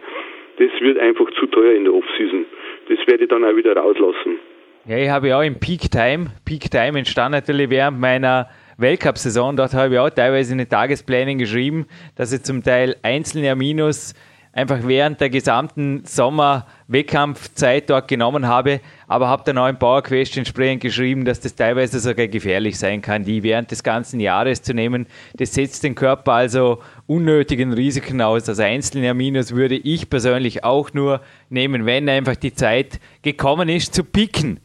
das 0.59 0.71
wird 0.81 0.99
einfach 0.99 1.31
zu 1.39 1.47
teuer 1.47 1.75
in 1.75 1.85
der 1.85 1.95
Offseason. 1.95 2.47
Das 2.89 2.99
werde 3.07 3.25
ich 3.25 3.31
dann 3.31 3.45
auch 3.45 3.57
wieder 3.57 3.77
rauslassen. 3.77 4.39
Ja, 4.87 4.99
ich 4.99 5.09
habe 5.09 5.29
ja 5.29 5.39
auch 5.39 5.43
im 5.43 5.59
Peak 5.59 5.91
Time, 5.91 6.27
Peak 6.45 6.71
Time 6.71 6.99
entstand 6.99 7.33
natürlich 7.33 7.71
während 7.71 7.99
meiner 7.99 8.49
Weltcup-Saison, 8.77 9.57
dort 9.57 9.73
habe 9.73 9.95
ich 9.95 10.01
auch 10.01 10.11
teilweise 10.11 10.53
in 10.53 10.59
den 10.59 10.69
Tagesplänen 10.69 11.39
geschrieben, 11.39 11.87
dass 12.17 12.33
ich 12.33 12.43
zum 12.43 12.63
Teil 12.63 12.97
einzelne 13.03 13.51
Aminos 13.51 14.15
einfach 14.55 14.79
während 14.85 15.21
der 15.21 15.31
gesamten 15.31 16.05
Sommer-Wettkampfzeit 16.05 17.91
dort 17.91 18.07
genommen 18.07 18.47
habe, 18.47 18.81
aber 19.09 19.29
habe 19.29 19.43
dann 19.45 19.59
auch 19.59 19.67
im 19.67 19.79
Power 19.79 20.03
Quest 20.03 20.37
entsprechend 20.37 20.81
geschrieben, 20.81 21.25
dass 21.25 21.41
das 21.41 21.57
teilweise 21.57 21.99
sogar 21.99 22.29
gefährlich 22.29 22.79
sein 22.79 23.03
kann, 23.03 23.25
die 23.25 23.43
während 23.43 23.73
des 23.73 23.83
ganzen 23.83 24.21
Jahres 24.21 24.63
zu 24.63 24.73
nehmen. 24.73 25.07
Das 25.37 25.55
setzt 25.55 25.83
den 25.83 25.97
Körper 25.97 26.33
also 26.33 26.79
unnötigen 27.07 27.73
Risiken 27.73 28.23
aus. 28.23 28.49
Also 28.49 28.63
einzelne 28.63 29.11
Aminos 29.11 29.53
würde 29.53 29.75
ich 29.75 30.09
persönlich 30.09 30.63
auch 30.63 30.93
nur 30.95 31.21
nehmen, 31.51 31.85
wenn 31.85 32.09
einfach 32.09 32.37
die 32.37 32.55
Zeit 32.55 33.01
gekommen 33.23 33.69
ist 33.69 33.93
zu 33.93 34.05
picken. 34.05 34.61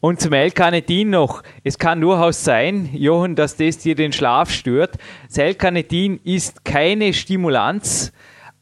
Und 0.00 0.20
zum 0.20 0.34
L-Carnitin 0.34 1.10
noch. 1.10 1.42
Es 1.64 1.78
kann 1.78 2.00
durchaus 2.02 2.44
sein, 2.44 2.90
Johann, 2.92 3.36
dass 3.36 3.56
das 3.56 3.78
dir 3.78 3.94
den 3.94 4.12
Schlaf 4.12 4.50
stört. 4.50 4.98
Das 5.28 5.38
L-Carnitin 5.38 6.20
ist 6.24 6.64
keine 6.64 7.14
Stimulanz, 7.14 8.12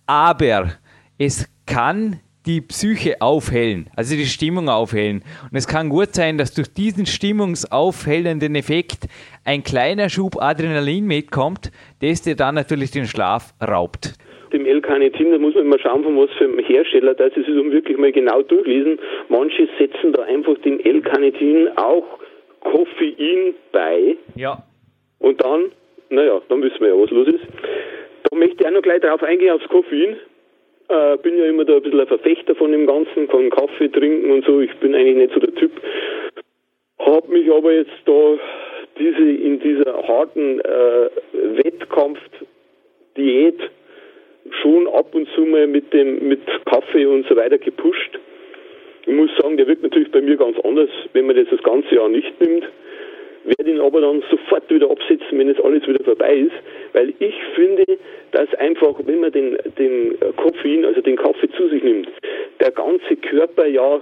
aber 0.08 0.72
es 1.18 1.46
kann 1.66 2.20
die 2.46 2.62
Psyche 2.62 3.20
aufhellen, 3.20 3.90
also 3.94 4.16
die 4.16 4.24
Stimmung 4.24 4.70
aufhellen. 4.70 5.22
Und 5.50 5.56
es 5.56 5.68
kann 5.68 5.90
gut 5.90 6.14
sein, 6.14 6.38
dass 6.38 6.54
durch 6.54 6.72
diesen 6.72 7.04
stimmungsaufhellenden 7.04 8.54
Effekt 8.54 9.06
ein 9.44 9.62
kleiner 9.62 10.08
Schub 10.08 10.40
Adrenalin 10.40 11.04
mitkommt, 11.04 11.70
das 12.00 12.22
dir 12.22 12.36
dann 12.36 12.54
natürlich 12.54 12.90
den 12.90 13.04
Schlaf 13.04 13.52
raubt. 13.62 14.14
Dem 14.50 14.64
L-Carnitin, 14.64 15.30
da 15.30 15.38
muss 15.38 15.54
man 15.54 15.66
immer 15.66 15.78
schauen, 15.78 16.02
von 16.02 16.16
was 16.16 16.30
für 16.38 16.44
einem 16.44 16.58
Hersteller 16.60 17.12
das 17.12 17.36
ist, 17.36 17.48
um 17.48 17.70
wirklich 17.70 17.98
mal 17.98 18.12
genau 18.12 18.40
durchlesen. 18.40 18.98
Manche 19.28 19.68
setzen 19.78 20.14
da 20.14 20.22
einfach 20.22 20.56
dem 20.64 20.80
L-Carnitin 20.80 21.68
auch 21.76 22.18
Koffein 22.60 23.54
bei. 23.72 24.16
Ja. 24.36 24.64
Und 25.18 25.44
dann, 25.44 25.66
naja, 26.08 26.40
dann 26.48 26.62
wissen 26.62 26.80
wir 26.80 26.88
ja, 26.88 26.94
was 26.94 27.10
los 27.10 27.28
ist. 27.28 27.44
Da 28.30 28.36
möchte 28.36 28.56
ich 28.60 28.66
auch 28.66 28.72
noch 28.72 28.82
gleich 28.82 29.00
drauf 29.00 29.22
eingehen, 29.22 29.52
aufs 29.52 29.68
Koffein. 29.68 30.16
Äh, 30.88 31.16
bin 31.18 31.38
ja 31.38 31.46
immer 31.46 31.64
da 31.64 31.76
ein 31.76 31.82
bisschen 31.82 32.00
ein 32.00 32.06
Verfechter 32.06 32.54
von 32.54 32.72
dem 32.72 32.86
Ganzen, 32.86 33.28
kann 33.28 33.50
Kaffee 33.50 33.88
trinken 33.88 34.30
und 34.30 34.44
so. 34.44 34.60
Ich 34.60 34.74
bin 34.76 34.94
eigentlich 34.94 35.16
nicht 35.16 35.34
so 35.34 35.40
der 35.40 35.54
Typ. 35.54 35.72
Hab 36.98 37.28
mich 37.28 37.50
aber 37.50 37.72
jetzt 37.72 37.92
da 38.06 38.38
diese 38.98 39.30
in 39.30 39.60
dieser 39.60 40.06
harten 40.06 40.60
äh, 40.60 41.08
Wettkampf-Diät 41.64 43.58
schon 44.62 44.88
ab 44.88 45.14
und 45.14 45.28
zu 45.34 45.42
mal 45.42 45.66
mit 45.66 45.92
dem 45.92 46.26
mit 46.26 46.40
Kaffee 46.64 47.06
und 47.06 47.26
so 47.28 47.36
weiter 47.36 47.58
gepusht. 47.58 48.18
Ich 49.06 49.14
muss 49.14 49.30
sagen, 49.38 49.56
der 49.56 49.66
wirkt 49.66 49.82
natürlich 49.82 50.10
bei 50.10 50.20
mir 50.20 50.36
ganz 50.36 50.58
anders, 50.60 50.90
wenn 51.12 51.26
man 51.26 51.36
das 51.36 51.48
das 51.50 51.62
ganze 51.62 51.94
Jahr 51.94 52.08
nicht 52.08 52.40
nimmt 52.40 52.64
werde 53.44 53.70
ihn 53.70 53.80
aber 53.80 54.00
dann 54.00 54.22
sofort 54.30 54.68
wieder 54.70 54.90
absetzen, 54.90 55.38
wenn 55.38 55.48
es 55.48 55.60
alles 55.60 55.86
wieder 55.86 56.02
vorbei 56.04 56.36
ist, 56.36 56.56
weil 56.92 57.12
ich 57.18 57.34
finde, 57.54 57.84
dass 58.32 58.52
einfach, 58.56 58.94
wenn 59.04 59.20
man 59.20 59.32
den, 59.32 59.56
den 59.78 60.18
Koffein, 60.36 60.84
also 60.84 61.00
den 61.00 61.16
Kaffee 61.16 61.50
zu 61.50 61.68
sich 61.68 61.82
nimmt, 61.82 62.08
der 62.60 62.70
ganze 62.70 63.16
Körper 63.16 63.66
ja, 63.66 63.96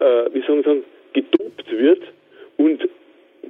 äh, 0.00 0.24
wie 0.32 0.40
soll 0.42 0.56
man 0.56 0.64
sagen, 0.64 0.84
gedopt 1.12 1.70
wird 1.70 2.02
und, 2.56 2.88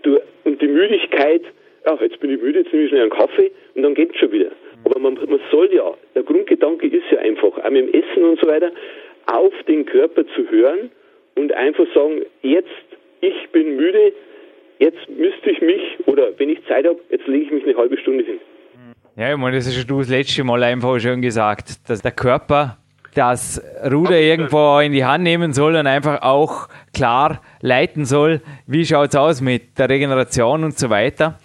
du, 0.02 0.18
und 0.44 0.60
die 0.60 0.68
Müdigkeit, 0.68 1.42
ach, 1.84 2.00
jetzt 2.00 2.20
bin 2.20 2.30
ich 2.30 2.40
müde, 2.40 2.60
jetzt 2.60 2.72
nehme 2.72 2.84
ich 2.84 2.90
schnell 2.90 3.02
einen 3.02 3.10
Kaffee 3.10 3.50
und 3.74 3.82
dann 3.82 3.94
geht 3.94 4.10
es 4.12 4.16
schon 4.18 4.32
wieder. 4.32 4.50
Aber 4.84 5.00
man, 5.00 5.14
man 5.14 5.40
soll 5.50 5.72
ja, 5.72 5.94
der 6.14 6.22
Grundgedanke 6.22 6.86
ist 6.86 7.04
ja 7.10 7.18
einfach, 7.18 7.58
auch 7.58 7.70
mit 7.70 7.92
dem 7.92 8.02
Essen 8.02 8.24
und 8.24 8.40
so 8.40 8.46
weiter, 8.46 8.70
auf 9.26 9.52
den 9.66 9.84
Körper 9.84 10.24
zu 10.28 10.48
hören 10.48 10.90
und 11.34 11.52
einfach 11.52 11.86
sagen, 11.94 12.22
jetzt, 12.42 12.68
ich 13.20 13.48
bin 13.50 13.76
müde, 13.76 14.12
jetzt 14.78 15.08
müsste 15.08 15.50
ich 15.50 15.60
mich, 15.60 15.80
oder 16.06 16.28
wenn 16.38 16.48
ich 16.50 16.58
Zeit 16.66 16.86
habe, 16.86 16.98
jetzt 17.10 17.26
lege 17.26 17.44
ich 17.44 17.50
mich 17.50 17.64
eine 17.64 17.76
halbe 17.76 17.96
Stunde 17.98 18.24
hin. 18.24 18.38
Ja, 19.16 19.32
ich 19.32 19.38
meine, 19.38 19.56
das 19.56 19.66
hast 19.66 19.86
du 19.86 19.98
das 19.98 20.08
letzte 20.08 20.44
Mal 20.44 20.62
einfach 20.62 20.98
schon 21.00 21.22
gesagt, 21.22 21.88
dass 21.88 22.02
der 22.02 22.12
Körper 22.12 22.76
das 23.14 23.62
Ruder 23.90 24.20
irgendwo 24.20 24.78
in 24.80 24.92
die 24.92 25.04
Hand 25.04 25.24
nehmen 25.24 25.54
soll 25.54 25.74
und 25.74 25.86
einfach 25.86 26.20
auch 26.20 26.68
klar 26.92 27.40
leiten 27.62 28.04
soll, 28.04 28.42
wie 28.66 28.84
schaut 28.84 29.08
es 29.08 29.16
aus 29.16 29.40
mit 29.40 29.78
der 29.78 29.88
Regeneration 29.88 30.64
und 30.64 30.78
so 30.78 30.90
weiter. 30.90 31.38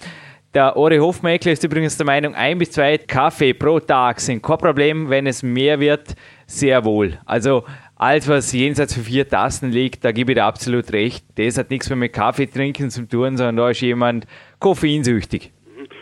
Der 0.54 0.76
Ori 0.76 0.98
Hofmeckler 0.98 1.54
ist 1.54 1.64
übrigens 1.64 1.96
der 1.96 2.06
Meinung, 2.06 2.36
ein 2.36 2.58
bis 2.58 2.72
zwei 2.72 2.98
Kaffee 2.98 3.54
pro 3.54 3.80
Tag 3.80 4.20
sind 4.20 4.44
kein 4.44 4.58
Problem, 4.58 5.10
wenn 5.10 5.26
es 5.26 5.44
mehr 5.44 5.80
wird, 5.80 6.14
sehr 6.46 6.84
wohl. 6.84 7.18
Also 7.26 7.64
alles, 8.02 8.28
was 8.28 8.52
jenseits 8.52 8.96
von 8.96 9.04
vier 9.04 9.30
Tassen 9.30 9.70
liegt, 9.70 10.04
da 10.04 10.12
gebe 10.12 10.32
ich 10.32 10.36
dir 10.36 10.46
absolut 10.46 10.92
recht. 10.92 11.24
Das 11.36 11.60
hat 11.60 11.70
nichts 11.70 11.88
mehr 11.88 11.98
mit 11.98 12.14
Kaffee 12.14 12.48
trinken 12.48 12.90
zu 12.90 13.08
tun, 13.08 13.38
sondern 13.38 13.58
da 13.58 13.70
ist 13.70 13.82
jemand 13.82 14.26
koffeinsüchtig. 14.58 15.52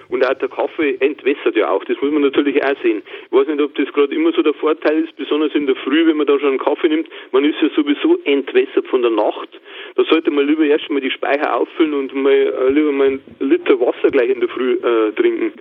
Und 0.09 0.25
auch 0.25 0.33
der 0.33 0.49
Kaffee 0.49 0.97
entwässert 0.99 1.55
ja 1.55 1.69
auch. 1.69 1.83
Das 1.85 1.97
muss 2.01 2.11
man 2.11 2.23
natürlich 2.23 2.63
auch 2.63 2.75
sehen. 2.81 3.03
Ich 3.25 3.31
weiß 3.31 3.47
nicht, 3.47 3.61
ob 3.61 3.75
das 3.75 3.87
gerade 3.93 4.13
immer 4.13 4.31
so 4.33 4.41
der 4.41 4.55
Vorteil 4.55 5.03
ist, 5.03 5.15
besonders 5.15 5.53
in 5.53 5.67
der 5.67 5.75
Früh, 5.75 6.07
wenn 6.07 6.17
man 6.17 6.25
da 6.25 6.39
schon 6.39 6.49
einen 6.49 6.59
Kaffee 6.59 6.89
nimmt. 6.89 7.07
Man 7.31 7.45
ist 7.45 7.61
ja 7.61 7.69
sowieso 7.75 8.17
entwässert 8.23 8.87
von 8.87 9.03
der 9.03 9.11
Nacht. 9.11 9.49
Da 9.95 10.03
sollte 10.09 10.31
man 10.31 10.47
lieber 10.47 10.65
erst 10.65 10.89
mal 10.89 10.99
die 10.99 11.11
Speicher 11.11 11.55
auffüllen 11.55 11.93
und 11.93 12.13
mal 12.15 12.31
äh, 12.31 12.71
lieber 12.71 12.91
mal 12.91 13.07
einen 13.07 13.21
Liter 13.39 13.79
Wasser 13.79 14.09
gleich 14.09 14.29
in 14.29 14.39
der 14.39 14.49
Früh 14.49 14.73
äh, 14.73 15.11
trinken, 15.11 15.53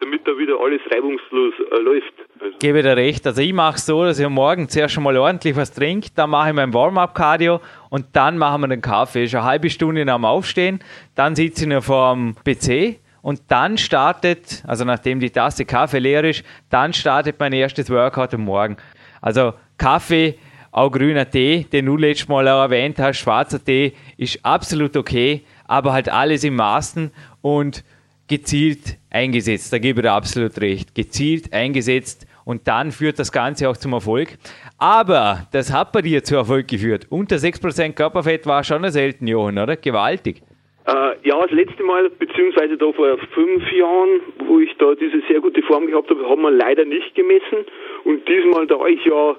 damit 0.00 0.26
da 0.26 0.36
wieder 0.36 0.60
alles 0.60 0.80
reibungslos 0.90 1.54
äh, 1.70 1.80
läuft. 1.80 2.12
Also. 2.40 2.56
Gebe 2.58 2.82
dir 2.82 2.96
recht. 2.96 3.26
Also 3.26 3.40
ich 3.40 3.54
mache 3.54 3.76
es 3.76 3.86
so, 3.86 4.02
dass 4.04 4.18
ich 4.18 4.26
am 4.26 4.34
Morgen 4.34 4.68
zuerst 4.68 4.94
schon 4.94 5.04
mal 5.04 5.16
ordentlich 5.16 5.56
was 5.56 5.72
trinke, 5.72 6.08
dann 6.14 6.28
mache 6.28 6.50
ich 6.50 6.54
mein 6.54 6.74
Warm-up-Cardio 6.74 7.60
und 7.90 8.04
dann 8.12 8.36
machen 8.36 8.62
wir 8.62 8.68
den 8.68 8.82
Kaffee. 8.82 9.24
Ist 9.24 9.34
eine 9.34 9.44
halbe 9.44 9.70
Stunde 9.70 10.04
nach 10.04 10.16
dem 10.16 10.26
Aufstehen, 10.26 10.80
dann 11.14 11.34
sitze 11.34 11.64
ich 11.64 11.70
noch 11.70 11.82
vor 11.82 12.14
dem 12.14 12.34
PC 12.34 13.03
und 13.24 13.40
dann 13.48 13.78
startet, 13.78 14.62
also 14.66 14.84
nachdem 14.84 15.18
die 15.18 15.30
Tasse 15.30 15.64
Kaffee 15.64 15.98
leer 15.98 16.24
ist, 16.24 16.44
dann 16.68 16.92
startet 16.92 17.40
mein 17.40 17.54
erstes 17.54 17.88
Workout 17.88 18.34
am 18.34 18.42
Morgen. 18.42 18.76
Also 19.22 19.54
Kaffee, 19.78 20.34
auch 20.70 20.90
grüner 20.90 21.30
Tee, 21.30 21.64
den 21.64 21.86
du 21.86 21.96
letztes 21.96 22.28
Mal 22.28 22.46
auch 22.48 22.60
erwähnt 22.60 22.98
hast, 22.98 23.16
schwarzer 23.16 23.64
Tee, 23.64 23.94
ist 24.18 24.44
absolut 24.44 24.94
okay, 24.94 25.42
aber 25.66 25.94
halt 25.94 26.10
alles 26.10 26.44
im 26.44 26.56
Maßen 26.56 27.12
und 27.40 27.82
gezielt 28.28 28.98
eingesetzt. 29.08 29.72
Da 29.72 29.78
gebe 29.78 30.00
ich 30.00 30.04
dir 30.04 30.12
absolut 30.12 30.60
recht. 30.60 30.94
Gezielt 30.94 31.50
eingesetzt 31.50 32.26
und 32.44 32.68
dann 32.68 32.92
führt 32.92 33.18
das 33.18 33.32
Ganze 33.32 33.70
auch 33.70 33.78
zum 33.78 33.94
Erfolg. 33.94 34.36
Aber 34.76 35.46
das 35.50 35.72
hat 35.72 35.92
bei 35.92 36.02
dir 36.02 36.22
zu 36.24 36.36
Erfolg 36.36 36.68
geführt. 36.68 37.06
Unter 37.08 37.36
6% 37.36 37.92
Körperfett 37.92 38.44
war 38.44 38.62
schon 38.64 38.86
selten, 38.90 39.26
Johann, 39.26 39.56
oder? 39.56 39.76
Gewaltig. 39.76 40.42
Äh, 40.86 41.16
ja, 41.22 41.40
das 41.40 41.50
letzte 41.50 41.82
Mal, 41.82 42.10
beziehungsweise 42.10 42.76
da 42.76 42.92
vor 42.92 43.16
fünf 43.32 43.72
Jahren, 43.72 44.20
wo 44.46 44.60
ich 44.60 44.74
da 44.76 44.94
diese 44.94 45.22
sehr 45.28 45.40
gute 45.40 45.62
Form 45.62 45.86
gehabt 45.86 46.10
habe, 46.10 46.28
haben 46.28 46.42
wir 46.42 46.50
leider 46.50 46.84
nicht 46.84 47.14
gemessen. 47.14 47.64
Und 48.04 48.28
diesmal, 48.28 48.66
da 48.66 48.86
ich 48.86 49.02
ja 49.04 49.36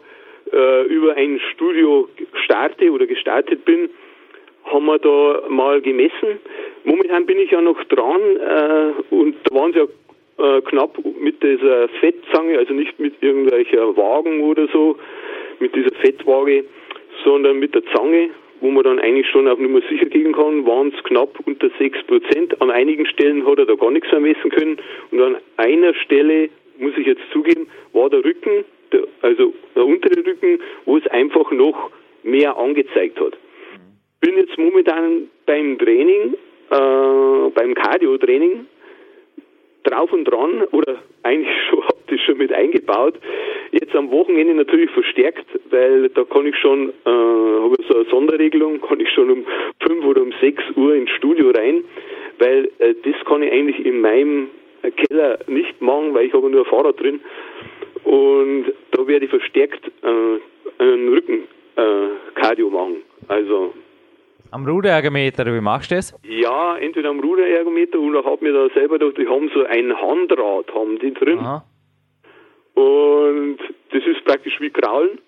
äh, 0.51 0.83
über 0.87 1.15
ein 1.15 1.39
Studio 1.53 2.09
starte 2.45 2.91
oder 2.91 3.05
gestartet 3.05 3.63
bin, 3.63 3.89
haben 4.65 4.85
wir 4.85 4.97
da 4.97 5.43
mal 5.47 5.81
gemessen. 5.81 6.39
Momentan 6.83 7.27
bin 7.27 7.37
ich 7.37 7.51
ja 7.51 7.61
noch 7.61 7.83
dran 7.85 8.21
äh, 8.21 9.13
und 9.13 9.35
da 9.43 9.55
waren 9.55 9.73
sie 9.73 9.79
ja 9.79 10.57
äh, 10.57 10.61
knapp 10.61 10.97
mit 11.19 11.43
dieser 11.43 11.87
Fettzange, 11.99 12.57
also 12.57 12.73
nicht 12.73 12.99
mit 12.99 13.21
irgendwelcher 13.21 13.95
Wagen 13.95 14.41
oder 14.41 14.67
so, 14.73 14.97
mit 15.59 15.75
dieser 15.75 15.93
Fettwaage, 15.97 16.65
sondern 17.23 17.59
mit 17.59 17.75
der 17.75 17.83
Zange 17.93 18.31
wo 18.65 18.71
man 18.71 18.83
dann 18.83 18.99
eigentlich 18.99 19.27
schon 19.29 19.47
auf 19.47 19.59
Nummer 19.59 19.79
sicher 19.87 20.07
gehen 20.07 20.33
kann, 20.33 20.65
waren 20.65 20.91
es 20.91 21.03
knapp 21.03 21.39
unter 21.45 21.69
6 21.77 22.03
Prozent. 22.07 22.59
An 22.63 22.71
einigen 22.71 23.05
Stellen 23.05 23.45
hat 23.45 23.59
er 23.59 23.67
da 23.67 23.75
gar 23.75 23.91
nichts 23.91 24.11
ermessen 24.11 24.49
können 24.49 24.77
und 25.11 25.21
an 25.21 25.35
einer 25.57 25.93
Stelle, 25.93 26.49
muss 26.79 26.97
ich 26.97 27.05
jetzt 27.05 27.21
zugeben, 27.31 27.67
war 27.93 28.09
der 28.09 28.25
Rücken, 28.25 28.65
der, 28.91 29.03
also 29.21 29.53
der 29.75 29.85
untere 29.85 30.25
Rücken, 30.25 30.59
wo 30.85 30.97
es 30.97 31.05
einfach 31.07 31.51
noch 31.51 31.91
mehr 32.23 32.57
angezeigt 32.57 33.19
hat. 33.19 33.37
Bin 34.19 34.35
jetzt 34.35 34.57
momentan 34.57 35.29
beim 35.45 35.77
Training, 35.77 36.33
äh, 36.71 37.49
beim 37.53 37.75
Cardio-Training 37.75 38.65
drauf 39.85 40.11
und 40.11 40.25
dran 40.25 40.63
oder 40.71 40.97
eigentlich 41.23 41.55
schon 41.69 41.83
das 42.07 42.19
schon 42.21 42.37
mit 42.37 42.51
eingebaut. 42.51 43.15
Jetzt 43.71 43.95
am 43.95 44.11
Wochenende 44.11 44.53
natürlich 44.53 44.91
verstärkt, 44.91 45.45
weil 45.69 46.09
da 46.09 46.23
kann 46.23 46.45
ich 46.45 46.55
schon, 46.57 46.89
äh, 46.89 47.09
habe 47.09 47.75
so 47.87 47.95
eine 47.95 48.05
Sonderregelung, 48.09 48.81
kann 48.81 48.99
ich 48.99 49.09
schon 49.09 49.31
um 49.31 49.45
5 49.81 50.05
oder 50.05 50.21
um 50.21 50.33
6 50.39 50.63
Uhr 50.75 50.95
ins 50.95 51.09
Studio 51.11 51.51
rein, 51.51 51.83
weil 52.39 52.69
äh, 52.79 52.93
das 53.03 53.15
kann 53.25 53.43
ich 53.43 53.51
eigentlich 53.51 53.85
in 53.85 54.01
meinem 54.01 54.49
Keller 54.91 55.39
nicht 55.47 55.81
machen, 55.81 56.13
weil 56.13 56.27
ich 56.27 56.33
habe 56.33 56.49
nur 56.49 56.61
ein 56.61 56.69
Fahrrad 56.69 56.99
drin. 56.99 57.21
Und 58.03 58.65
da 58.91 59.07
werde 59.07 59.25
ich 59.25 59.31
verstärkt 59.31 59.81
äh, 60.03 60.83
einen 60.83 61.09
Rücken-Cardio 61.09 62.67
äh, 62.67 62.71
machen. 62.71 62.97
Also 63.27 63.73
am 64.51 64.65
Ruderergometer, 64.65 65.45
wie 65.45 65.61
machst 65.61 65.91
du 65.91 65.95
das? 65.95 66.13
Ja, 66.23 66.77
entweder 66.77 67.09
am 67.09 67.19
Ruderergometer 67.19 67.99
oder 67.99 68.23
habe 68.23 68.43
mir 68.43 68.53
da 68.53 68.73
selber 68.73 68.99
gedacht, 68.99 69.17
die 69.17 69.27
haben 69.27 69.49
so 69.53 69.63
ein 69.65 69.95
Handrad, 69.95 70.73
haben 70.73 70.99
die 70.99 71.13
drin. 71.13 71.39
Aha. 71.39 71.65
Und 72.75 73.57
das 73.91 74.03
ist 74.05 74.23
praktisch 74.25 74.59
wie 74.59 74.69
Kraulen. 74.69 75.19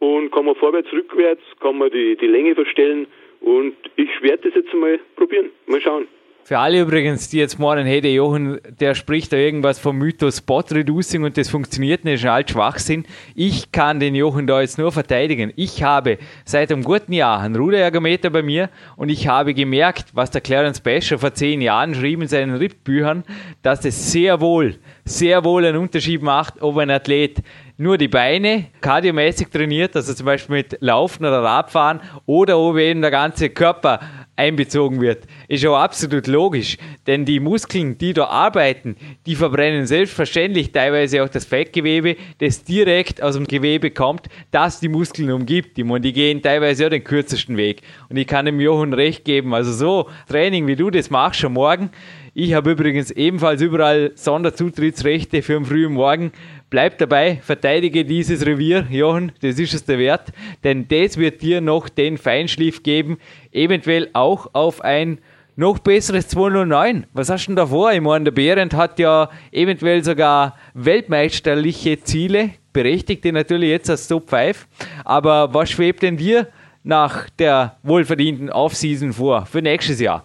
Und 0.00 0.32
kann 0.32 0.44
man 0.44 0.54
vorwärts, 0.56 0.92
rückwärts, 0.92 1.42
kann 1.60 1.78
man 1.78 1.90
die, 1.90 2.16
die 2.16 2.26
Länge 2.26 2.54
verstellen. 2.54 3.06
Und 3.40 3.76
ich 3.96 4.10
werde 4.22 4.50
das 4.50 4.54
jetzt 4.54 4.74
mal 4.74 4.98
probieren. 5.16 5.50
Mal 5.66 5.80
schauen. 5.80 6.08
Für 6.46 6.58
alle 6.58 6.82
übrigens, 6.82 7.30
die 7.30 7.38
jetzt 7.38 7.58
meinen, 7.58 7.86
hey, 7.86 8.02
der 8.02 8.12
Jochen, 8.12 8.60
der 8.78 8.94
spricht 8.94 9.32
da 9.32 9.38
irgendwas 9.38 9.78
vom 9.78 9.96
Mythos 9.96 10.36
Spot 10.36 10.60
Reducing 10.60 11.24
und 11.24 11.38
das 11.38 11.48
funktioniert 11.48 12.04
nicht, 12.04 12.22
ist 12.22 12.30
halt 12.30 12.50
Schwachsinn. 12.50 13.06
Ich 13.34 13.72
kann 13.72 13.98
den 13.98 14.14
Jochen 14.14 14.46
da 14.46 14.60
jetzt 14.60 14.76
nur 14.76 14.92
verteidigen. 14.92 15.54
Ich 15.56 15.82
habe 15.82 16.18
seit 16.44 16.70
einem 16.70 16.84
guten 16.84 17.14
Jahr 17.14 17.40
einen 17.40 17.56
Ruderergometer 17.56 18.28
bei 18.28 18.42
mir 18.42 18.68
und 18.96 19.08
ich 19.08 19.26
habe 19.26 19.54
gemerkt, 19.54 20.08
was 20.12 20.32
der 20.32 20.42
Clarence 20.42 20.80
Basher 20.80 21.18
vor 21.18 21.32
zehn 21.32 21.62
Jahren 21.62 21.94
schrieb 21.94 22.20
in 22.20 22.28
seinen 22.28 22.56
RIP-Büchern, 22.56 23.24
dass 23.62 23.82
es 23.86 24.12
sehr 24.12 24.42
wohl, 24.42 24.76
sehr 25.06 25.44
wohl 25.44 25.64
einen 25.64 25.78
Unterschied 25.78 26.20
macht, 26.20 26.60
ob 26.60 26.76
ein 26.76 26.90
Athlet 26.90 27.42
nur 27.76 27.98
die 27.98 28.08
Beine 28.08 28.66
kardiomäßig 28.80 29.48
trainiert, 29.48 29.96
also 29.96 30.14
zum 30.14 30.26
Beispiel 30.26 30.56
mit 30.56 30.78
Laufen 30.80 31.24
oder 31.24 31.42
Radfahren, 31.42 32.00
oder 32.26 32.58
ob 32.58 32.76
eben 32.76 33.02
der 33.02 33.10
ganze 33.10 33.50
Körper 33.50 34.00
einbezogen 34.36 35.00
wird. 35.00 35.24
Ist 35.48 35.66
auch 35.66 35.76
absolut 35.76 36.26
logisch, 36.26 36.76
denn 37.06 37.24
die 37.24 37.40
Muskeln, 37.40 37.98
die 37.98 38.12
da 38.12 38.26
arbeiten, 38.26 38.96
die 39.26 39.36
verbrennen 39.36 39.86
selbstverständlich 39.86 40.72
teilweise 40.72 41.22
auch 41.22 41.28
das 41.28 41.44
Fettgewebe, 41.44 42.16
das 42.38 42.64
direkt 42.64 43.22
aus 43.22 43.34
dem 43.34 43.46
Gewebe 43.46 43.90
kommt, 43.90 44.28
das 44.50 44.80
die 44.80 44.88
Muskeln 44.88 45.30
umgibt. 45.30 45.76
Die, 45.76 46.00
die 46.00 46.12
gehen 46.12 46.42
teilweise 46.42 46.86
auch 46.86 46.90
den 46.90 47.04
kürzesten 47.04 47.56
Weg. 47.56 47.82
Und 48.08 48.16
ich 48.16 48.26
kann 48.26 48.46
dem 48.46 48.60
Jochen 48.60 48.92
recht 48.92 49.24
geben, 49.24 49.54
also 49.54 49.72
so 49.72 50.08
Training, 50.28 50.66
wie 50.66 50.76
du 50.76 50.90
das 50.90 51.10
machst, 51.10 51.40
schon 51.40 51.52
morgen. 51.52 51.90
Ich 52.36 52.52
habe 52.52 52.72
übrigens 52.72 53.12
ebenfalls 53.12 53.62
überall 53.62 54.10
Sonderzutrittsrechte 54.16 55.40
für 55.40 55.52
den 55.52 55.64
frühen 55.64 55.92
Morgen. 55.92 56.32
Bleib 56.68 56.98
dabei, 56.98 57.38
verteidige 57.40 58.04
dieses 58.04 58.44
Revier, 58.44 58.88
Jochen, 58.90 59.30
das 59.40 59.60
ist 59.60 59.72
es 59.72 59.84
der 59.84 60.00
Wert, 60.00 60.32
denn 60.64 60.88
das 60.88 61.16
wird 61.16 61.42
dir 61.42 61.60
noch 61.60 61.88
den 61.88 62.18
Feinschliff 62.18 62.82
geben, 62.82 63.18
eventuell 63.52 64.10
auch 64.14 64.48
auf 64.52 64.80
ein 64.80 65.18
noch 65.54 65.78
besseres 65.78 66.26
209. 66.26 67.06
Was 67.12 67.30
hast 67.30 67.44
du 67.44 67.50
denn 67.50 67.56
da 67.56 67.66
vor? 67.68 67.92
Ich 67.92 68.00
meine, 68.00 68.24
der 68.24 68.32
Behrendt 68.32 68.74
hat 68.74 68.98
ja 68.98 69.30
eventuell 69.52 70.02
sogar 70.02 70.56
weltmeisterliche 70.74 72.00
Ziele, 72.02 72.50
berechtigte 72.72 73.32
natürlich 73.32 73.68
jetzt 73.68 73.90
als 73.90 74.08
Top 74.08 74.28
5. 74.28 74.66
Aber 75.04 75.54
was 75.54 75.70
schwebt 75.70 76.02
denn 76.02 76.16
dir 76.16 76.48
nach 76.82 77.30
der 77.38 77.76
wohlverdienten 77.84 78.50
Offseason 78.50 79.12
vor 79.12 79.46
für 79.46 79.62
nächstes 79.62 80.00
Jahr? 80.00 80.24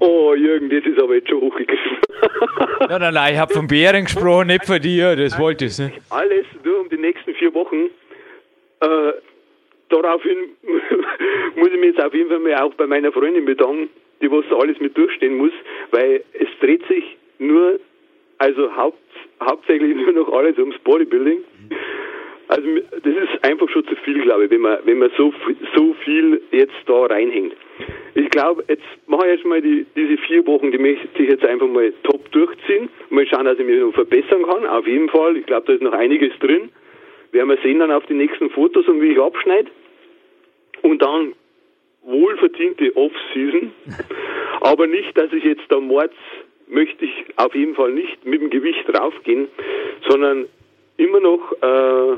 Oh, 0.00 0.34
Jürgen, 0.34 0.68
das 0.68 0.84
ist 0.84 1.00
aber 1.00 1.14
jetzt 1.14 1.28
schon 1.28 1.40
hochgegriffen. 1.40 1.98
nein, 2.80 3.00
nein, 3.00 3.14
nein, 3.14 3.34
ich 3.34 3.38
habe 3.40 3.52
von 3.52 3.66
Bären 3.66 4.04
gesprochen, 4.04 4.48
nicht 4.48 4.66
von 4.66 4.80
dir, 4.80 5.16
das 5.16 5.38
wollte 5.38 5.66
ich. 5.66 5.78
Ne? 5.78 5.92
Alles 6.10 6.46
nur 6.64 6.80
um 6.80 6.88
die 6.88 6.98
nächsten 6.98 7.34
vier 7.34 7.54
Wochen. 7.54 7.86
Äh, 8.80 9.12
daraufhin 9.88 10.36
muss 11.56 11.68
ich 11.68 11.80
mich 11.80 11.94
jetzt 11.96 12.04
auf 12.04 12.12
jeden 12.12 12.28
Fall 12.28 12.40
mal 12.40 12.56
auch 12.56 12.74
bei 12.74 12.86
meiner 12.86 13.12
Freundin 13.12 13.44
bedanken, 13.44 13.88
die 14.20 14.30
was 14.30 14.44
alles 14.52 14.78
mit 14.80 14.96
durchstehen 14.96 15.36
muss, 15.36 15.52
weil 15.90 16.22
es 16.34 16.48
dreht 16.60 16.86
sich 16.88 17.16
nur, 17.38 17.78
also 18.38 18.74
haupt, 18.76 18.98
hauptsächlich 19.40 19.96
nur 19.96 20.12
noch 20.12 20.32
alles 20.32 20.58
ums 20.58 20.78
Bodybuilding. 20.80 21.38
Also 22.48 22.68
das 22.90 23.14
ist 23.14 23.44
einfach 23.44 23.68
schon 23.70 23.86
zu 23.86 23.96
viel, 23.96 24.22
glaube 24.22 24.44
ich, 24.44 24.50
wenn 24.50 24.60
man, 24.60 24.78
wenn 24.84 24.98
man 24.98 25.10
so, 25.16 25.32
so 25.74 25.94
viel 26.04 26.40
jetzt 26.52 26.74
da 26.86 27.06
reinhängt. 27.06 27.54
Ich 28.14 28.30
glaube, 28.30 28.64
jetzt 28.68 28.84
mache 29.06 29.26
ich 29.26 29.36
jetzt 29.36 29.44
mal 29.44 29.60
die, 29.60 29.84
diese 29.96 30.16
vier 30.18 30.46
Wochen, 30.46 30.70
die 30.70 30.78
möchte 30.78 31.22
ich 31.22 31.28
jetzt 31.28 31.44
einfach 31.44 31.66
mal 31.66 31.92
top 32.04 32.30
durchziehen. 32.30 32.88
Mal 33.10 33.26
schauen, 33.26 33.46
dass 33.46 33.58
ich 33.58 33.66
mich 33.66 33.80
noch 33.80 33.92
verbessern 33.92 34.44
kann. 34.44 34.64
Auf 34.66 34.86
jeden 34.86 35.08
Fall. 35.08 35.36
Ich 35.36 35.46
glaube, 35.46 35.66
da 35.66 35.72
ist 35.72 35.82
noch 35.82 35.92
einiges 35.92 36.38
drin. 36.38 36.70
Werden 37.32 37.48
wir 37.48 37.58
sehen 37.58 37.80
dann 37.80 37.90
auf 37.90 38.06
die 38.06 38.14
nächsten 38.14 38.48
Fotos 38.50 38.86
und 38.86 39.00
wie 39.02 39.12
ich 39.12 39.20
abschneide. 39.20 39.70
Und 40.82 41.02
dann 41.02 41.32
wohlverdiente 42.02 42.96
Off-Season. 42.96 43.72
Aber 44.60 44.86
nicht, 44.86 45.16
dass 45.18 45.32
ich 45.32 45.44
jetzt 45.44 45.64
da 45.68 45.80
Mords 45.80 46.14
möchte 46.68 47.04
ich 47.04 47.12
auf 47.36 47.54
jeden 47.54 47.74
Fall 47.74 47.92
nicht 47.92 48.24
mit 48.24 48.40
dem 48.40 48.50
Gewicht 48.50 48.84
raufgehen, 48.98 49.48
sondern 50.08 50.46
immer 50.96 51.20
noch 51.20 51.52
äh, 51.60 52.16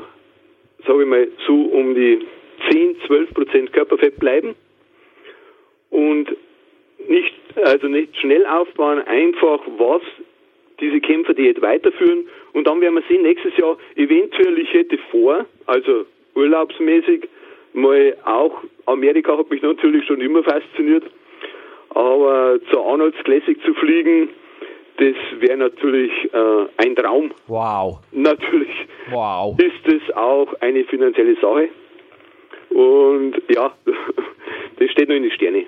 sage 0.85 1.03
ich 1.03 1.07
mal, 1.07 1.27
so 1.47 1.53
um 1.53 1.95
die 1.95 2.25
10, 2.69 2.97
12 3.07 3.33
Prozent 3.33 3.73
Körperfett 3.73 4.19
bleiben 4.19 4.55
und 5.89 6.35
nicht, 7.07 7.33
also 7.63 7.87
nicht 7.87 8.15
schnell 8.17 8.45
aufbauen, 8.45 8.99
einfach 8.99 9.61
was 9.77 10.01
diese 10.79 10.99
Kämpfer 11.01 11.33
die 11.33 11.43
jetzt 11.43 11.61
weiterführen. 11.61 12.27
Und 12.53 12.67
dann 12.67 12.81
werden 12.81 12.95
wir 12.95 13.03
sehen, 13.07 13.23
nächstes 13.23 13.55
Jahr 13.57 13.77
eventuell, 13.95 14.57
ich 14.59 14.71
hätte 14.73 14.97
vor, 15.11 15.45
also 15.65 16.05
urlaubsmäßig, 16.35 17.27
mal 17.73 18.15
auch, 18.25 18.63
Amerika 18.85 19.37
hat 19.37 19.49
mich 19.49 19.61
natürlich 19.61 20.05
schon 20.05 20.21
immer 20.21 20.43
fasziniert, 20.43 21.03
aber 21.89 22.59
zur 22.71 22.85
Arnolds 22.85 23.17
Classic 23.23 23.61
zu 23.63 23.73
fliegen, 23.73 24.29
das 24.99 25.15
wäre 25.39 25.57
natürlich 25.57 26.11
äh, 26.33 26.65
ein 26.85 26.95
Traum. 26.95 27.31
Wow. 27.47 27.99
Natürlich 28.11 28.69
Wow. 29.11 29.57
ist 29.59 29.87
es 29.87 30.15
auch 30.15 30.53
eine 30.61 30.83
finanzielle 30.85 31.35
Sache. 31.35 31.69
Und 32.69 33.35
ja, 33.53 33.71
das 34.79 34.91
steht 34.91 35.09
noch 35.09 35.15
in 35.15 35.23
den 35.23 35.31
Sternen. 35.31 35.65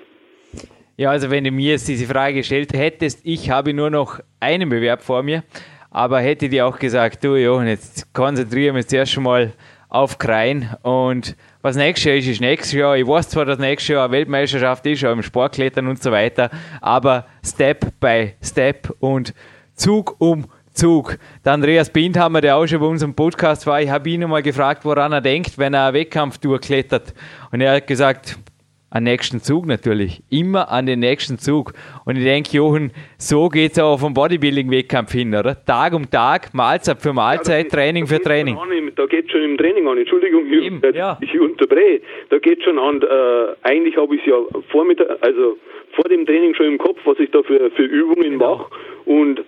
Ja, 0.96 1.10
also 1.10 1.30
wenn 1.30 1.44
du 1.44 1.50
mir 1.50 1.72
jetzt 1.72 1.88
diese 1.88 2.06
Frage 2.06 2.36
gestellt 2.36 2.72
hättest, 2.74 3.20
ich 3.24 3.50
habe 3.50 3.72
nur 3.72 3.90
noch 3.90 4.20
einen 4.40 4.68
Bewerb 4.68 5.02
vor 5.02 5.22
mir, 5.22 5.42
aber 5.90 6.20
hätte 6.20 6.48
dir 6.48 6.66
auch 6.66 6.78
gesagt, 6.78 7.24
du 7.24 7.34
Johann, 7.36 7.66
jetzt 7.66 8.12
konzentrieren 8.14 8.74
wir 8.74 8.80
uns 8.80 8.88
zuerst 8.88 9.12
schon 9.12 9.24
mal 9.24 9.52
auf 9.88 10.18
Krein 10.18 10.70
und 10.82 11.36
was 11.62 11.76
nächstes 11.76 12.04
Jahr 12.04 12.16
ist, 12.16 12.26
ist 12.26 12.40
nächstes 12.40 12.72
Jahr. 12.72 12.96
Ich 12.96 13.06
weiß 13.06 13.28
zwar, 13.28 13.44
dass 13.44 13.58
nächstes 13.58 13.88
Jahr 13.88 14.04
eine 14.04 14.12
Weltmeisterschaft 14.12 14.84
ist, 14.86 15.04
auch 15.04 15.12
im 15.12 15.22
Sportklettern 15.22 15.86
und 15.86 16.02
so 16.02 16.10
weiter, 16.10 16.50
aber 16.80 17.26
Step 17.44 17.98
by 18.00 18.34
Step 18.42 18.92
und 18.98 19.32
Zug 19.74 20.16
um 20.18 20.46
Zug. 20.74 21.18
Der 21.44 21.52
Andreas 21.52 21.90
Bindhammer, 21.90 22.40
der 22.40 22.56
auch 22.56 22.66
schon 22.66 22.80
bei 22.80 22.86
unserem 22.86 23.14
Podcast 23.14 23.66
war, 23.66 23.80
ich 23.80 23.90
habe 23.90 24.08
ihn 24.10 24.24
einmal 24.24 24.42
gefragt, 24.42 24.84
woran 24.84 25.12
er 25.12 25.20
denkt, 25.20 25.58
wenn 25.58 25.74
er 25.74 25.86
einen 25.86 25.94
Wettkampf 25.94 26.38
durchklettert. 26.38 27.14
Und 27.50 27.60
er 27.60 27.76
hat 27.76 27.86
gesagt, 27.86 28.38
an 28.92 29.04
nächsten 29.04 29.40
Zug 29.40 29.66
natürlich. 29.66 30.22
Immer 30.30 30.70
an 30.70 30.84
den 30.86 31.00
nächsten 31.00 31.38
Zug. 31.38 31.72
Und 32.04 32.16
ich 32.16 32.24
denke, 32.24 32.50
Jochen, 32.56 32.92
so 33.16 33.48
geht 33.48 33.72
es 33.72 33.78
auch 33.78 33.98
vom 33.98 34.12
Bodybuilding-Wettkampf 34.12 35.12
hin, 35.12 35.34
oder? 35.34 35.56
Tag 35.64 35.94
um 35.94 36.10
Tag, 36.10 36.52
Mahlzeit 36.52 37.00
für 37.00 37.12
Mahlzeit, 37.14 37.70
Training 37.70 38.06
für 38.06 38.20
Training. 38.20 38.58
Da 38.94 39.06
geht 39.06 39.30
schon 39.30 39.42
im 39.42 39.56
Training 39.56 39.88
an. 39.88 39.96
Entschuldigung, 39.96 40.44
ich, 40.46 40.64
Eben, 40.64 40.82
ja. 40.94 41.18
ich 41.22 41.40
unterbreche. 41.40 42.02
Da 42.28 42.38
geht 42.38 42.62
schon 42.62 42.78
an. 42.78 43.00
Äh, 43.00 43.56
eigentlich 43.62 43.96
habe 43.96 44.14
ich 44.14 44.20
es 44.20 44.26
ja 44.26 44.36
Vormittag, 44.70 45.08
also 45.22 45.56
vor 45.94 46.04
dem 46.10 46.26
Training 46.26 46.54
schon 46.54 46.66
im 46.66 46.78
Kopf, 46.78 46.98
was 47.04 47.18
ich 47.18 47.30
da 47.30 47.42
für, 47.42 47.70
für 47.70 47.84
Übungen 47.84 48.32
Genau. 48.38 48.56
mache 48.56 48.70
und 49.06 49.42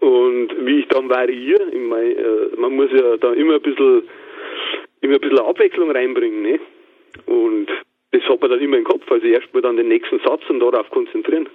und 0.00 0.48
wie 0.64 0.80
ich 0.80 0.88
dann 0.88 1.08
variiere. 1.10 1.64
Ich 1.72 1.80
mein, 1.80 2.12
äh, 2.12 2.56
man 2.60 2.74
muss 2.76 2.88
ja 2.92 3.16
da 3.18 3.32
immer 3.32 3.56
ein 3.56 3.62
bisschen 3.62 4.02
immer 5.00 5.14
ein 5.14 5.20
bisschen 5.20 5.38
Abwechslung 5.40 5.90
reinbringen, 5.90 6.42
ne? 6.42 6.60
Und 7.26 7.66
das 8.12 8.22
hat 8.22 8.40
man 8.40 8.50
dann 8.50 8.60
immer 8.60 8.78
im 8.78 8.84
Kopf. 8.84 9.10
Also 9.10 9.26
erstmal 9.26 9.62
dann 9.62 9.76
den 9.76 9.88
nächsten 9.88 10.18
Satz 10.20 10.42
und 10.48 10.60
darauf 10.60 10.88
konzentrieren. 10.90 11.48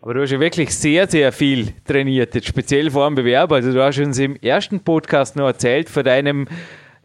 Aber 0.00 0.14
du 0.14 0.22
hast 0.22 0.32
ja 0.32 0.40
wirklich 0.40 0.70
sehr, 0.70 1.06
sehr 1.06 1.30
viel 1.30 1.68
trainiert, 1.86 2.34
jetzt 2.34 2.48
speziell 2.48 2.90
vor 2.90 3.06
dem 3.06 3.14
Bewerb. 3.14 3.52
Also 3.52 3.72
du 3.72 3.82
hast 3.82 3.98
uns 4.00 4.18
im 4.18 4.36
ersten 4.36 4.82
Podcast 4.82 5.36
noch 5.36 5.46
erzählt 5.46 5.88
von 5.88 6.02
deinem 6.02 6.48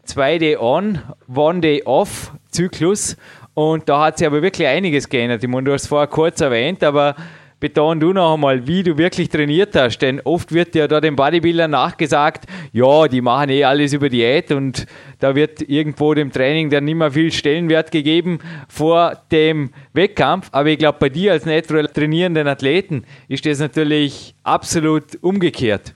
2-Day-On, 0.06 0.98
One-Day-Off-Zyklus. 1.32 3.16
Und 3.54 3.88
da 3.88 4.06
hat 4.06 4.18
sich 4.18 4.26
aber 4.26 4.42
wirklich 4.42 4.66
einiges 4.66 5.08
geändert. 5.08 5.42
Ich 5.42 5.48
meine, 5.48 5.64
du 5.64 5.72
hast 5.72 5.82
es 5.82 5.88
vorher 5.88 6.08
kurz 6.08 6.40
erwähnt, 6.40 6.82
aber 6.82 7.14
beton 7.60 8.00
du 8.00 8.12
noch 8.12 8.34
einmal, 8.34 8.66
wie 8.66 8.82
du 8.82 8.98
wirklich 8.98 9.28
trainiert 9.28 9.74
hast. 9.74 9.98
Denn 9.98 10.20
oft 10.24 10.52
wird 10.52 10.74
ja 10.74 10.86
da 10.86 11.00
den 11.00 11.16
Bodybuildern 11.16 11.70
nachgesagt, 11.70 12.44
ja, 12.72 13.08
die 13.08 13.20
machen 13.20 13.50
eh 13.50 13.64
alles 13.64 13.92
über 13.92 14.08
Diät 14.08 14.52
und 14.52 14.86
da 15.20 15.34
wird 15.34 15.68
irgendwo 15.68 16.14
dem 16.14 16.30
Training 16.30 16.70
dann 16.70 16.84
nicht 16.84 16.94
mehr 16.94 17.10
viel 17.10 17.32
Stellenwert 17.32 17.90
gegeben 17.90 18.38
vor 18.68 19.12
dem 19.32 19.70
Wettkampf. 19.92 20.48
Aber 20.52 20.68
ich 20.68 20.78
glaube, 20.78 20.98
bei 21.00 21.08
dir 21.08 21.32
als 21.32 21.46
natural 21.46 21.88
trainierenden 21.88 22.46
Athleten 22.46 23.04
ist 23.28 23.46
das 23.46 23.60
natürlich 23.60 24.34
absolut 24.44 25.18
umgekehrt. 25.22 25.94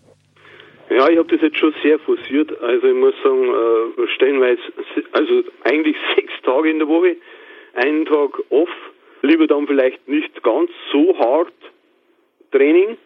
Ja, 0.90 1.08
ich 1.08 1.16
habe 1.16 1.28
das 1.28 1.40
jetzt 1.40 1.56
schon 1.56 1.72
sehr 1.82 1.98
forciert. 2.00 2.50
Also 2.60 2.86
ich 2.86 2.94
muss 2.94 3.14
sagen, 3.22 3.44
äh, 3.44 4.08
stellenweise, 4.14 4.60
also 5.12 5.42
eigentlich 5.64 5.96
sechs 6.16 6.32
Tage 6.44 6.70
in 6.70 6.78
der 6.80 6.88
Woche, 6.88 7.16
einen 7.74 8.04
Tag 8.04 8.30
off, 8.50 8.68
lieber 9.22 9.46
dann 9.46 9.66
vielleicht 9.66 10.06
nicht 10.08 10.42
ganz 10.42 10.70
so 10.92 11.16
hart 11.18 11.52
Training 12.50 12.96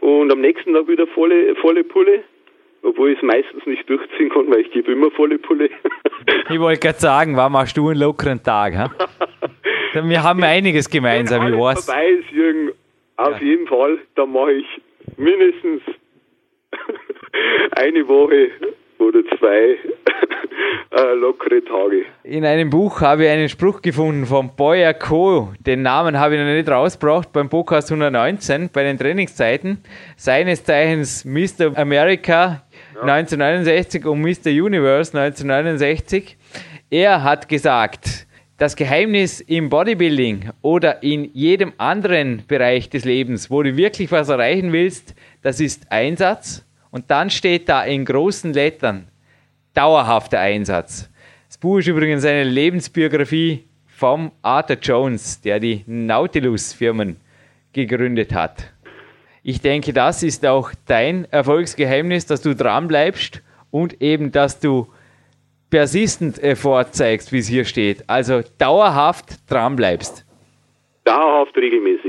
und 0.00 0.30
am 0.30 0.40
nächsten 0.40 0.74
Tag 0.74 0.88
wieder 0.88 1.06
volle, 1.08 1.54
volle 1.56 1.82
Pulle, 1.84 2.22
obwohl 2.82 3.10
ich 3.10 3.16
es 3.18 3.22
meistens 3.22 3.66
nicht 3.66 3.88
durchziehen 3.88 4.28
kann, 4.30 4.48
weil 4.50 4.60
ich 4.60 4.70
gebe 4.70 4.92
immer 4.92 5.10
volle 5.10 5.38
Pulle. 5.38 5.70
Ich 6.48 6.60
wollte 6.60 6.80
gerade 6.80 6.98
sagen, 6.98 7.36
wann 7.36 7.52
machst 7.52 7.76
du 7.76 7.88
einen 7.88 8.00
lockeren 8.00 8.42
Tag? 8.42 8.72
Hä? 8.74 8.86
Wir 10.08 10.22
haben 10.22 10.42
einiges 10.42 10.88
gemeinsam, 10.88 11.42
ich 11.42 11.52
Wenn 11.52 11.60
alles 11.60 11.76
weiß. 11.78 11.86
vorbei 11.86 12.08
ist, 12.08 12.30
Jürgen, 12.30 12.72
auf 13.16 13.40
jeden 13.40 13.66
Fall, 13.66 13.98
dann 14.14 14.32
mache 14.32 14.52
ich 14.52 14.66
mindestens 15.16 15.82
eine 17.72 18.06
Woche 18.08 18.50
oder 18.98 19.20
zwei 19.38 19.76
äh, 20.90 21.14
lockere 21.14 21.64
Tage. 21.64 22.04
In 22.24 22.44
einem 22.44 22.70
Buch 22.70 23.00
habe 23.00 23.24
ich 23.24 23.30
einen 23.30 23.48
Spruch 23.48 23.82
gefunden 23.82 24.26
von 24.26 24.54
Boyer 24.56 24.94
Co. 24.94 25.52
Den 25.60 25.82
Namen 25.82 26.18
habe 26.18 26.34
ich 26.34 26.40
noch 26.40 26.46
nicht 26.46 26.68
rausgebracht 26.68 27.32
beim 27.32 27.48
Podcast 27.48 27.90
119 27.90 28.70
bei 28.72 28.82
den 28.82 28.98
Trainingszeiten. 28.98 29.78
Seines 30.16 30.64
Zeichens 30.64 31.24
Mr. 31.24 31.76
America 31.76 32.62
1969 33.00 34.06
und 34.06 34.20
Mr. 34.20 34.50
Universe 34.50 35.16
1969. 35.16 36.36
Er 36.90 37.22
hat 37.22 37.48
gesagt, 37.48 38.26
das 38.58 38.74
Geheimnis 38.74 39.40
im 39.40 39.68
Bodybuilding 39.68 40.50
oder 40.62 41.02
in 41.02 41.30
jedem 41.34 41.74
anderen 41.76 42.44
Bereich 42.46 42.88
des 42.88 43.04
Lebens, 43.04 43.50
wo 43.50 43.62
du 43.62 43.76
wirklich 43.76 44.10
was 44.10 44.30
erreichen 44.30 44.72
willst, 44.72 45.14
das 45.42 45.60
ist 45.60 45.92
Einsatz. 45.92 46.65
Und 46.96 47.10
dann 47.10 47.28
steht 47.28 47.68
da 47.68 47.84
in 47.84 48.06
großen 48.06 48.54
Lettern 48.54 49.08
dauerhafter 49.74 50.40
Einsatz. 50.40 51.10
Das 51.46 51.58
Buch 51.58 51.76
ist 51.76 51.88
übrigens 51.88 52.24
eine 52.24 52.44
Lebensbiografie 52.44 53.64
vom 53.86 54.32
Arthur 54.40 54.78
Jones, 54.80 55.42
der 55.42 55.60
die 55.60 55.84
Nautilus-Firmen 55.86 57.18
gegründet 57.74 58.32
hat. 58.32 58.72
Ich 59.42 59.60
denke, 59.60 59.92
das 59.92 60.22
ist 60.22 60.46
auch 60.46 60.70
dein 60.86 61.26
Erfolgsgeheimnis, 61.30 62.24
dass 62.24 62.40
du 62.40 62.54
dranbleibst 62.54 63.42
und 63.70 64.00
eben, 64.00 64.32
dass 64.32 64.58
du 64.58 64.86
persistent 65.68 66.42
Effort 66.42 66.92
zeigst, 66.92 67.30
wie 67.30 67.40
es 67.40 67.46
hier 67.46 67.66
steht. 67.66 68.08
Also 68.08 68.40
dauerhaft 68.56 69.50
dranbleibst. 69.50 70.24
Dauerhaft 71.04 71.54
regelmäßig. 71.58 72.05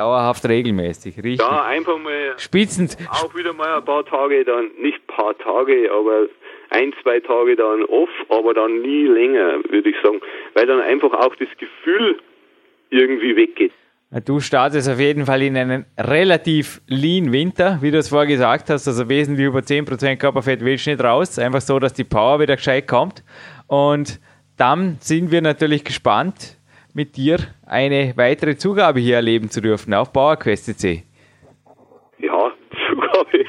Dauerhaft 0.00 0.48
regelmäßig, 0.48 1.18
richtig. 1.18 1.40
Ja, 1.40 1.64
einfach 1.64 1.98
mal 1.98 2.32
Spitzen, 2.38 2.88
auch 3.10 3.34
wieder 3.34 3.52
mal 3.52 3.76
ein 3.76 3.84
paar 3.84 4.02
Tage 4.06 4.46
dann, 4.46 4.70
nicht 4.80 5.06
paar 5.06 5.36
Tage, 5.36 5.90
aber 5.92 6.26
ein, 6.70 6.94
zwei 7.02 7.20
Tage 7.20 7.54
dann 7.54 7.84
off, 7.84 8.08
aber 8.30 8.54
dann 8.54 8.80
nie 8.80 9.06
länger, 9.06 9.58
würde 9.68 9.90
ich 9.90 9.96
sagen, 10.02 10.22
weil 10.54 10.66
dann 10.66 10.80
einfach 10.80 11.12
auch 11.12 11.36
das 11.36 11.48
Gefühl 11.58 12.18
irgendwie 12.88 13.36
weggeht. 13.36 13.72
Du 14.24 14.40
startest 14.40 14.88
auf 14.88 14.98
jeden 14.98 15.26
Fall 15.26 15.42
in 15.42 15.54
einen 15.54 15.84
relativ 15.98 16.80
lean 16.86 17.30
Winter, 17.30 17.76
wie 17.82 17.90
du 17.90 17.98
es 17.98 18.08
vorher 18.08 18.26
gesagt 18.26 18.70
hast, 18.70 18.88
also 18.88 19.06
wesentlich 19.10 19.48
über 19.48 19.58
10% 19.58 20.16
Körperfett 20.16 20.64
willst 20.64 20.86
du 20.86 20.92
nicht 20.92 21.04
raus, 21.04 21.38
einfach 21.38 21.60
so, 21.60 21.78
dass 21.78 21.92
die 21.92 22.04
Power 22.04 22.40
wieder 22.40 22.56
gescheit 22.56 22.88
kommt. 22.88 23.22
Und 23.66 24.18
dann 24.56 24.96
sind 25.00 25.30
wir 25.30 25.42
natürlich 25.42 25.84
gespannt, 25.84 26.56
mit 26.94 27.16
dir 27.16 27.38
eine 27.66 28.12
weitere 28.16 28.56
Zugabe 28.56 29.00
hier 29.00 29.16
erleben 29.16 29.50
zu 29.50 29.60
dürfen 29.60 29.94
auf 29.94 30.12
PowerQuest 30.12 30.66
CC. 30.66 31.02
Ja, 32.18 32.52
Zugabe. 32.88 33.44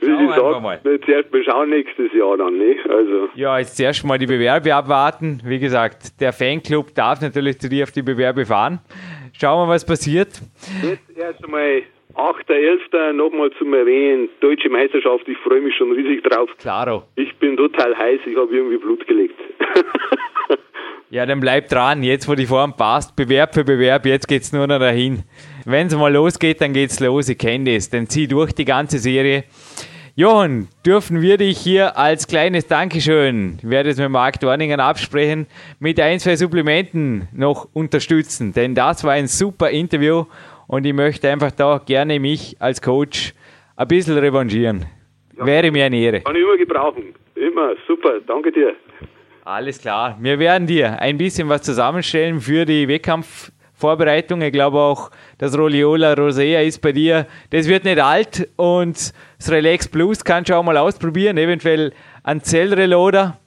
Wie 0.00 0.26
gesagt, 0.26 0.62
mal. 0.62 0.80
wir 0.82 1.00
zuerst 1.02 1.32
mal 1.32 1.42
schauen 1.44 1.70
nächstes 1.70 2.12
Jahr 2.12 2.36
dann, 2.36 2.58
ne? 2.58 2.76
Also, 2.88 3.28
Ja, 3.34 3.58
jetzt 3.58 3.76
zuerst 3.76 4.04
mal 4.04 4.18
die 4.18 4.26
Bewerbe 4.26 4.74
abwarten. 4.74 5.40
Wie 5.44 5.58
gesagt, 5.58 6.20
der 6.20 6.32
Fanclub 6.32 6.94
darf 6.94 7.20
natürlich 7.20 7.58
zu 7.58 7.68
dir 7.68 7.84
auf 7.84 7.92
die 7.92 8.02
Bewerbe 8.02 8.46
fahren. 8.46 8.80
Schauen 9.32 9.66
wir, 9.66 9.72
was 9.72 9.84
passiert. 9.84 10.40
jetzt 10.82 11.18
erst 11.18 11.44
einmal 11.44 11.82
8.11. 12.14 13.12
nochmal 13.12 13.50
zum 13.58 13.74
Erwähnen, 13.74 14.28
Deutsche 14.40 14.70
Meisterschaft, 14.70 15.28
ich 15.28 15.36
freue 15.38 15.60
mich 15.60 15.76
schon 15.76 15.92
riesig 15.92 16.24
drauf. 16.24 16.48
Klaro. 16.58 17.02
Ich 17.16 17.34
bin 17.36 17.56
total 17.56 17.96
heiß, 17.96 18.20
ich 18.24 18.36
habe 18.36 18.54
irgendwie 18.54 18.78
Blut 18.78 19.06
gelegt. 19.06 19.38
Ja, 21.10 21.24
dann 21.24 21.40
bleib 21.40 21.68
dran. 21.68 22.02
Jetzt, 22.02 22.28
wo 22.28 22.34
die 22.34 22.46
Form 22.46 22.76
passt, 22.76 23.14
Bewerb 23.14 23.54
für 23.54 23.64
Bewerb, 23.64 24.06
jetzt 24.06 24.26
geht's 24.26 24.52
nur 24.52 24.66
noch 24.66 24.80
dahin. 24.80 25.22
Wenn 25.64 25.86
es 25.86 25.94
mal 25.94 26.12
losgeht, 26.12 26.60
dann 26.60 26.72
geht's 26.72 26.98
los. 27.00 27.28
Ich 27.28 27.38
kenne 27.38 27.74
das. 27.74 27.90
Dann 27.90 28.08
zieh 28.08 28.26
durch 28.26 28.52
die 28.52 28.64
ganze 28.64 28.98
Serie. 28.98 29.44
Johann, 30.18 30.68
dürfen 30.84 31.20
wir 31.20 31.36
dich 31.36 31.58
hier 31.58 31.98
als 31.98 32.26
kleines 32.26 32.66
Dankeschön, 32.66 33.58
ich 33.58 33.68
werde 33.68 33.90
es 33.90 33.98
mit 33.98 34.08
Marc 34.08 34.40
Dorningen 34.40 34.80
absprechen, 34.80 35.46
mit 35.78 36.00
ein, 36.00 36.18
zwei 36.20 36.36
Supplementen 36.36 37.28
noch 37.34 37.68
unterstützen. 37.74 38.54
Denn 38.54 38.74
das 38.74 39.04
war 39.04 39.12
ein 39.12 39.26
super 39.26 39.68
Interview 39.68 40.24
und 40.68 40.86
ich 40.86 40.94
möchte 40.94 41.30
einfach 41.30 41.50
da 41.50 41.82
gerne 41.84 42.18
mich 42.18 42.56
als 42.60 42.80
Coach 42.80 43.34
ein 43.76 43.88
bisschen 43.88 44.16
revanchieren. 44.16 44.86
Wäre 45.34 45.70
mir 45.70 45.84
eine 45.84 45.98
Ehre. 45.98 46.22
Kann 46.22 46.34
ich 46.34 46.42
immer 46.42 46.56
gebrauchen. 46.56 47.14
Immer, 47.34 47.74
super, 47.86 48.14
danke 48.26 48.50
dir. 48.50 48.74
Alles 49.46 49.78
klar. 49.78 50.16
Wir 50.18 50.40
werden 50.40 50.66
dir 50.66 51.00
ein 51.00 51.18
bisschen 51.18 51.48
was 51.48 51.62
zusammenstellen 51.62 52.40
für 52.40 52.64
die 52.64 52.88
Wettkampfvorbereitung. 52.88 54.42
Ich 54.42 54.52
glaube 54.52 54.80
auch, 54.80 55.12
das 55.38 55.56
Roliola 55.56 56.14
Rosea 56.14 56.62
ist 56.62 56.80
bei 56.80 56.90
dir. 56.90 57.28
Das 57.50 57.68
wird 57.68 57.84
nicht 57.84 58.00
alt 58.00 58.48
und 58.56 59.14
das 59.38 59.48
Relax 59.48 59.86
Plus 59.86 60.24
kannst 60.24 60.50
du 60.50 60.56
auch 60.56 60.64
mal 60.64 60.76
ausprobieren. 60.76 61.38
Eventuell 61.38 61.92
ein 62.24 62.42
Zellreloader. 62.42 63.38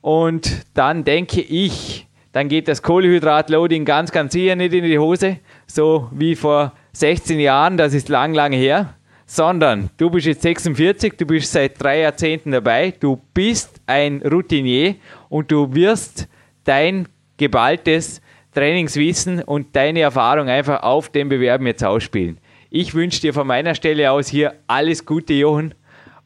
Und 0.00 0.66
dann 0.74 1.04
denke 1.04 1.40
ich, 1.40 2.08
dann 2.32 2.48
geht 2.48 2.66
das 2.66 2.82
Kohlenhydratloading 2.82 3.84
ganz, 3.84 4.10
ganz 4.10 4.32
sicher 4.32 4.56
nicht 4.56 4.72
in 4.72 4.82
die 4.82 4.98
Hose. 4.98 5.38
So 5.68 6.08
wie 6.10 6.34
vor 6.34 6.72
16 6.94 7.38
Jahren, 7.38 7.76
das 7.76 7.94
ist 7.94 8.08
lang, 8.08 8.34
lang 8.34 8.52
her, 8.52 8.96
sondern 9.26 9.90
du 9.96 10.10
bist 10.10 10.26
jetzt 10.26 10.42
46, 10.42 11.14
du 11.16 11.26
bist 11.26 11.52
seit 11.52 11.82
drei 11.82 12.00
Jahrzehnten 12.00 12.50
dabei, 12.50 12.92
du 12.98 13.20
bist 13.32 13.80
ein 13.86 14.22
Routinier 14.22 14.96
und 15.28 15.50
du 15.50 15.74
wirst 15.74 16.28
dein 16.64 17.08
geballtes 17.36 18.20
Trainingswissen 18.54 19.42
und 19.42 19.74
deine 19.74 20.00
Erfahrung 20.00 20.48
einfach 20.48 20.82
auf 20.82 21.08
dem 21.08 21.28
Bewerben 21.28 21.66
jetzt 21.66 21.84
ausspielen. 21.84 22.38
Ich 22.70 22.94
wünsche 22.94 23.20
dir 23.20 23.32
von 23.32 23.46
meiner 23.46 23.74
Stelle 23.74 24.10
aus 24.10 24.28
hier 24.28 24.54
alles 24.66 25.04
Gute, 25.06 25.34
Jochen. 25.34 25.74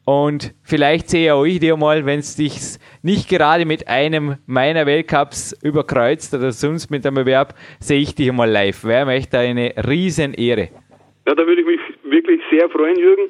Und 0.05 0.55
vielleicht 0.63 1.09
sehe 1.09 1.35
auch 1.35 1.45
ich 1.45 1.59
dir 1.59 1.77
mal, 1.77 2.05
wenn 2.07 2.19
es 2.19 2.35
dich 2.35 2.59
nicht 3.03 3.29
gerade 3.29 3.65
mit 3.65 3.87
einem 3.87 4.37
meiner 4.47 4.87
Weltcups 4.87 5.55
überkreuzt 5.61 6.33
oder 6.33 6.51
sonst 6.51 6.89
mit 6.89 7.05
einem 7.05 7.17
Bewerb, 7.17 7.53
sehe 7.79 7.99
ich 7.99 8.15
dich 8.15 8.31
mal 8.31 8.49
live. 8.49 8.83
Wäre 8.83 9.05
mir 9.05 9.13
echt 9.13 9.35
eine 9.35 9.73
riesen 9.87 10.33
Ehre. 10.33 10.69
Ja, 11.27 11.35
da 11.35 11.45
würde 11.45 11.61
ich 11.61 11.67
mich 11.67 11.79
wirklich 12.11 12.41
sehr 12.49 12.69
freuen, 12.69 12.97
Jürgen. 12.97 13.29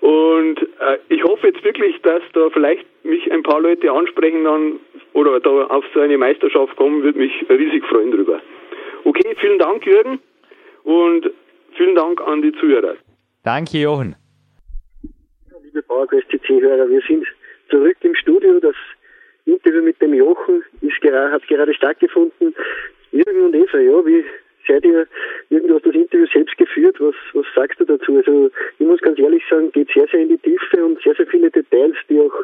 Und 0.00 0.60
äh, 0.80 0.98
ich 1.08 1.22
hoffe 1.22 1.46
jetzt 1.46 1.62
wirklich, 1.62 2.00
dass 2.02 2.22
da 2.32 2.50
vielleicht 2.50 2.84
mich 3.04 3.30
ein 3.30 3.42
paar 3.42 3.60
Leute 3.60 3.92
ansprechen 3.92 4.44
dann 4.44 4.80
oder 5.12 5.38
da 5.38 5.66
auf 5.66 5.84
so 5.94 6.00
eine 6.00 6.18
Meisterschaft 6.18 6.74
kommen, 6.76 7.02
würde 7.02 7.18
mich 7.18 7.32
riesig 7.48 7.84
freuen 7.86 8.10
drüber. 8.10 8.40
Okay, 9.04 9.36
vielen 9.40 9.58
Dank, 9.58 9.86
Jürgen. 9.86 10.18
Und 10.84 11.30
vielen 11.76 11.94
Dank 11.94 12.20
an 12.20 12.42
die 12.42 12.52
Zuhörer. 12.52 12.96
Danke, 13.44 13.78
Jochen. 13.78 14.16
Liebe 15.62 15.84
CC-Hörer, 16.30 16.88
wir 16.88 17.00
sind 17.06 17.24
zurück 17.70 17.96
im 18.00 18.14
Studio. 18.16 18.58
Das 18.60 18.74
Interview 19.44 19.82
mit 19.82 20.00
dem 20.02 20.14
Jochen 20.14 20.64
ist, 20.80 21.02
hat 21.02 21.46
gerade 21.46 21.74
stattgefunden. 21.74 22.54
Jürgen 23.12 23.42
und 23.42 23.54
Eva, 23.54 23.78
ja, 23.78 24.04
wie 24.06 24.24
seid 24.66 24.84
ihr, 24.84 25.06
du 25.50 25.74
hast 25.74 25.86
das 25.86 25.94
Interview 25.94 26.26
selbst 26.32 26.56
geführt. 26.56 26.96
Was, 27.00 27.14
was 27.32 27.46
sagst 27.54 27.80
du 27.80 27.84
dazu? 27.84 28.16
Also, 28.16 28.50
ich 28.78 28.86
muss 28.86 29.00
ganz 29.00 29.18
ehrlich 29.18 29.42
sagen, 29.48 29.72
geht 29.72 29.88
sehr, 29.92 30.06
sehr 30.08 30.20
in 30.20 30.28
die 30.28 30.38
Tiefe 30.38 30.84
und 30.84 31.00
sehr, 31.02 31.14
sehr 31.14 31.26
viele 31.26 31.50
Details, 31.50 31.96
die 32.08 32.20
auch 32.20 32.34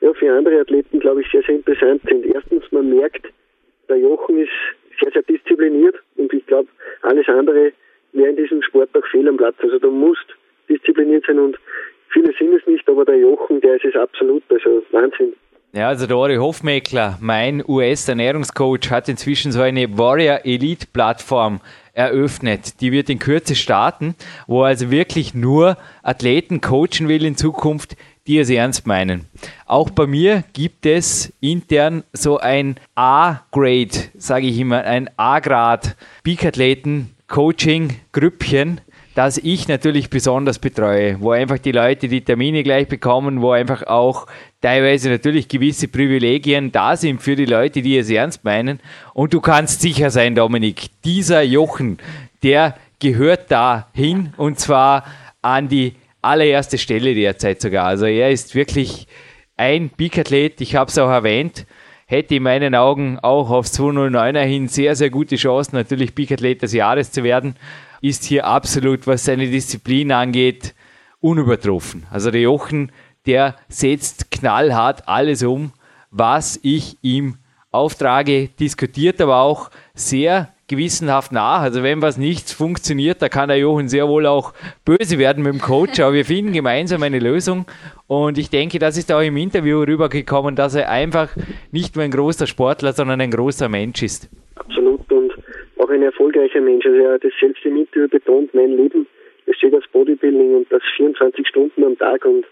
ja, 0.00 0.12
für 0.14 0.32
andere 0.32 0.60
Athleten, 0.60 1.00
glaube 1.00 1.22
ich, 1.22 1.30
sehr, 1.30 1.42
sehr 1.42 1.56
interessant 1.56 2.02
sind. 2.08 2.26
Erstens, 2.26 2.64
man 2.72 2.90
merkt, 2.90 3.26
der 3.88 3.98
Jochen 3.98 4.38
ist 4.38 4.50
sehr, 5.00 5.12
sehr 5.12 5.22
diszipliniert 5.22 5.96
und 6.16 6.32
ich 6.32 6.46
glaube, 6.46 6.68
alles 7.02 7.28
andere 7.28 7.72
wäre 8.12 8.30
in 8.30 8.36
diesem 8.36 8.62
Sport 8.62 8.90
auch 8.94 9.06
fehl 9.06 9.28
am 9.28 9.36
Platz. 9.36 9.56
Also, 9.60 9.78
du 9.78 9.90
musst 9.90 10.26
diszipliniert 10.68 11.24
sein 11.26 11.38
und 11.38 11.58
viele 12.08 12.32
sind 12.38 12.54
es 12.54 12.66
nicht, 12.66 12.88
aber 12.88 13.04
der 13.04 13.18
Jochen, 13.18 13.60
der 13.60 13.76
ist 13.76 13.84
es 13.84 13.96
absolut. 13.96 14.42
Also, 14.48 14.84
Wahnsinn. 14.90 15.34
Ja, 15.72 15.88
also 15.88 16.06
der 16.06 16.16
Ori 16.16 16.36
Hofmeckler, 16.36 17.18
mein 17.20 17.60
US-Ernährungscoach, 17.66 18.88
hat 18.90 19.08
inzwischen 19.08 19.50
so 19.52 19.60
eine 19.60 19.98
Warrior 19.98 20.44
Elite 20.44 20.86
Plattform 20.90 21.60
eröffnet. 21.92 22.80
Die 22.80 22.92
wird 22.92 23.10
in 23.10 23.18
Kürze 23.18 23.54
starten, 23.54 24.14
wo 24.46 24.62
er 24.62 24.68
also 24.68 24.90
wirklich 24.90 25.34
nur 25.34 25.76
Athleten 26.02 26.62
coachen 26.62 27.08
will 27.08 27.24
in 27.24 27.36
Zukunft, 27.36 27.96
die 28.26 28.38
es 28.38 28.48
ernst 28.50 28.86
meinen. 28.86 29.26
Auch 29.66 29.90
bei 29.90 30.06
mir 30.06 30.44
gibt 30.52 30.86
es 30.86 31.32
intern 31.40 32.04
so 32.12 32.38
ein 32.38 32.76
A-Grade, 32.94 33.90
sage 34.16 34.46
ich 34.46 34.58
immer, 34.58 34.84
ein 34.84 35.10
A-Grad 35.16 35.96
Peak-Athleten-Coaching-Grüppchen, 36.22 38.80
das 39.16 39.38
ich 39.38 39.66
natürlich 39.66 40.10
besonders 40.10 40.58
betreue, 40.58 41.18
wo 41.22 41.30
einfach 41.30 41.58
die 41.58 41.72
Leute 41.72 42.06
die 42.06 42.20
Termine 42.20 42.62
gleich 42.62 42.86
bekommen, 42.86 43.40
wo 43.40 43.52
einfach 43.52 43.82
auch 43.84 44.26
teilweise 44.60 45.08
natürlich 45.08 45.48
gewisse 45.48 45.88
Privilegien 45.88 46.70
da 46.70 46.98
sind 46.98 47.22
für 47.22 47.34
die 47.34 47.46
Leute, 47.46 47.80
die 47.80 47.96
es 47.96 48.10
ernst 48.10 48.44
meinen. 48.44 48.78
Und 49.14 49.32
du 49.32 49.40
kannst 49.40 49.80
sicher 49.80 50.10
sein, 50.10 50.34
Dominik, 50.34 50.90
dieser 51.02 51.40
Jochen, 51.40 51.96
der 52.42 52.76
gehört 53.00 53.50
da 53.50 53.88
hin 53.94 54.34
und 54.36 54.60
zwar 54.60 55.04
an 55.40 55.68
die 55.68 55.94
allererste 56.20 56.76
Stelle 56.76 57.14
derzeit 57.14 57.62
sogar. 57.62 57.86
Also 57.86 58.04
er 58.04 58.30
ist 58.30 58.54
wirklich 58.54 59.06
ein 59.56 59.88
Bikathlet, 59.88 60.60
ich 60.60 60.76
habe 60.76 60.90
es 60.90 60.98
auch 60.98 61.08
erwähnt, 61.08 61.64
hätte 62.04 62.34
in 62.34 62.42
meinen 62.42 62.74
Augen 62.74 63.18
auch 63.22 63.48
aufs 63.48 63.80
209er 63.80 64.42
hin 64.42 64.68
sehr, 64.68 64.94
sehr 64.94 65.08
gute 65.08 65.36
Chancen, 65.36 65.76
natürlich 65.76 66.14
Bikathlet 66.14 66.60
des 66.60 66.74
Jahres 66.74 67.12
zu 67.12 67.24
werden 67.24 67.56
ist 68.00 68.24
hier 68.24 68.46
absolut, 68.46 69.06
was 69.06 69.24
seine 69.24 69.48
Disziplin 69.48 70.12
angeht, 70.12 70.74
unübertroffen. 71.20 72.04
Also 72.10 72.30
der 72.30 72.42
Jochen, 72.42 72.92
der 73.26 73.56
setzt 73.68 74.30
knallhart 74.30 75.08
alles 75.08 75.42
um, 75.42 75.72
was 76.10 76.58
ich 76.62 76.96
ihm 77.02 77.36
auftrage, 77.70 78.48
diskutiert 78.58 79.20
aber 79.20 79.40
auch 79.40 79.70
sehr 79.94 80.50
gewissenhaft 80.68 81.30
nach. 81.32 81.60
Also 81.60 81.82
wenn 81.82 82.02
was 82.02 82.16
nicht 82.16 82.50
funktioniert, 82.50 83.22
da 83.22 83.28
kann 83.28 83.48
der 83.48 83.58
Jochen 83.58 83.88
sehr 83.88 84.08
wohl 84.08 84.26
auch 84.26 84.52
böse 84.84 85.18
werden 85.18 85.42
mit 85.42 85.52
dem 85.52 85.60
Coach, 85.60 86.00
aber 86.00 86.14
wir 86.14 86.24
finden 86.24 86.52
gemeinsam 86.52 87.02
eine 87.02 87.18
Lösung 87.18 87.66
und 88.06 88.38
ich 88.38 88.50
denke, 88.50 88.78
das 88.78 88.96
ist 88.96 89.12
auch 89.12 89.20
im 89.20 89.36
Interview 89.36 89.80
rübergekommen, 89.82 90.56
dass 90.56 90.74
er 90.74 90.90
einfach 90.90 91.28
nicht 91.70 91.94
nur 91.94 92.04
ein 92.04 92.10
großer 92.10 92.46
Sportler, 92.46 92.92
sondern 92.92 93.20
ein 93.20 93.30
großer 93.30 93.68
Mensch 93.68 94.02
ist. 94.02 94.28
Absolut 94.56 94.85
auch 95.86 95.90
ein 95.90 96.02
erfolgreicher 96.02 96.60
Mensch. 96.60 96.84
Also 96.84 96.98
er 96.98 97.12
hat 97.14 97.24
das 97.24 97.32
selbst 97.40 97.64
im 97.64 97.76
Interview 97.76 98.08
betont, 98.08 98.52
mein 98.54 98.76
Leben 98.76 99.06
besteht 99.44 99.74
aus 99.74 99.86
Bodybuilding 99.92 100.56
und 100.56 100.72
das 100.72 100.82
24 100.96 101.46
Stunden 101.46 101.84
am 101.84 101.96
Tag 101.96 102.24
und 102.24 102.44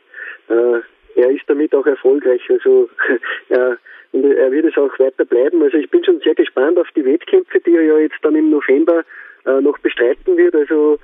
äh, 0.49 0.81
er 1.17 1.31
ist 1.31 1.43
damit 1.49 1.75
auch 1.75 1.87
erfolgreich. 1.87 2.43
Also 2.49 2.89
er, 3.49 3.79
und 4.13 4.25
er 4.25 4.53
wird 4.53 4.67
es 4.67 4.77
auch 4.77 4.97
weiter 4.99 5.25
bleiben. 5.25 5.63
Also 5.63 5.77
ich 5.77 5.91
bin 5.91 6.05
schon 6.05 6.21
sehr 6.21 6.35
gespannt 6.35 6.79
auf 6.79 6.89
die 6.95 7.05
Wettkämpfe, 7.05 7.61
die 7.61 7.75
er 7.75 7.83
ja 7.83 7.99
jetzt 7.99 8.19
dann 8.23 8.37
im 8.37 8.51
November 8.51 9.05
äh, 9.45 9.61
noch 9.61 9.79
bestreiten 9.79 10.37
wird. 10.37 10.55
Also 10.55 10.99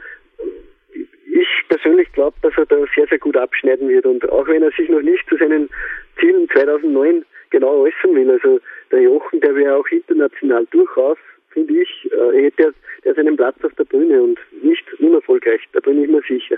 ich 0.93 1.49
persönlich 1.69 2.13
glaube, 2.13 2.37
dass 2.43 2.53
er 2.57 2.67
da 2.67 2.77
sehr, 2.95 3.07
sehr 3.09 3.19
gut 3.19 3.37
abschneiden 3.37 3.89
wird. 3.89 4.07
Und 4.07 4.29
auch 4.31 4.47
wenn 4.47 4.63
er 4.63 4.71
sich 4.73 4.89
noch 4.89 5.03
nicht 5.03 5.29
zu 5.29 5.37
seinen 5.37 5.69
Zielen 6.21 6.49
2009 6.51 7.25
genau 7.51 7.83
äußern 7.83 8.15
will, 8.15 8.31
also 8.31 8.61
der 8.93 9.03
Jochen, 9.03 9.41
der 9.41 9.57
wäre 9.57 9.77
auch 9.77 9.89
international 9.89 10.67
durchaus 10.71 11.19
finde 11.51 11.75
ich, 11.83 12.11
äh, 12.13 12.45
hätte 12.45 12.75
er 13.05 13.15
seinen 13.15 13.37
Platz 13.37 13.57
auf 13.63 13.73
der 13.75 13.85
Bühne 13.85 14.23
und 14.23 14.39
nicht 14.63 14.85
unerfolgreich. 14.99 15.61
Da 15.73 15.81
bin 15.81 16.03
ich 16.03 16.09
mir 16.09 16.23
sicher. 16.29 16.57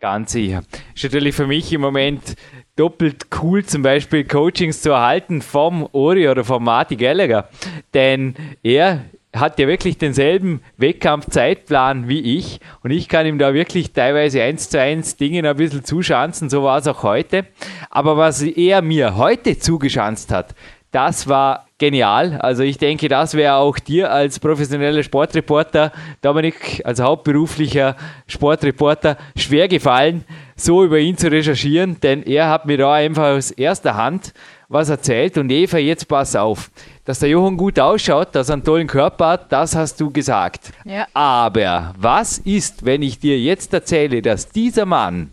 Ganz 0.00 0.32
sicher. 0.32 0.62
Ist 0.94 1.04
natürlich 1.04 1.34
für 1.34 1.46
mich 1.46 1.72
im 1.72 1.80
Moment 1.80 2.36
doppelt 2.76 3.26
cool, 3.42 3.64
zum 3.64 3.82
Beispiel 3.82 4.24
Coachings 4.24 4.82
zu 4.82 4.90
erhalten 4.90 5.40
vom 5.40 5.88
Ori 5.92 6.28
oder 6.28 6.44
vom 6.44 6.64
Marty 6.64 6.96
Gallagher. 6.96 7.48
Denn 7.94 8.34
er 8.62 9.04
hat 9.34 9.58
ja 9.58 9.66
wirklich 9.66 9.98
denselben 9.98 10.60
Wettkampfzeitplan 10.76 12.08
wie 12.08 12.36
ich 12.36 12.60
und 12.82 12.90
ich 12.90 13.08
kann 13.08 13.26
ihm 13.26 13.38
da 13.38 13.52
wirklich 13.52 13.92
teilweise 13.92 14.42
eins 14.42 14.70
zu 14.70 14.80
eins 14.80 15.16
Dinge 15.16 15.48
ein 15.48 15.56
bisschen 15.56 15.84
zuschanzen, 15.84 16.50
so 16.50 16.62
war 16.62 16.78
es 16.78 16.86
auch 16.86 17.02
heute. 17.02 17.46
Aber 17.90 18.16
was 18.16 18.42
er 18.42 18.82
mir 18.82 19.16
heute 19.16 19.58
zugeschanzt 19.58 20.32
hat, 20.32 20.54
das 20.94 21.26
war 21.26 21.66
genial. 21.78 22.38
Also 22.40 22.62
ich 22.62 22.78
denke, 22.78 23.08
das 23.08 23.34
wäre 23.34 23.56
auch 23.56 23.78
dir 23.80 24.12
als 24.12 24.38
professioneller 24.38 25.02
Sportreporter, 25.02 25.90
Dominik, 26.22 26.80
als 26.84 27.00
hauptberuflicher 27.00 27.96
Sportreporter, 28.28 29.16
schwer 29.36 29.66
gefallen, 29.66 30.24
so 30.54 30.84
über 30.84 30.98
ihn 30.98 31.16
zu 31.16 31.30
recherchieren, 31.30 31.98
denn 32.00 32.22
er 32.22 32.48
hat 32.48 32.66
mir 32.66 32.78
da 32.78 32.92
einfach 32.92 33.36
aus 33.36 33.50
erster 33.50 33.96
Hand 33.96 34.32
was 34.68 34.88
erzählt. 34.88 35.36
Und 35.36 35.50
Eva, 35.50 35.78
jetzt 35.78 36.06
pass 36.06 36.36
auf, 36.36 36.70
dass 37.04 37.18
der 37.18 37.28
Johann 37.30 37.56
gut 37.56 37.78
ausschaut, 37.80 38.34
dass 38.36 38.48
er 38.48 38.54
einen 38.54 38.64
tollen 38.64 38.86
Körper 38.86 39.26
hat, 39.26 39.52
das 39.52 39.74
hast 39.74 40.00
du 40.00 40.10
gesagt. 40.10 40.72
Ja. 40.84 41.06
Aber 41.12 41.92
was 41.98 42.38
ist, 42.38 42.84
wenn 42.84 43.02
ich 43.02 43.18
dir 43.18 43.38
jetzt 43.38 43.74
erzähle, 43.74 44.22
dass 44.22 44.48
dieser 44.48 44.86
Mann 44.86 45.32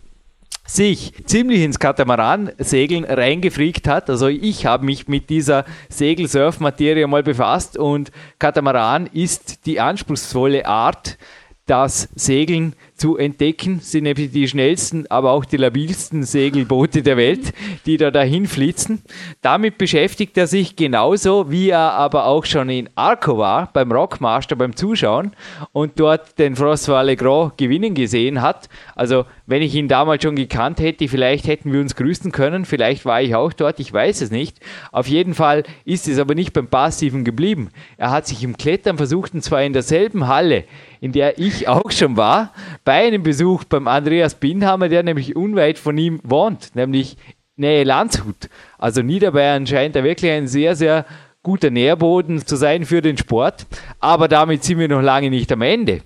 sich 0.64 1.12
ziemlich 1.26 1.62
ins 1.62 1.78
Katamaran-Segeln 1.78 3.04
reingefriegt 3.04 3.88
hat. 3.88 4.08
Also 4.08 4.28
ich 4.28 4.66
habe 4.66 4.84
mich 4.84 5.08
mit 5.08 5.28
dieser 5.28 5.64
Segelsurf-Materie 5.88 7.06
mal 7.06 7.22
befasst 7.22 7.76
und 7.76 8.12
Katamaran 8.38 9.06
ist 9.06 9.66
die 9.66 9.80
anspruchsvolle 9.80 10.66
Art, 10.66 11.18
das 11.66 12.08
Segeln 12.14 12.74
zu 13.02 13.16
entdecken, 13.16 13.80
sind 13.80 14.04
nämlich 14.04 14.30
die 14.30 14.46
schnellsten, 14.46 15.10
aber 15.10 15.32
auch 15.32 15.44
die 15.44 15.56
labilsten 15.56 16.22
Segelboote 16.22 17.02
der 17.02 17.16
Welt, 17.16 17.52
die 17.84 17.96
da 17.96 18.12
dahin 18.12 18.46
flitzen. 18.46 19.02
Damit 19.40 19.76
beschäftigt 19.76 20.38
er 20.38 20.46
sich 20.46 20.76
genauso, 20.76 21.50
wie 21.50 21.70
er 21.70 21.94
aber 21.94 22.26
auch 22.26 22.44
schon 22.44 22.70
in 22.70 22.88
Arco 22.94 23.38
war, 23.38 23.68
beim 23.72 23.90
Rockmaster, 23.90 24.54
beim 24.54 24.76
Zuschauen 24.76 25.32
und 25.72 25.98
dort 25.98 26.38
den 26.38 26.54
François 26.54 27.02
Legrand 27.02 27.58
gewinnen 27.58 27.94
gesehen 27.94 28.40
hat. 28.40 28.68
Also, 28.94 29.24
wenn 29.46 29.62
ich 29.62 29.74
ihn 29.74 29.88
damals 29.88 30.22
schon 30.22 30.36
gekannt 30.36 30.78
hätte, 30.78 31.08
vielleicht 31.08 31.48
hätten 31.48 31.72
wir 31.72 31.80
uns 31.80 31.96
grüßen 31.96 32.30
können, 32.30 32.64
vielleicht 32.64 33.04
war 33.04 33.20
ich 33.20 33.34
auch 33.34 33.52
dort, 33.52 33.80
ich 33.80 33.92
weiß 33.92 34.20
es 34.20 34.30
nicht. 34.30 34.60
Auf 34.92 35.08
jeden 35.08 35.34
Fall 35.34 35.64
ist 35.84 36.06
es 36.06 36.20
aber 36.20 36.36
nicht 36.36 36.52
beim 36.52 36.68
Passiven 36.68 37.24
geblieben. 37.24 37.70
Er 37.96 38.12
hat 38.12 38.28
sich 38.28 38.44
im 38.44 38.56
Klettern 38.56 38.96
versucht, 38.96 39.34
und 39.34 39.42
zwar 39.42 39.64
in 39.64 39.72
derselben 39.72 40.28
Halle, 40.28 40.66
in 41.00 41.10
der 41.10 41.40
ich 41.40 41.66
auch 41.66 41.90
schon 41.90 42.16
war, 42.16 42.52
bei 42.84 42.91
einem 42.92 43.22
Besuch 43.22 43.64
beim 43.64 43.88
Andreas 43.88 44.34
Binhammer, 44.34 44.88
der 44.88 45.02
nämlich 45.02 45.34
unweit 45.34 45.78
von 45.78 45.96
ihm 45.98 46.20
wohnt, 46.22 46.74
nämlich 46.74 47.16
Nähe 47.56 47.84
Landshut. 47.84 48.48
Also 48.78 49.02
Niederbayern 49.02 49.66
scheint 49.66 49.96
da 49.96 50.04
wirklich 50.04 50.30
ein 50.30 50.46
sehr, 50.46 50.76
sehr 50.76 51.06
guter 51.42 51.70
Nährboden 51.70 52.46
zu 52.46 52.56
sein 52.56 52.84
für 52.84 53.02
den 53.02 53.16
Sport. 53.16 53.66
Aber 53.98 54.28
damit 54.28 54.64
sind 54.64 54.78
wir 54.78 54.88
noch 54.88 55.02
lange 55.02 55.30
nicht 55.30 55.50
am 55.52 55.62
Ende. 55.62 56.02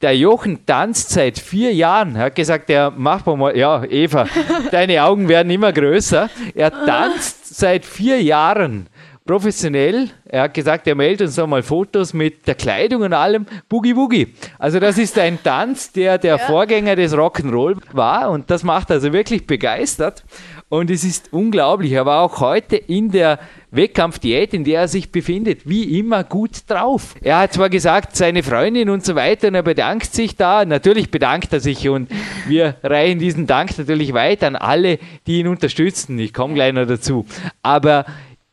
Der 0.00 0.16
Jochen 0.16 0.64
tanzt 0.66 1.10
seit 1.10 1.38
vier 1.38 1.74
Jahren. 1.74 2.16
Er 2.16 2.24
hat 2.24 2.34
gesagt, 2.34 2.70
er 2.70 2.90
macht 2.90 3.26
mal, 3.26 3.56
ja, 3.56 3.84
Eva, 3.84 4.26
deine 4.70 5.02
Augen 5.04 5.28
werden 5.28 5.50
immer 5.50 5.72
größer. 5.72 6.30
Er 6.54 6.70
tanzt 6.70 7.54
seit 7.54 7.84
vier 7.84 8.22
Jahren 8.22 8.88
professionell. 9.30 10.08
Er 10.24 10.42
hat 10.42 10.54
gesagt, 10.54 10.88
er 10.88 10.96
meldet 10.96 11.28
uns 11.28 11.36
nochmal 11.36 11.62
Fotos 11.62 12.12
mit 12.12 12.48
der 12.48 12.56
Kleidung 12.56 13.02
und 13.02 13.12
allem. 13.12 13.46
Boogie 13.68 13.94
Woogie. 13.94 14.34
Also 14.58 14.80
das 14.80 14.98
ist 14.98 15.16
ein 15.20 15.40
Tanz, 15.40 15.92
der 15.92 16.18
der 16.18 16.36
ja. 16.36 16.38
Vorgänger 16.38 16.96
des 16.96 17.14
Rock'n'Roll 17.14 17.76
war 17.92 18.30
und 18.30 18.50
das 18.50 18.64
macht 18.64 18.90
also 18.90 19.12
wirklich 19.12 19.46
begeistert. 19.46 20.24
Und 20.68 20.90
es 20.90 21.04
ist 21.04 21.32
unglaublich. 21.32 21.92
Er 21.92 22.06
war 22.06 22.22
auch 22.22 22.40
heute 22.40 22.76
in 22.76 23.12
der 23.12 23.38
Wettkampfdiät, 23.70 24.52
in 24.52 24.64
der 24.64 24.80
er 24.80 24.88
sich 24.88 25.12
befindet, 25.12 25.68
wie 25.68 25.98
immer 25.98 26.24
gut 26.24 26.68
drauf. 26.68 27.14
Er 27.22 27.38
hat 27.38 27.52
zwar 27.52 27.70
gesagt, 27.70 28.16
seine 28.16 28.42
Freundin 28.42 28.90
und 28.90 29.04
so 29.04 29.14
weiter, 29.14 29.48
und 29.48 29.54
er 29.54 29.62
bedankt 29.62 30.12
sich 30.12 30.34
da. 30.36 30.64
Natürlich 30.64 31.10
bedankt 31.10 31.52
er 31.52 31.60
sich 31.60 31.88
und 31.88 32.10
wir 32.48 32.76
reichen 32.82 33.20
diesen 33.20 33.46
Dank 33.46 33.76
natürlich 33.78 34.12
weiter 34.12 34.48
an 34.48 34.56
alle, 34.56 34.98
die 35.26 35.40
ihn 35.40 35.46
unterstützen. 35.48 36.18
Ich 36.18 36.32
komme 36.32 36.54
gleich 36.54 36.72
noch 36.72 36.86
dazu. 36.86 37.26
Aber 37.62 38.06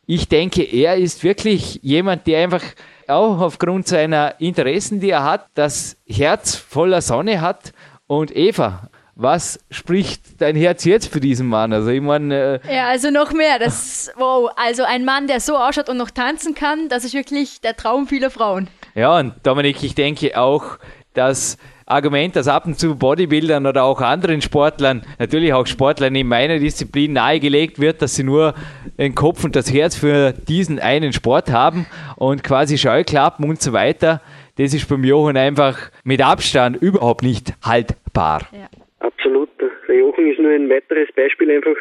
ich 0.08 0.30
denke, 0.30 0.64
er 0.64 0.96
ist 0.96 1.24
wirklich 1.24 1.82
jemand, 1.84 2.26
der 2.28 2.42
einfach 2.42 2.64
auch 3.08 3.42
aufgrund 3.42 3.88
seiner 3.88 4.40
Interessen, 4.40 5.02
die 5.02 5.10
er 5.10 5.24
hat, 5.24 5.48
das 5.54 5.98
Herz 6.08 6.56
voller 6.56 7.02
Sonne 7.02 7.42
hat. 7.42 7.74
Und 8.08 8.34
Eva, 8.36 8.90
was 9.16 9.60
spricht 9.70 10.42
dein 10.42 10.56
Herz 10.56 10.86
jetzt 10.86 11.12
für 11.12 11.20
diesen 11.20 11.48
Mann? 11.48 11.74
Also 11.74 11.90
ich 11.90 12.02
meine, 12.02 12.62
äh 12.64 12.76
ja, 12.76 12.88
also 12.88 13.12
noch 13.12 13.34
mehr. 13.34 13.60
Das, 13.60 14.10
wow, 14.16 14.50
also 14.56 14.84
ein 14.84 15.04
Mann, 15.04 15.28
der 15.28 15.42
so 15.42 15.58
ausschaut 15.58 15.90
und 15.90 15.98
noch 15.98 16.10
tanzen 16.12 16.56
kann, 16.56 16.88
das 16.88 17.04
ist 17.04 17.14
wirklich 17.14 17.60
der 17.60 17.76
Traum 17.76 18.08
vieler 18.08 18.30
Frauen. 18.30 18.70
Ja, 18.96 19.20
und 19.20 19.34
Dominik, 19.44 19.84
ich 19.84 19.94
denke 19.94 20.40
auch, 20.40 20.78
dass 21.16 21.58
Argument, 21.88 22.36
das 22.36 22.50
ab 22.50 22.66
und 22.66 22.78
zu 22.78 22.98
Bodybuildern 22.98 23.66
oder 23.66 23.84
auch 23.86 24.02
anderen 24.02 24.42
Sportlern, 24.42 25.04
natürlich 25.20 25.54
auch 25.54 25.66
Sportlern 25.66 26.14
in 26.16 26.28
meiner 26.28 26.60
Disziplin 26.60 27.14
nahegelegt 27.14 27.80
wird, 27.80 28.02
dass 28.02 28.16
sie 28.16 28.26
nur 28.26 28.56
den 28.98 29.16
Kopf 29.16 29.46
und 29.46 29.56
das 29.56 29.74
Herz 29.74 29.96
für 29.96 30.34
diesen 30.34 30.80
einen 30.80 31.14
Sport 31.14 31.50
haben 31.50 31.86
und 32.18 32.44
quasi 32.44 32.78
Scheuklappen 32.78 33.48
und 33.48 33.62
so 33.62 33.72
weiter. 33.72 34.22
Das 34.58 34.74
ist 34.74 34.90
beim 34.90 35.06
Jochen 35.06 35.38
einfach 35.38 35.78
mit 36.04 36.22
Abstand 36.22 36.82
überhaupt 36.82 37.24
nicht 37.24 37.54
haltbar. 37.64 38.42
Ja. 38.52 38.68
Absolut. 39.00 39.50
Der 39.88 39.96
Jochen 39.96 40.30
ist 40.30 40.40
nur 40.40 40.52
ein 40.52 40.70
weiteres 40.70 41.08
Beispiel 41.16 41.52
einfach, 41.52 41.76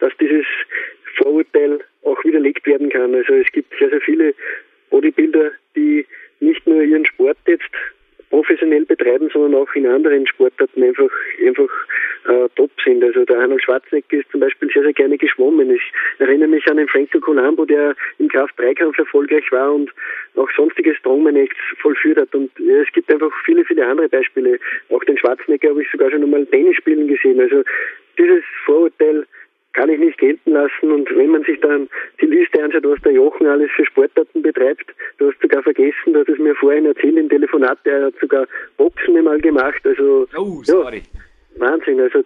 dass 0.00 0.12
dieses 0.18 0.44
Vorurteil 1.18 1.78
auch 2.04 2.24
widerlegt 2.24 2.66
werden 2.66 2.90
kann. 2.90 3.14
Also 3.14 3.34
es 3.34 3.52
gibt 3.52 3.72
sehr, 3.78 3.90
sehr 3.90 4.00
viele 4.00 4.34
Bodybuilder, 4.90 5.52
die 5.76 6.04
nicht 6.40 6.66
nur 6.66 6.82
ihren 6.82 7.06
Sport 7.06 7.36
jetzt 7.46 7.70
professionell 8.32 8.86
betreiben, 8.86 9.28
sondern 9.30 9.54
auch 9.60 9.72
in 9.74 9.86
anderen 9.86 10.26
Sportarten 10.26 10.82
einfach 10.82 11.10
einfach 11.46 11.68
äh, 12.26 12.48
top 12.56 12.70
sind. 12.82 13.04
Also 13.04 13.24
der 13.26 13.38
Arnold 13.38 13.62
Schwarzenegger 13.62 14.18
ist 14.18 14.30
zum 14.30 14.40
Beispiel 14.40 14.70
sehr, 14.72 14.82
sehr 14.82 14.94
gerne 14.94 15.18
geschwommen. 15.18 15.70
Ich 15.70 15.82
erinnere 16.18 16.48
mich 16.48 16.66
an 16.66 16.78
den 16.78 16.88
Franco 16.88 17.20
Colombo, 17.20 17.66
der 17.66 17.94
im 18.18 18.28
Kraft-Dreikampf 18.28 18.98
erfolgreich 18.98 19.44
war 19.52 19.74
und 19.74 19.90
auch 20.36 20.48
sonstige 20.56 20.94
Strongman-Acts 20.94 21.58
vollführt 21.80 22.18
hat. 22.18 22.34
Und 22.34 22.50
ja, 22.58 22.80
es 22.80 22.92
gibt 22.92 23.12
einfach 23.12 23.30
viele, 23.44 23.64
viele 23.66 23.86
andere 23.86 24.08
Beispiele. 24.08 24.58
Auch 24.88 25.04
den 25.04 25.18
Schwarzenegger 25.18 25.68
habe 25.68 25.82
ich 25.82 25.90
sogar 25.90 26.10
schon 26.10 26.22
einmal 26.22 26.46
Tennis 26.46 26.76
spielen 26.76 27.08
gesehen. 27.08 27.38
Also 27.38 27.62
dieses 28.18 28.44
Vorurteil 28.64 29.26
kann 29.72 29.90
ich 29.90 29.98
nicht 29.98 30.18
gelten 30.18 30.52
lassen. 30.52 30.92
Und 30.92 31.08
wenn 31.16 31.30
man 31.30 31.44
sich 31.44 31.60
dann 31.60 31.88
die 32.20 32.26
Liste 32.26 32.62
anschaut, 32.62 32.84
was 32.84 33.00
der 33.02 33.12
Jochen 33.12 33.46
alles 33.46 33.70
für 33.74 33.86
Sportarten 33.86 34.42
betreibt, 34.42 34.86
du 35.18 35.30
hast 35.30 35.40
sogar 35.40 35.62
vergessen, 35.62 36.12
dass 36.12 36.28
es 36.28 36.38
mir 36.38 36.54
vorhin 36.54 36.86
erzählt 36.86 37.16
im 37.16 37.28
Telefonat, 37.28 37.78
der 37.84 38.06
hat 38.06 38.14
sogar 38.20 38.46
Boxen 38.76 39.16
einmal 39.16 39.40
gemacht. 39.40 39.80
Also, 39.84 40.26
oh, 40.36 40.62
sorry. 40.62 41.02
Ja, 41.12 41.20
Wahnsinn. 41.60 42.00
Also 42.00 42.22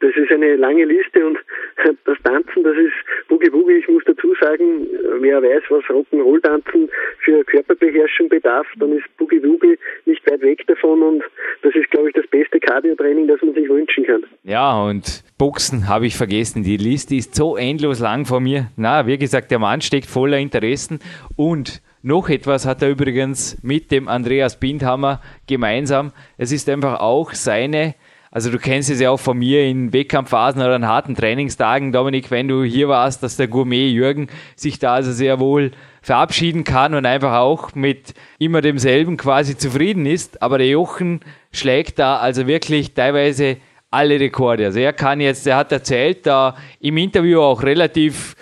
das 0.00 0.16
ist 0.16 0.32
eine 0.32 0.56
lange 0.56 0.84
Liste 0.84 1.24
und 1.24 1.38
das 2.04 2.18
Tanzen, 2.24 2.62
das 2.64 2.76
ist 2.76 2.94
Boogie 3.28 3.50
Boogie. 3.50 3.76
Ich 3.76 3.88
muss 3.88 4.02
dazu 4.06 4.34
sagen, 4.40 4.86
wer 5.20 5.42
weiß, 5.42 5.62
was 5.68 5.84
Rock'n'Roll-Tanzen 5.84 6.88
für 7.18 7.44
Körperbeherrschung 7.44 8.28
bedarf, 8.28 8.66
dann 8.78 8.96
ist 8.96 9.04
Boogie 9.18 9.40
Boogie 9.40 9.78
nicht 10.06 10.28
weit 10.30 10.40
weg 10.42 10.66
davon 10.66 11.02
und 11.02 11.22
das 11.62 11.74
ist, 11.74 11.90
glaube 11.90 12.08
ich, 12.08 12.14
das 12.14 12.26
beste 12.26 12.58
Cardio-Training, 12.58 13.28
das 13.28 13.40
man 13.42 13.54
sich 13.54 13.68
wünschen 13.68 14.04
kann. 14.04 14.24
Ja, 14.44 14.82
und 14.82 15.22
Boxen 15.38 15.88
habe 15.88 16.06
ich 16.06 16.16
vergessen. 16.16 16.62
Die 16.62 16.76
Liste 16.76 17.14
ist 17.14 17.34
so 17.34 17.56
endlos 17.56 18.00
lang 18.00 18.24
vor 18.24 18.40
mir. 18.40 18.68
Na, 18.76 19.06
wie 19.06 19.18
gesagt, 19.18 19.50
der 19.50 19.58
Mann 19.58 19.80
steckt 19.80 20.06
voller 20.06 20.38
Interessen 20.38 20.98
und 21.36 21.82
noch 22.02 22.30
etwas 22.30 22.64
hat 22.64 22.80
er 22.80 22.88
übrigens 22.88 23.62
mit 23.62 23.90
dem 23.90 24.08
Andreas 24.08 24.58
Bindhammer 24.58 25.20
gemeinsam. 25.46 26.12
Es 26.38 26.50
ist 26.50 26.66
einfach 26.70 27.00
auch 27.00 27.32
seine 27.34 27.94
also 28.30 28.50
du 28.50 28.58
kennst 28.58 28.90
es 28.90 29.00
ja 29.00 29.10
auch 29.10 29.18
von 29.18 29.38
mir 29.38 29.64
in 29.64 29.92
Wettkampfphasen 29.92 30.62
oder 30.62 30.76
an 30.76 30.86
harten 30.86 31.16
Trainingstagen, 31.16 31.90
Dominik, 31.90 32.30
wenn 32.30 32.46
du 32.46 32.62
hier 32.62 32.88
warst, 32.88 33.24
dass 33.24 33.36
der 33.36 33.48
Gourmet 33.48 33.88
Jürgen 33.88 34.28
sich 34.54 34.78
da 34.78 34.94
also 34.94 35.10
sehr 35.10 35.40
wohl 35.40 35.72
verabschieden 36.00 36.62
kann 36.62 36.94
und 36.94 37.06
einfach 37.06 37.34
auch 37.34 37.74
mit 37.74 38.14
immer 38.38 38.60
demselben 38.60 39.16
quasi 39.16 39.56
zufrieden 39.56 40.06
ist. 40.06 40.42
Aber 40.42 40.58
der 40.58 40.68
Jochen 40.68 41.20
schlägt 41.50 41.98
da 41.98 42.18
also 42.18 42.46
wirklich 42.46 42.94
teilweise 42.94 43.56
alle 43.90 44.20
Rekorde. 44.20 44.66
Also 44.66 44.78
er 44.78 44.92
kann 44.92 45.20
jetzt, 45.20 45.46
er 45.48 45.56
hat 45.56 45.72
erzählt 45.72 46.24
da 46.24 46.54
im 46.78 46.96
Interview 46.96 47.40
auch 47.40 47.64
relativ 47.64 48.36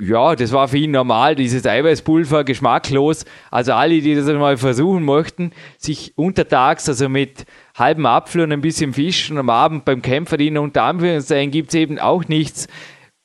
ja, 0.00 0.34
das 0.34 0.52
war 0.52 0.68
für 0.68 0.78
ihn 0.78 0.90
normal, 0.90 1.34
dieses 1.34 1.66
Eiweißpulver, 1.66 2.44
geschmacklos. 2.44 3.26
Also 3.50 3.74
alle, 3.74 4.00
die 4.00 4.14
das 4.14 4.24
mal 4.26 4.56
versuchen 4.56 5.04
möchten, 5.04 5.52
sich 5.76 6.14
untertags, 6.16 6.88
also 6.88 7.10
mit 7.10 7.44
halben 7.76 8.06
Apfel 8.06 8.42
und 8.42 8.52
ein 8.52 8.60
bisschen 8.60 8.92
Fisch 8.92 9.30
und 9.30 9.38
am 9.38 9.50
Abend 9.50 9.84
beim 9.84 10.02
Kämpferdienst 10.02 10.58
unter 10.58 10.84
Anführungszeichen 10.84 11.50
gibt 11.50 11.68
es 11.68 11.74
eben 11.74 11.98
auch 11.98 12.24
nichts 12.26 12.68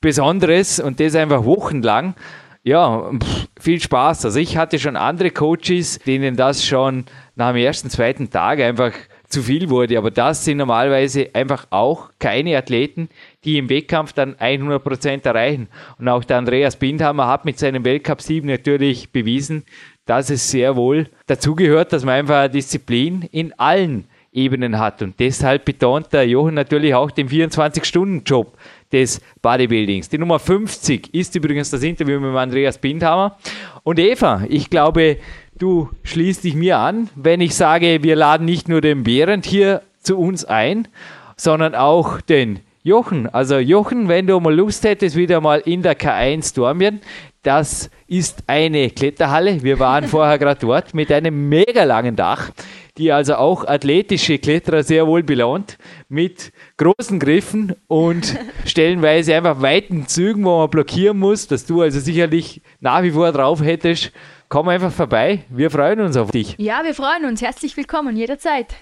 Besonderes 0.02 0.80
und 0.80 0.99
das 0.99 1.16
einfach 1.16 1.45
wochenlang. 1.45 2.16
Ja, 2.64 3.12
pff, 3.12 3.47
viel 3.60 3.80
Spaß. 3.80 4.26
Also 4.26 4.39
ich 4.39 4.58
hatte 4.58 4.78
schon 4.78 4.95
andere 4.95 5.32
Coaches, 5.32 5.99
denen 5.99 6.36
das 6.36 6.66
schon 6.66 7.06
nach 7.36 7.54
dem 7.54 7.58
ersten, 7.58 7.89
zweiten 7.89 8.30
Tag 8.30 8.60
einfach 8.60 8.91
zu 9.32 9.41
viel 9.41 9.70
wurde. 9.70 9.97
Aber 9.97 10.12
das 10.12 10.45
sind 10.45 10.58
normalerweise 10.58 11.30
einfach 11.34 11.66
auch 11.70 12.12
keine 12.20 12.58
Athleten, 12.58 13.10
die 13.43 13.58
im 13.58 13.70
Wettkampf 13.70 14.14
dann 14.14 14.36
100% 14.36 15.26
erreichen. 15.26 15.70
Und 15.97 16.10
auch 16.10 16.24
der 16.24 16.38
Andreas 16.38 16.76
Bindhammer 16.76 17.28
hat 17.28 17.45
mit 17.45 17.58
seinem 17.58 17.84
Weltcup-Sieg 17.86 18.43
natürlich 18.43 19.12
bewiesen, 19.12 19.64
dass 20.06 20.30
es 20.30 20.52
sehr 20.52 20.76
wohl 20.76 21.10
dazugehört, 21.28 21.93
dass 21.93 22.06
man 22.06 22.16
einfach 22.16 22.47
Disziplin 22.47 23.24
in 23.32 23.54
allen 23.58 24.06
Ebenen 24.32 24.79
hat. 24.79 25.01
Und 25.01 25.19
deshalb 25.19 25.65
betont 25.65 26.13
der 26.13 26.27
Jochen 26.27 26.55
natürlich 26.55 26.95
auch 26.95 27.11
den 27.11 27.27
24-Stunden-Job 27.27 28.57
des 28.91 29.21
Bodybuildings. 29.41 30.09
Die 30.09 30.17
Nummer 30.17 30.39
50 30.39 31.13
ist 31.13 31.36
übrigens 31.36 31.69
das 31.69 31.84
Interview 31.84 32.19
mit 32.19 32.36
Andreas 32.36 32.77
Bindhammer. 32.77 33.38
Und 33.84 33.99
Eva, 33.99 34.43
ich 34.47 34.69
glaube, 34.69 35.17
du 35.57 35.89
schließt 36.03 36.43
dich 36.43 36.55
mir 36.55 36.77
an, 36.77 37.09
wenn 37.15 37.41
ich 37.41 37.55
sage, 37.55 38.03
wir 38.03 38.15
laden 38.15 38.45
nicht 38.45 38.69
nur 38.69 38.82
den 38.82 39.03
Behrend 39.03 39.45
hier 39.45 39.82
zu 39.99 40.17
uns 40.17 40.45
ein, 40.45 40.88
sondern 41.36 41.75
auch 41.75 42.21
den 42.21 42.59
Jochen. 42.84 43.27
Also 43.27 43.57
Jochen, 43.57 44.07
wenn 44.07 44.27
du 44.27 44.39
mal 44.39 44.55
Lust 44.55 44.84
hättest, 44.84 45.15
wieder 45.15 45.39
mal 45.41 45.59
in 45.59 45.84
der 45.84 45.97
K1 45.97 46.55
Dormien, 46.55 47.01
das 47.43 47.89
ist 48.07 48.43
eine 48.47 48.89
Kletterhalle. 48.89 49.63
Wir 49.63 49.79
waren 49.79 50.07
vorher 50.07 50.38
gerade 50.38 50.59
dort 50.59 50.93
mit 50.93 51.11
einem 51.11 51.49
mega 51.49 51.84
langen 51.84 52.15
Dach 52.15 52.51
die 52.97 53.11
also 53.11 53.35
auch 53.35 53.65
athletische 53.65 54.37
Kletterer 54.37 54.83
sehr 54.83 55.07
wohl 55.07 55.23
belohnt, 55.23 55.77
mit 56.09 56.51
großen 56.77 57.19
Griffen 57.19 57.75
und 57.87 58.37
stellenweise 58.65 59.35
einfach 59.35 59.61
weiten 59.61 60.07
Zügen, 60.07 60.43
wo 60.45 60.59
man 60.59 60.69
blockieren 60.69 61.19
muss, 61.19 61.47
dass 61.47 61.65
du 61.65 61.81
also 61.81 61.99
sicherlich 61.99 62.61
nach 62.79 63.03
wie 63.03 63.11
vor 63.11 63.31
drauf 63.31 63.61
hättest. 63.61 64.11
Komm 64.49 64.67
einfach 64.67 64.91
vorbei, 64.91 65.45
wir 65.49 65.71
freuen 65.71 66.01
uns 66.01 66.17
auf 66.17 66.31
dich. 66.31 66.55
Ja, 66.57 66.83
wir 66.83 66.93
freuen 66.93 67.25
uns, 67.25 67.41
herzlich 67.41 67.77
willkommen, 67.77 68.17
jederzeit. 68.17 68.75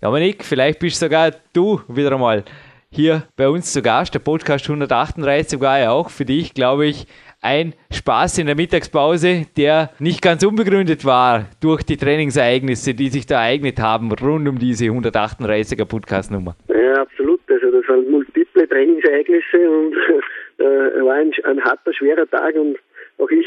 Dominik, 0.00 0.44
vielleicht 0.44 0.80
bist 0.80 0.98
sogar 0.98 1.32
du 1.52 1.80
wieder 1.88 2.12
einmal 2.12 2.44
hier 2.90 3.24
bei 3.36 3.48
uns 3.48 3.72
zu 3.72 3.82
Gast, 3.82 4.14
der 4.14 4.20
Podcast 4.20 4.64
138 4.64 5.50
sogar 5.50 5.78
ja 5.78 5.90
auch 5.90 6.10
für 6.10 6.24
dich, 6.24 6.54
glaube 6.54 6.86
ich, 6.86 7.06
ein 7.46 7.74
Spaß 7.92 8.38
in 8.38 8.46
der 8.46 8.56
Mittagspause, 8.56 9.46
der 9.56 9.90
nicht 10.00 10.20
ganz 10.20 10.44
unbegründet 10.44 11.04
war 11.04 11.46
durch 11.62 11.84
die 11.84 11.96
Trainingsereignisse, 11.96 12.94
die 12.94 13.08
sich 13.08 13.24
da 13.26 13.36
ereignet 13.36 13.78
haben 13.78 14.10
rund 14.12 14.48
um 14.48 14.58
diese 14.58 14.86
138er 14.86 15.84
Podcast-Nummer. 15.84 16.56
Ja, 16.68 17.02
absolut. 17.02 17.40
Also 17.48 17.70
das 17.70 17.88
waren 17.88 18.10
multiple 18.10 18.68
Trainingsereignisse 18.68 19.70
und 19.70 19.94
äh, 20.58 21.04
war 21.04 21.14
ein, 21.14 21.32
ein 21.44 21.62
harter, 21.62 21.92
schwerer 21.94 22.28
Tag 22.28 22.56
und 22.56 22.76
auch 23.18 23.30
ich 23.30 23.46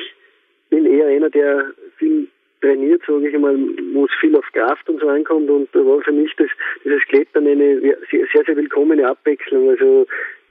bin 0.69 0.85
eher 0.85 1.07
einer, 1.07 1.29
der 1.29 1.65
viel 1.97 2.27
trainiert, 2.61 3.01
sage 3.05 3.29
ich 3.29 3.37
mal, 3.37 3.55
wo 3.93 4.05
es 4.05 4.11
viel 4.19 4.35
auf 4.35 4.45
Kraft 4.53 4.87
und 4.89 5.01
so 5.01 5.07
ankommt 5.09 5.49
und 5.49 5.69
da 5.73 5.79
war 5.79 6.01
für 6.01 6.11
mich 6.11 6.31
das, 6.37 6.49
dieses 6.83 7.01
Klettern 7.09 7.47
eine 7.47 7.81
sehr, 8.11 8.43
sehr 8.45 8.55
willkommene 8.55 9.07
Abwechslung. 9.07 9.69
Also 9.69 10.07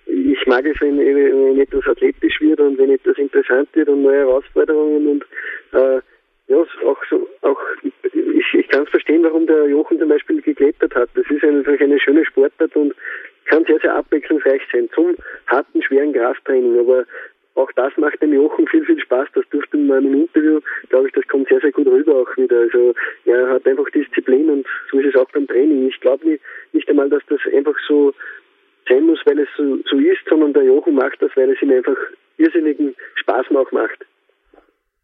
ich 0.08 0.46
mag 0.46 0.64
es, 0.64 0.80
wenn, 0.80 0.98
wenn 0.98 1.60
etwas 1.60 1.86
athletisch 1.86 2.40
wird 2.40 2.60
und 2.60 2.78
wenn 2.78 2.90
etwas 2.90 3.18
interessant 3.18 3.68
wird 3.74 3.88
und 3.88 4.02
neue 4.02 4.18
Herausforderungen 4.18 5.06
und 5.06 5.24
äh, 5.72 6.00
ja, 6.48 6.56
auch 6.56 7.04
so, 7.10 7.28
auch 7.42 7.60
ich, 7.82 8.54
ich 8.54 8.68
kann 8.68 8.84
es 8.84 8.88
verstehen, 8.88 9.22
warum 9.22 9.46
der 9.46 9.66
Jochen 9.68 9.98
zum 9.98 10.08
Beispiel 10.08 10.40
geklettert 10.40 10.94
hat. 10.94 11.10
Das 11.14 11.26
ist 11.30 11.44
einfach 11.44 11.78
eine 11.78 12.00
schöne 12.00 12.24
Sportart 12.24 12.74
und 12.74 12.94
kann 13.44 13.64
sehr, 13.64 13.78
sehr 13.80 13.94
abwechslungsreich 13.94 14.62
sein 14.72 14.88
zum 14.94 15.14
harten, 15.46 15.82
schweren 15.82 16.14
Krafttraining. 16.14 16.78
Aber 16.78 17.04
auch 17.54 17.70
das 17.72 17.94
macht 17.98 18.22
dem 18.22 18.32
Jochen 18.32 18.66
viel, 18.68 18.84
viel 18.84 18.98
Spaß. 18.98 19.28
Das 19.34 19.44
durfte 19.50 19.76
man 19.76 20.06
im 20.06 20.14
Interview, 20.14 20.60
glaube 20.88 21.08
ich, 21.08 21.12
das 21.12 21.26
kommt 21.28 21.48
sehr, 21.48 21.60
sehr 21.60 21.72
gut 21.72 21.86
rüber 21.86 22.22
auch 22.22 22.36
wieder. 22.38 22.60
Also 22.60 22.94
er 23.26 23.50
hat 23.50 23.66
einfach 23.66 23.90
Disziplin 23.90 24.48
und 24.48 24.66
so 24.90 24.98
ist 25.00 25.14
es 25.14 25.20
auch 25.20 25.30
beim 25.32 25.46
Training. 25.46 25.88
Ich 25.88 26.00
glaube 26.00 26.26
nicht, 26.26 26.42
nicht 26.72 26.88
einmal, 26.88 27.10
dass 27.10 27.22
das 27.28 27.40
einfach 27.54 27.76
so 27.86 28.14
sein 28.88 29.06
muss, 29.06 29.20
weil 29.24 29.38
es 29.38 29.48
so, 29.56 29.78
so 29.88 29.96
ist, 29.98 30.20
sondern 30.28 30.52
der 30.52 30.64
Jochen 30.64 30.94
macht 30.94 31.20
das, 31.20 31.30
weil 31.36 31.50
es 31.50 31.62
ihm 31.62 31.70
einfach 31.70 31.96
irrsinnigen 32.36 32.94
Spaß 33.16 33.46
auch 33.54 33.72
macht. 33.72 34.06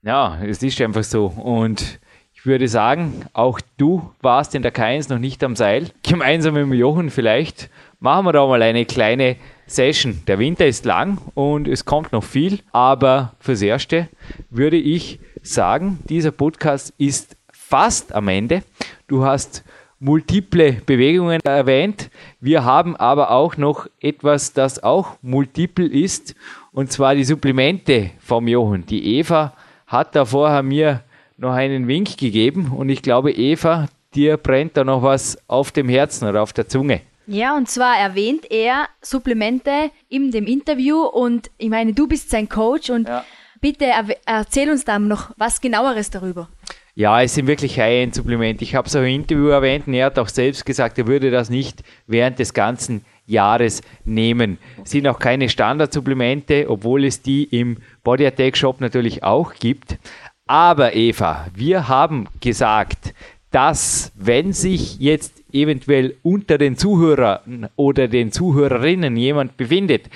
Ja, 0.02 0.38
es 0.44 0.62
ist 0.62 0.80
einfach 0.80 1.02
so. 1.02 1.26
Und 1.26 2.00
ich 2.34 2.46
würde 2.46 2.68
sagen, 2.68 3.24
auch 3.32 3.58
du 3.78 4.12
warst 4.20 4.54
in 4.54 4.62
der 4.62 4.74
K1 4.74 5.10
noch 5.10 5.18
nicht 5.18 5.42
am 5.42 5.56
Seil. 5.56 5.86
Gemeinsam 6.02 6.54
mit 6.54 6.64
dem 6.64 6.74
Jochen 6.74 7.10
vielleicht 7.10 7.70
machen 8.00 8.26
wir 8.26 8.32
da 8.32 8.46
mal 8.46 8.60
eine 8.60 8.84
kleine 8.84 9.36
Session. 9.66 10.22
Der 10.26 10.38
Winter 10.38 10.66
ist 10.66 10.84
lang 10.84 11.18
und 11.34 11.66
es 11.66 11.86
kommt 11.86 12.12
noch 12.12 12.22
viel, 12.22 12.58
aber 12.70 13.34
fürs 13.40 13.62
Erste 13.62 14.08
würde 14.50 14.76
ich 14.76 15.20
sagen, 15.40 16.00
dieser 16.08 16.32
Podcast 16.32 16.92
ist 16.98 17.34
fast 17.50 18.14
am 18.14 18.28
Ende. 18.28 18.62
Du 19.08 19.24
hast 19.24 19.64
multiple 20.04 20.82
Bewegungen 20.84 21.40
erwähnt. 21.44 22.10
Wir 22.38 22.62
haben 22.62 22.94
aber 22.94 23.30
auch 23.30 23.56
noch 23.56 23.86
etwas, 24.00 24.52
das 24.52 24.82
auch 24.82 25.16
multiple 25.22 25.86
ist, 25.86 26.34
und 26.72 26.92
zwar 26.92 27.14
die 27.14 27.24
Supplemente 27.24 28.10
vom 28.20 28.46
Jochen. 28.46 28.84
Die 28.84 29.16
Eva 29.16 29.54
hat 29.86 30.14
da 30.14 30.26
vorher 30.26 30.62
mir 30.62 31.02
noch 31.38 31.54
einen 31.54 31.88
Wink 31.88 32.18
gegeben 32.18 32.70
und 32.76 32.90
ich 32.90 33.00
glaube, 33.00 33.32
Eva, 33.32 33.86
dir 34.14 34.36
brennt 34.36 34.76
da 34.76 34.84
noch 34.84 35.02
was 35.02 35.38
auf 35.48 35.72
dem 35.72 35.88
Herzen 35.88 36.28
oder 36.28 36.42
auf 36.42 36.52
der 36.52 36.68
Zunge. 36.68 37.00
Ja, 37.26 37.56
und 37.56 37.70
zwar 37.70 37.96
erwähnt 37.96 38.50
er 38.50 38.88
Supplemente 39.00 39.90
in 40.10 40.30
dem 40.30 40.44
Interview 40.44 41.02
und 41.02 41.50
ich 41.56 41.70
meine, 41.70 41.94
du 41.94 42.06
bist 42.06 42.28
sein 42.28 42.50
Coach 42.50 42.90
und 42.90 43.08
ja. 43.08 43.24
bitte 43.62 43.86
erzähl 44.26 44.70
uns 44.70 44.84
da 44.84 44.98
noch 44.98 45.30
was 45.38 45.62
genaueres 45.62 46.10
darüber. 46.10 46.50
Ja, 46.96 47.20
es 47.22 47.34
sind 47.34 47.48
wirklich 47.48 47.80
High-End-Supplemente. 47.80 48.62
Ich 48.62 48.76
habe 48.76 48.86
es 48.86 48.94
auch 48.94 49.00
im 49.00 49.06
Interview 49.06 49.48
erwähnt 49.48 49.88
und 49.88 49.94
er 49.94 50.06
hat 50.06 50.18
auch 50.18 50.28
selbst 50.28 50.64
gesagt, 50.64 50.96
er 50.96 51.08
würde 51.08 51.32
das 51.32 51.50
nicht 51.50 51.82
während 52.06 52.38
des 52.38 52.54
ganzen 52.54 53.04
Jahres 53.26 53.82
nehmen. 54.04 54.58
Es 54.84 54.92
sind 54.92 55.08
auch 55.08 55.18
keine 55.18 55.48
Standardsupplemente, 55.48 56.66
obwohl 56.68 57.04
es 57.04 57.20
die 57.20 57.44
im 57.44 57.78
Body 58.04 58.24
Attack 58.26 58.56
Shop 58.56 58.80
natürlich 58.80 59.24
auch 59.24 59.54
gibt. 59.54 59.98
Aber 60.46 60.94
Eva, 60.94 61.48
wir 61.52 61.88
haben 61.88 62.28
gesagt, 62.40 63.12
dass 63.50 64.12
wenn 64.14 64.52
sich 64.52 64.98
jetzt 65.00 65.42
eventuell 65.52 66.16
unter 66.22 66.58
den 66.58 66.76
Zuhörern 66.76 67.68
oder 67.76 68.06
den 68.06 68.30
Zuhörerinnen 68.30 69.16
jemand 69.16 69.56
befindet, 69.56 70.10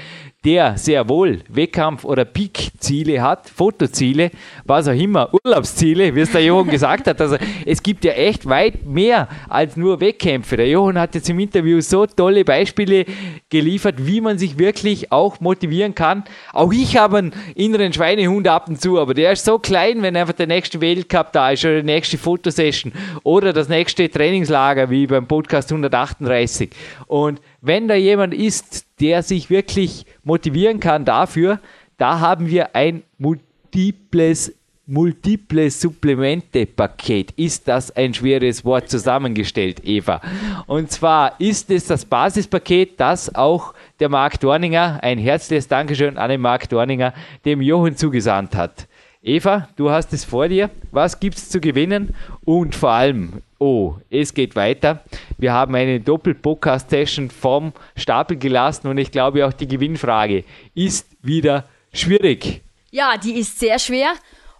der 0.45 0.79
sehr 0.79 1.09
wohl 1.09 1.41
Wettkampf- 1.49 2.05
oder 2.05 2.25
Peak-Ziele 2.25 3.21
hat, 3.21 3.51
Fotoziele, 3.51 4.31
was 4.65 4.87
auch 4.87 4.93
immer, 4.93 5.31
Urlaubsziele, 5.35 6.15
wie 6.15 6.21
es 6.21 6.31
der 6.31 6.45
Johann 6.45 6.71
gesagt 6.71 7.09
hat. 7.09 7.21
Also 7.21 7.39
es 7.67 7.83
gibt 7.83 8.05
ja 8.05 8.13
echt 8.13 8.49
weit 8.49 8.87
mehr 8.87 9.29
als 9.49 9.77
nur 9.77 10.01
Wettkämpfe. 10.01 10.57
Der 10.57 10.69
Johann 10.69 10.97
hat 10.97 11.17
jetzt 11.17 11.29
im 11.29 11.41
Interview 11.41 11.81
so 11.81 12.07
tolle 12.07 12.45
Beispiele 12.45 13.05
geliefert, 13.51 14.07
wie 14.07 14.21
man 14.21 14.39
sich 14.39 14.59
wirklich 14.59 15.11
auch 15.11 15.41
motivieren 15.41 15.97
kann. 15.97 16.23
Auch 16.53 16.73
ich 16.73 16.97
habe 16.97 17.19
einen 17.19 17.33
inneren 17.57 17.93
Schweinehund 17.93 18.47
ab 18.47 18.69
und 18.69 18.81
zu, 18.81 19.01
aber 19.01 19.15
der 19.15 19.33
ist 19.33 19.45
so 19.45 19.59
klein, 19.59 20.03
wenn 20.03 20.17
einfach 20.17 20.35
der 20.35 20.47
nächste 20.47 20.81
Weltcup 20.81 21.33
da 21.33 21.51
ist 21.51 21.65
oder 21.65 21.81
die 21.81 21.87
nächste 21.87 22.17
Fotosession 22.17 22.93
oder 23.25 23.53
das 23.53 23.69
nächste 23.69 24.09
Trainingslager 24.09 24.89
wie 24.89 25.09
beim 25.09 25.27
Podcast 25.27 25.73
138. 25.73 26.71
Und 27.09 27.41
wenn 27.61 27.89
da 27.89 27.95
jemand 27.95 28.35
ist, 28.35 28.87
der 29.01 29.23
sich 29.23 29.51
wirklich 29.51 30.07
motivieren 30.25 30.81
kann 30.81 31.05
dafür, 31.05 31.61
da 31.97 32.21
haben 32.21 32.49
wir 32.49 32.75
ein 32.75 33.03
multiples 33.19 34.53
multiple 34.89 35.71
Supplemente-Paket. 35.71 37.33
Ist 37.33 37.69
das 37.69 37.95
ein 37.95 38.15
schweres 38.15 38.65
Wort 38.65 38.89
zusammengestellt, 38.89 39.83
Eva? 39.85 40.21
Und 40.67 40.91
zwar 40.91 41.39
ist 41.39 41.71
es 41.71 41.87
das 41.87 42.07
Basispaket, 42.07 42.99
das 42.99 43.35
auch 43.35 43.75
der 44.01 44.09
Marc 44.09 44.41
Dorninger, 44.41 44.99
ein 45.03 45.19
herzliches 45.19 45.69
Dankeschön 45.69 46.17
an 46.17 46.31
den 46.31 46.41
Marc 46.41 46.71
Dorninger, 46.71 47.13
dem 47.45 47.61
Jochen 47.61 47.97
zugesandt 47.97 48.57
hat. 48.57 48.89
Eva, 49.29 49.69
du 49.77 49.91
hast 49.91 50.15
es 50.15 50.25
vor 50.25 50.49
dir. 50.49 50.71
Was 50.91 51.21
gibt 51.21 51.37
es 51.37 51.51
zu 51.51 51.61
gewinnen? 51.61 52.15
Und 52.47 52.75
vor 52.75 52.93
allem, 52.93 53.43
oh, 53.59 53.97
es 54.09 54.33
geht 54.33 54.57
weiter. 54.57 55.05
Wir 55.37 55.53
haben 55.53 55.75
eine 55.75 56.01
Doppel-Podcast-Session 56.01 57.29
vom 57.29 57.75
Stapel 57.95 58.39
gelassen 58.39 58.89
und 58.89 58.97
ich 58.97 59.13
glaube 59.13 59.47
auch 59.47 59.53
die 59.53 59.69
Gewinnfrage 59.69 60.45
ist 60.75 61.07
wieder 61.21 61.65
schwierig. 61.93 62.63
Ja, 62.91 63.19
die 63.23 63.39
ist 63.39 63.59
sehr 63.59 63.79
schwer. 63.79 64.15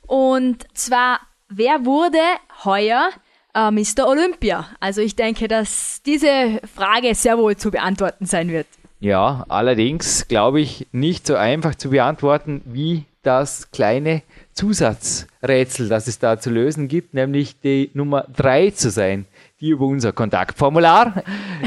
Und 0.07 0.67
zwar, 0.75 1.21
wer 1.49 1.87
wurde 1.87 2.21
heuer 2.63 3.09
äh, 3.55 3.71
Mr. 3.71 4.07
Olympia? 4.07 4.67
Also 4.81 5.01
ich 5.01 5.17
denke, 5.17 5.49
dass 5.49 6.03
diese 6.05 6.61
Frage 6.75 7.15
sehr 7.15 7.39
wohl 7.39 7.57
zu 7.57 7.71
beantworten 7.71 8.27
sein 8.27 8.51
wird. 8.51 8.67
Ja, 9.01 9.47
allerdings 9.49 10.29
glaube 10.29 10.61
ich 10.61 10.87
nicht 10.93 11.27
so 11.27 11.37
einfach 11.37 11.75
zu 11.75 11.89
beantworten 11.89 12.61
wie 12.67 13.07
das 13.23 13.71
kleine 13.71 14.23
Zusatzrätsel, 14.59 15.89
das 15.89 16.09
es 16.09 16.19
da 16.19 16.41
zu 16.41 16.51
lösen 16.51 16.89
gibt, 16.89 17.15
nämlich 17.15 17.61
die 17.61 17.93
Nummer 17.95 18.27
3 18.35 18.73
zu 18.73 18.91
sein, 18.91 19.27
die 19.61 19.69
über 19.69 19.87
unser 19.87 20.13
Kontaktformular. 20.13 21.23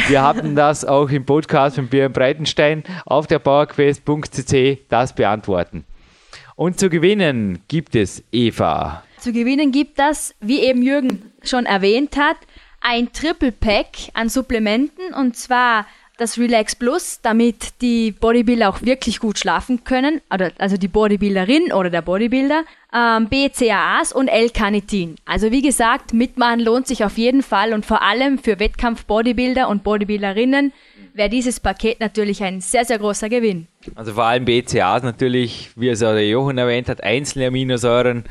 Wir 0.10 0.22
hatten 0.22 0.56
das 0.58 0.84
auch 0.84 1.10
im 1.10 1.26
Podcast 1.26 1.78
von 1.78 1.88
Björn 1.88 2.12
Breitenstein 2.12 2.84
auf 3.06 3.28
der 3.28 3.40
PowerQuest.cc 3.40 4.80
das 4.90 5.16
beantworten. 5.16 5.86
Und 6.58 6.82
zu 6.82 6.90
gewinnen 6.90 7.60
gibt 7.70 7.96
es 7.96 8.26
Eva. 8.30 9.04
Zu 9.20 9.32
gewinnen 9.32 9.72
gibt 9.72 9.98
es, 9.98 10.36
wie 10.42 10.60
eben 10.60 10.82
Jürgen 10.82 11.32
schon 11.44 11.66
erwähnt 11.66 12.18
hat, 12.18 12.36
ein 12.82 13.14
Triple 13.14 13.54
Pack 13.54 14.10
an 14.16 14.28
Supplementen 14.28 15.14
und 15.14 15.38
zwar 15.38 15.86
das 16.22 16.38
Relax 16.38 16.76
Plus, 16.76 17.20
damit 17.22 17.82
die 17.82 18.12
Bodybuilder 18.12 18.70
auch 18.70 18.82
wirklich 18.84 19.20
gut 19.20 19.40
schlafen 19.40 19.84
können, 19.84 20.22
also 20.30 20.78
die 20.78 20.88
Bodybuilderin 20.88 21.74
oder 21.74 21.90
der 21.90 22.04
Bodybuilder, 22.04 22.64
ähm, 22.94 23.28
BCAAs 23.28 24.14
und 24.14 24.28
L-Carnitin. 24.28 25.16
Also 25.26 25.52
wie 25.52 25.64
gesagt, 25.64 26.14
mitmachen 26.14 26.60
lohnt 26.60 26.88
sich 26.88 27.04
auf 27.04 27.18
jeden 27.18 27.42
Fall 27.42 27.74
und 27.74 27.86
vor 27.86 28.04
allem 28.04 28.38
für 28.38 28.60
Wettkampf-Bodybuilder 28.60 29.68
und 29.68 29.84
Bodybuilderinnen 29.84 30.74
wäre 31.14 31.30
dieses 31.30 31.60
Paket 31.60 32.00
natürlich 32.00 32.44
ein 32.44 32.62
sehr, 32.62 32.86
sehr 32.86 33.00
großer 33.00 33.28
Gewinn. 33.28 33.68
Also 33.96 34.14
vor 34.14 34.26
allem 34.26 34.46
BCAAs 34.46 35.04
natürlich, 35.04 35.72
wie 35.76 35.90
es 35.90 36.04
auch 36.04 36.14
der 36.14 36.28
Jochen 36.28 36.58
erwähnt 36.58 36.88
hat, 36.88 37.04
einzelne 37.04 37.48
Aminosäuren 37.48 38.26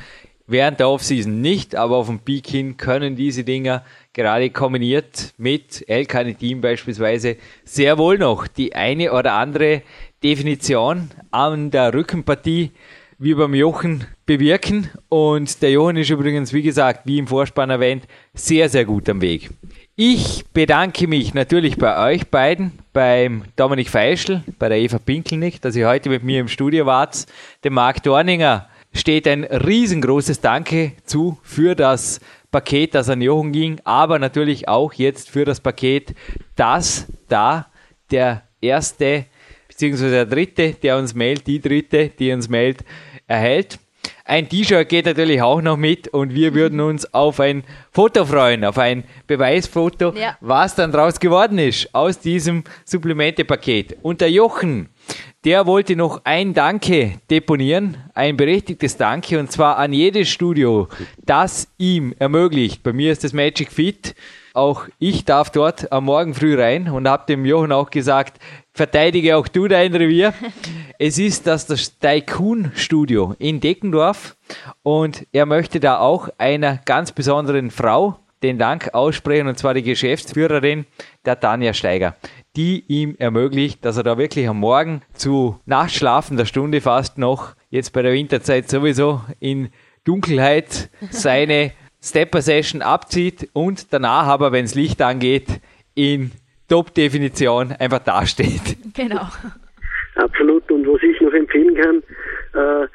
während 0.50 0.80
der 0.80 0.88
Offseason 0.88 1.40
nicht, 1.40 1.76
aber 1.76 1.96
auf 1.96 2.08
dem 2.08 2.18
Peak 2.18 2.46
hin 2.48 2.76
können 2.76 3.16
diese 3.16 3.44
Dinger 3.44 3.84
gerade 4.12 4.50
kombiniert 4.50 5.32
mit 5.38 5.88
L-Carnitin 5.88 6.60
beispielsweise 6.60 7.36
sehr 7.64 7.98
wohl 7.98 8.18
noch 8.18 8.46
die 8.46 8.74
eine 8.74 9.12
oder 9.12 9.34
andere 9.34 9.82
Definition 10.22 11.10
an 11.30 11.70
der 11.70 11.94
Rückenpartie 11.94 12.72
wie 13.18 13.34
beim 13.34 13.54
Jochen 13.54 14.06
bewirken. 14.26 14.90
Und 15.08 15.62
der 15.62 15.70
Jochen 15.70 15.98
ist 15.98 16.10
übrigens, 16.10 16.52
wie 16.52 16.62
gesagt, 16.62 17.02
wie 17.04 17.18
im 17.18 17.26
Vorspann 17.26 17.70
erwähnt, 17.70 18.04
sehr, 18.34 18.68
sehr 18.68 18.86
gut 18.86 19.08
am 19.08 19.20
Weg. 19.20 19.50
Ich 19.94 20.46
bedanke 20.54 21.06
mich 21.06 21.34
natürlich 21.34 21.76
bei 21.76 22.12
euch 22.12 22.28
beiden, 22.28 22.72
beim 22.94 23.44
Dominik 23.56 23.90
Feischl, 23.90 24.42
bei 24.58 24.70
der 24.70 24.78
Eva 24.78 24.98
Pinkelnick, 24.98 25.60
dass 25.60 25.76
ihr 25.76 25.86
heute 25.86 26.08
mit 26.08 26.24
mir 26.24 26.40
im 26.40 26.48
Studio 26.48 26.86
wart, 26.86 27.26
dem 27.62 27.74
Marc 27.74 28.02
Dorninger 28.02 28.66
steht 28.92 29.26
ein 29.28 29.44
riesengroßes 29.44 30.40
Danke 30.40 30.92
zu 31.04 31.38
für 31.42 31.74
das 31.74 32.20
Paket, 32.50 32.94
das 32.94 33.08
an 33.08 33.22
Jochen 33.22 33.52
ging, 33.52 33.80
aber 33.84 34.18
natürlich 34.18 34.68
auch 34.68 34.92
jetzt 34.92 35.30
für 35.30 35.44
das 35.44 35.60
Paket, 35.60 36.14
das 36.56 37.06
da 37.28 37.66
der 38.10 38.42
erste 38.60 39.26
beziehungsweise 39.80 40.10
der 40.10 40.26
dritte, 40.26 40.72
der 40.74 40.98
uns 40.98 41.14
mailt, 41.14 41.46
die 41.46 41.58
dritte, 41.58 42.10
die 42.10 42.32
uns 42.32 42.50
mailt, 42.50 42.84
erhält. 43.26 43.78
Ein 44.26 44.46
T-Shirt 44.46 44.88
geht 44.88 45.06
natürlich 45.06 45.40
auch 45.40 45.62
noch 45.62 45.78
mit 45.78 46.08
und 46.08 46.34
wir 46.34 46.54
würden 46.60 46.80
uns 46.80 47.14
auf 47.14 47.40
ein 47.40 47.64
Foto 47.90 48.26
freuen, 48.26 48.64
auf 48.64 48.76
ein 48.76 49.04
Beweisfoto, 49.26 50.12
ja. 50.14 50.36
was 50.42 50.74
dann 50.74 50.92
draus 50.92 51.18
geworden 51.18 51.58
ist 51.58 51.94
aus 51.94 52.18
diesem 52.18 52.64
Supplemente-Paket. 52.84 53.96
Und 54.02 54.20
der 54.20 54.30
Jochen, 54.30 54.90
der 55.44 55.66
wollte 55.66 55.96
noch 55.96 56.20
ein 56.24 56.52
Danke 56.52 57.20
deponieren, 57.30 57.96
ein 58.14 58.36
berechtigtes 58.36 58.96
Danke, 58.96 59.38
und 59.38 59.50
zwar 59.50 59.78
an 59.78 59.92
jedes 59.92 60.28
Studio, 60.28 60.88
das 61.24 61.68
ihm 61.78 62.14
ermöglicht. 62.18 62.82
Bei 62.82 62.92
mir 62.92 63.10
ist 63.10 63.24
das 63.24 63.32
Magic 63.32 63.72
Fit. 63.72 64.14
Auch 64.52 64.86
ich 64.98 65.24
darf 65.24 65.50
dort 65.50 65.92
am 65.92 66.04
Morgen 66.04 66.34
früh 66.34 66.60
rein 66.60 66.90
und 66.90 67.08
habe 67.08 67.24
dem 67.26 67.44
Jochen 67.44 67.72
auch 67.72 67.88
gesagt, 67.88 68.38
verteidige 68.72 69.36
auch 69.36 69.48
du 69.48 69.68
dein 69.68 69.94
Revier. 69.94 70.34
Es 71.02 71.18
ist 71.18 71.46
das, 71.46 71.64
das 71.66 71.98
Tycoon 71.98 72.72
Studio 72.74 73.34
in 73.38 73.60
Deckendorf 73.60 74.36
und 74.82 75.26
er 75.32 75.46
möchte 75.46 75.80
da 75.80 75.98
auch 75.98 76.28
einer 76.36 76.76
ganz 76.84 77.12
besonderen 77.12 77.70
Frau 77.70 78.18
den 78.42 78.58
Dank 78.58 78.92
aussprechen 78.92 79.48
und 79.48 79.58
zwar 79.58 79.72
die 79.72 79.82
Geschäftsführerin 79.82 80.86
der 81.24 81.40
Tanja 81.40 81.72
Steiger, 81.72 82.16
die 82.56 82.84
ihm 82.88 83.14
ermöglicht, 83.18 83.84
dass 83.84 83.96
er 83.96 84.02
da 84.02 84.18
wirklich 84.18 84.48
am 84.48 84.58
Morgen 84.58 85.02
zu 85.12 85.60
Nachtschlafen 85.66 86.36
der 86.36 86.46
Stunde 86.46 86.80
fast 86.80 87.18
noch, 87.18 87.54
jetzt 87.70 87.92
bei 87.92 88.02
der 88.02 88.12
Winterzeit 88.12 88.68
sowieso 88.68 89.20
in 89.38 89.70
Dunkelheit 90.04 90.90
seine 91.10 91.72
Stepper-Session 92.02 92.82
abzieht 92.82 93.48
und 93.52 93.92
danach 93.92 94.26
aber, 94.26 94.52
wenn 94.52 94.64
es 94.64 94.74
Licht 94.74 95.00
angeht, 95.02 95.60
in 95.94 96.32
Top-Definition 96.68 97.72
einfach 97.72 97.98
dasteht. 98.00 98.78
Genau. 98.94 99.26
Absolut. 100.16 100.70
Und 100.70 100.86
was 100.86 101.02
ich 101.02 101.20
noch 101.20 101.32
empfehlen 101.32 101.74
kann, 101.74 102.02
äh, 102.54 102.86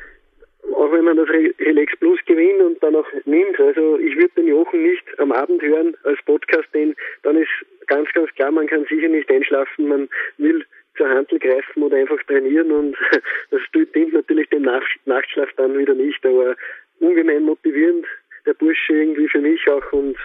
auch 0.74 0.92
wenn 0.92 1.06
man 1.06 1.18
das 1.18 1.30
Relax 1.30 1.96
Plus 2.00 2.20
gewinnt 2.26 2.62
und 2.62 2.82
dann 2.82 2.96
auch 2.96 3.08
nimmt, 3.26 3.60
also 3.60 3.98
ich 4.00 4.16
würde 4.16 4.34
den 4.38 4.48
Jochen 4.48 4.84
nicht 4.84 5.04
am 5.20 5.32
Abend 5.32 5.62
hören 5.62 5.96
als 6.04 6.20
Podcast, 6.26 6.68
denn 6.74 6.96
dann 7.24 7.38
ist 7.38 7.50
ganz, 7.88 8.12
ganz 8.14 8.34
klar, 8.36 8.52
man 8.52 8.68
kann 8.68 8.86
sicher 8.86 9.08
nicht 9.08 9.30
einschlafen, 9.30 9.88
man 9.88 10.10
will 10.38 10.66
zur 10.98 11.10
Handel 11.10 11.40
greifen 11.40 11.84
oder 11.84 11.98
einfach 11.98 12.22
trainieren 12.24 12.72
und 12.72 12.98
das 13.52 13.62
dient 13.74 14.14
natürlich 14.14 14.50
dem 14.50 14.64
Nachtschlaf 15.06 15.50
dann 15.58 15.78
wieder 15.78 15.94
nicht, 15.94 16.26
aber 16.26 16.56
ungemein 17.00 17.44
motivierend 17.44 18.06
der 18.46 18.54
Bursche 18.54 18.94
irgendwie 18.94 19.28
für 19.28 19.42
mich 19.42 19.68
auch 19.70 19.92
und 19.92 20.16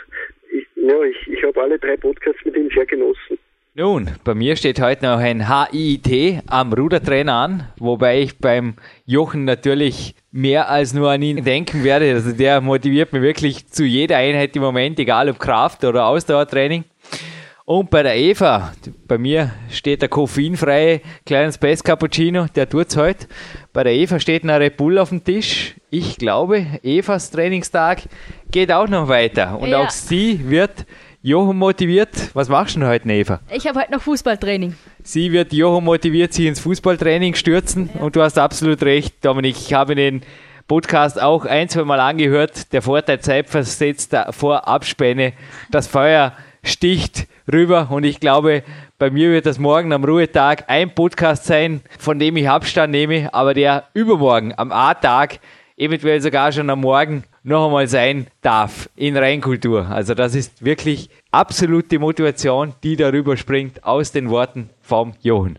ich, 0.53 0.67
ja, 0.77 1.03
ich, 1.03 1.29
ich 1.29 1.43
habe 1.45 1.61
alle 1.61 1.79
drei 1.79 1.97
Podcasts 1.97 2.45
mit 2.45 2.57
ihm 2.57 2.71
sehr 2.71 2.87
genossen. 2.87 3.39
Nun, 3.75 4.11
bei 4.25 4.35
mir 4.35 4.57
steht 4.57 4.81
heute 4.81 5.05
noch 5.05 5.21
ein 5.21 5.47
HIIT 5.47 6.43
am 6.49 6.73
Rudertrainer 6.73 7.33
an, 7.33 7.63
wobei 7.79 8.23
ich 8.23 8.37
beim 8.39 8.75
Jochen 9.11 9.45
natürlich 9.45 10.15
mehr 10.31 10.69
als 10.69 10.95
nur 10.95 11.11
an 11.11 11.21
ihn 11.21 11.43
denken 11.43 11.83
werde. 11.83 12.13
Also 12.15 12.31
der 12.31 12.61
motiviert 12.61 13.13
mich 13.13 13.23
wirklich 13.23 13.67
zu 13.67 13.85
jeder 13.85 14.19
Einheit 14.19 14.55
im 14.55 14.63
Moment, 14.63 15.01
egal 15.01 15.29
ob 15.29 15.41
Kraft 15.41 15.83
oder 15.85 16.07
Ausdauertraining. 16.07 16.85
Und 17.65 17.91
bei 17.91 18.05
der 18.05 18.17
Eva, 18.17 18.73
bei 19.09 19.19
mir 19.19 19.53
steht 19.69 20.03
der 20.03 20.09
koffeinfreie 20.09 21.01
kleines 21.27 21.59
Best 21.59 21.85
Cappuccino, 21.85 22.47
der 22.55 22.69
tut's 22.69 22.97
heute. 22.97 23.27
Bei 23.73 23.83
der 23.83 23.95
Eva 23.95 24.21
steht 24.21 24.45
ein 24.45 24.51
Red 24.51 24.77
Bull 24.77 24.97
auf 24.99 25.09
dem 25.09 25.25
Tisch. 25.25 25.75
Ich 25.91 26.17
glaube, 26.17 26.67
Evas 26.85 27.33
Trainingstag 27.33 28.03
geht 28.53 28.71
auch 28.71 28.89
noch 28.89 29.09
weiter. 29.09 29.59
Und 29.59 29.71
ja. 29.71 29.83
auch 29.83 29.91
sie 29.91 30.49
wird 30.49 30.87
Jochen 31.23 31.59
motiviert. 31.59 32.31
Was 32.33 32.49
machst 32.49 32.77
du 32.77 32.81
denn 32.81 32.89
heute, 32.89 33.07
Eva? 33.11 33.41
Ich 33.51 33.67
habe 33.67 33.79
heute 33.79 33.93
noch 33.93 34.01
Fußballtraining. 34.01 34.75
Sie 35.03 35.33
wird 35.33 35.53
Jochen 35.53 35.85
motiviert, 35.85 36.33
sie 36.33 36.47
ins 36.47 36.61
Fußballtraining 36.61 37.35
stürzen. 37.35 37.91
Ja. 37.95 38.01
Und 38.01 38.17
du 38.17 38.23
hast 38.23 38.39
absolut 38.39 38.83
recht, 38.83 39.23
Dominik. 39.23 39.57
Ich 39.59 39.75
habe 39.75 39.95
den 39.95 40.23
Podcast 40.67 41.21
auch 41.21 41.45
ein, 41.45 41.69
zwei 41.69 41.85
Mal 41.85 42.01
angehört. 42.01 42.73
Der 42.73 42.81
Vorteil 42.81 43.21
zeitversetzt 43.21 44.17
vor 44.31 44.67
Abspänne. 44.67 45.35
Das 45.71 45.87
Feuer 45.89 46.33
sticht 46.63 47.27
rüber 47.53 47.89
und 47.91 48.05
ich 48.05 48.19
glaube, 48.19 48.63
bei 48.99 49.11
mir 49.11 49.31
wird 49.31 49.45
das 49.45 49.59
morgen 49.59 49.93
am 49.93 50.05
Ruhetag 50.05 50.65
ein 50.69 50.95
Podcast 50.95 51.45
sein, 51.45 51.83
von 51.99 52.19
dem 52.19 52.37
ich 52.39 52.49
Abstand 52.49 52.93
nehme, 52.93 53.33
aber 53.35 53.53
der 53.53 53.85
übermorgen 53.93 54.55
am 54.57 54.73
A-Tag, 54.73 55.41
eventuell 55.77 56.21
sogar 56.23 56.51
schon 56.53 56.71
am 56.71 56.81
Morgen, 56.81 57.25
noch 57.43 57.67
einmal 57.67 57.89
sein 57.89 58.27
darf 58.43 58.89
in 58.97 59.17
Reinkultur. 59.17 59.87
Also 59.89 60.15
das 60.15 60.35
ist 60.35 60.65
wirklich 60.65 61.11
absolute 61.31 61.99
Motivation, 61.99 62.75
die 62.83 62.97
darüber 62.97 63.37
springt 63.37 63.85
aus 63.85 64.13
den 64.13 64.31
Worten 64.31 64.71
vom 64.81 65.15
Johann. 65.21 65.59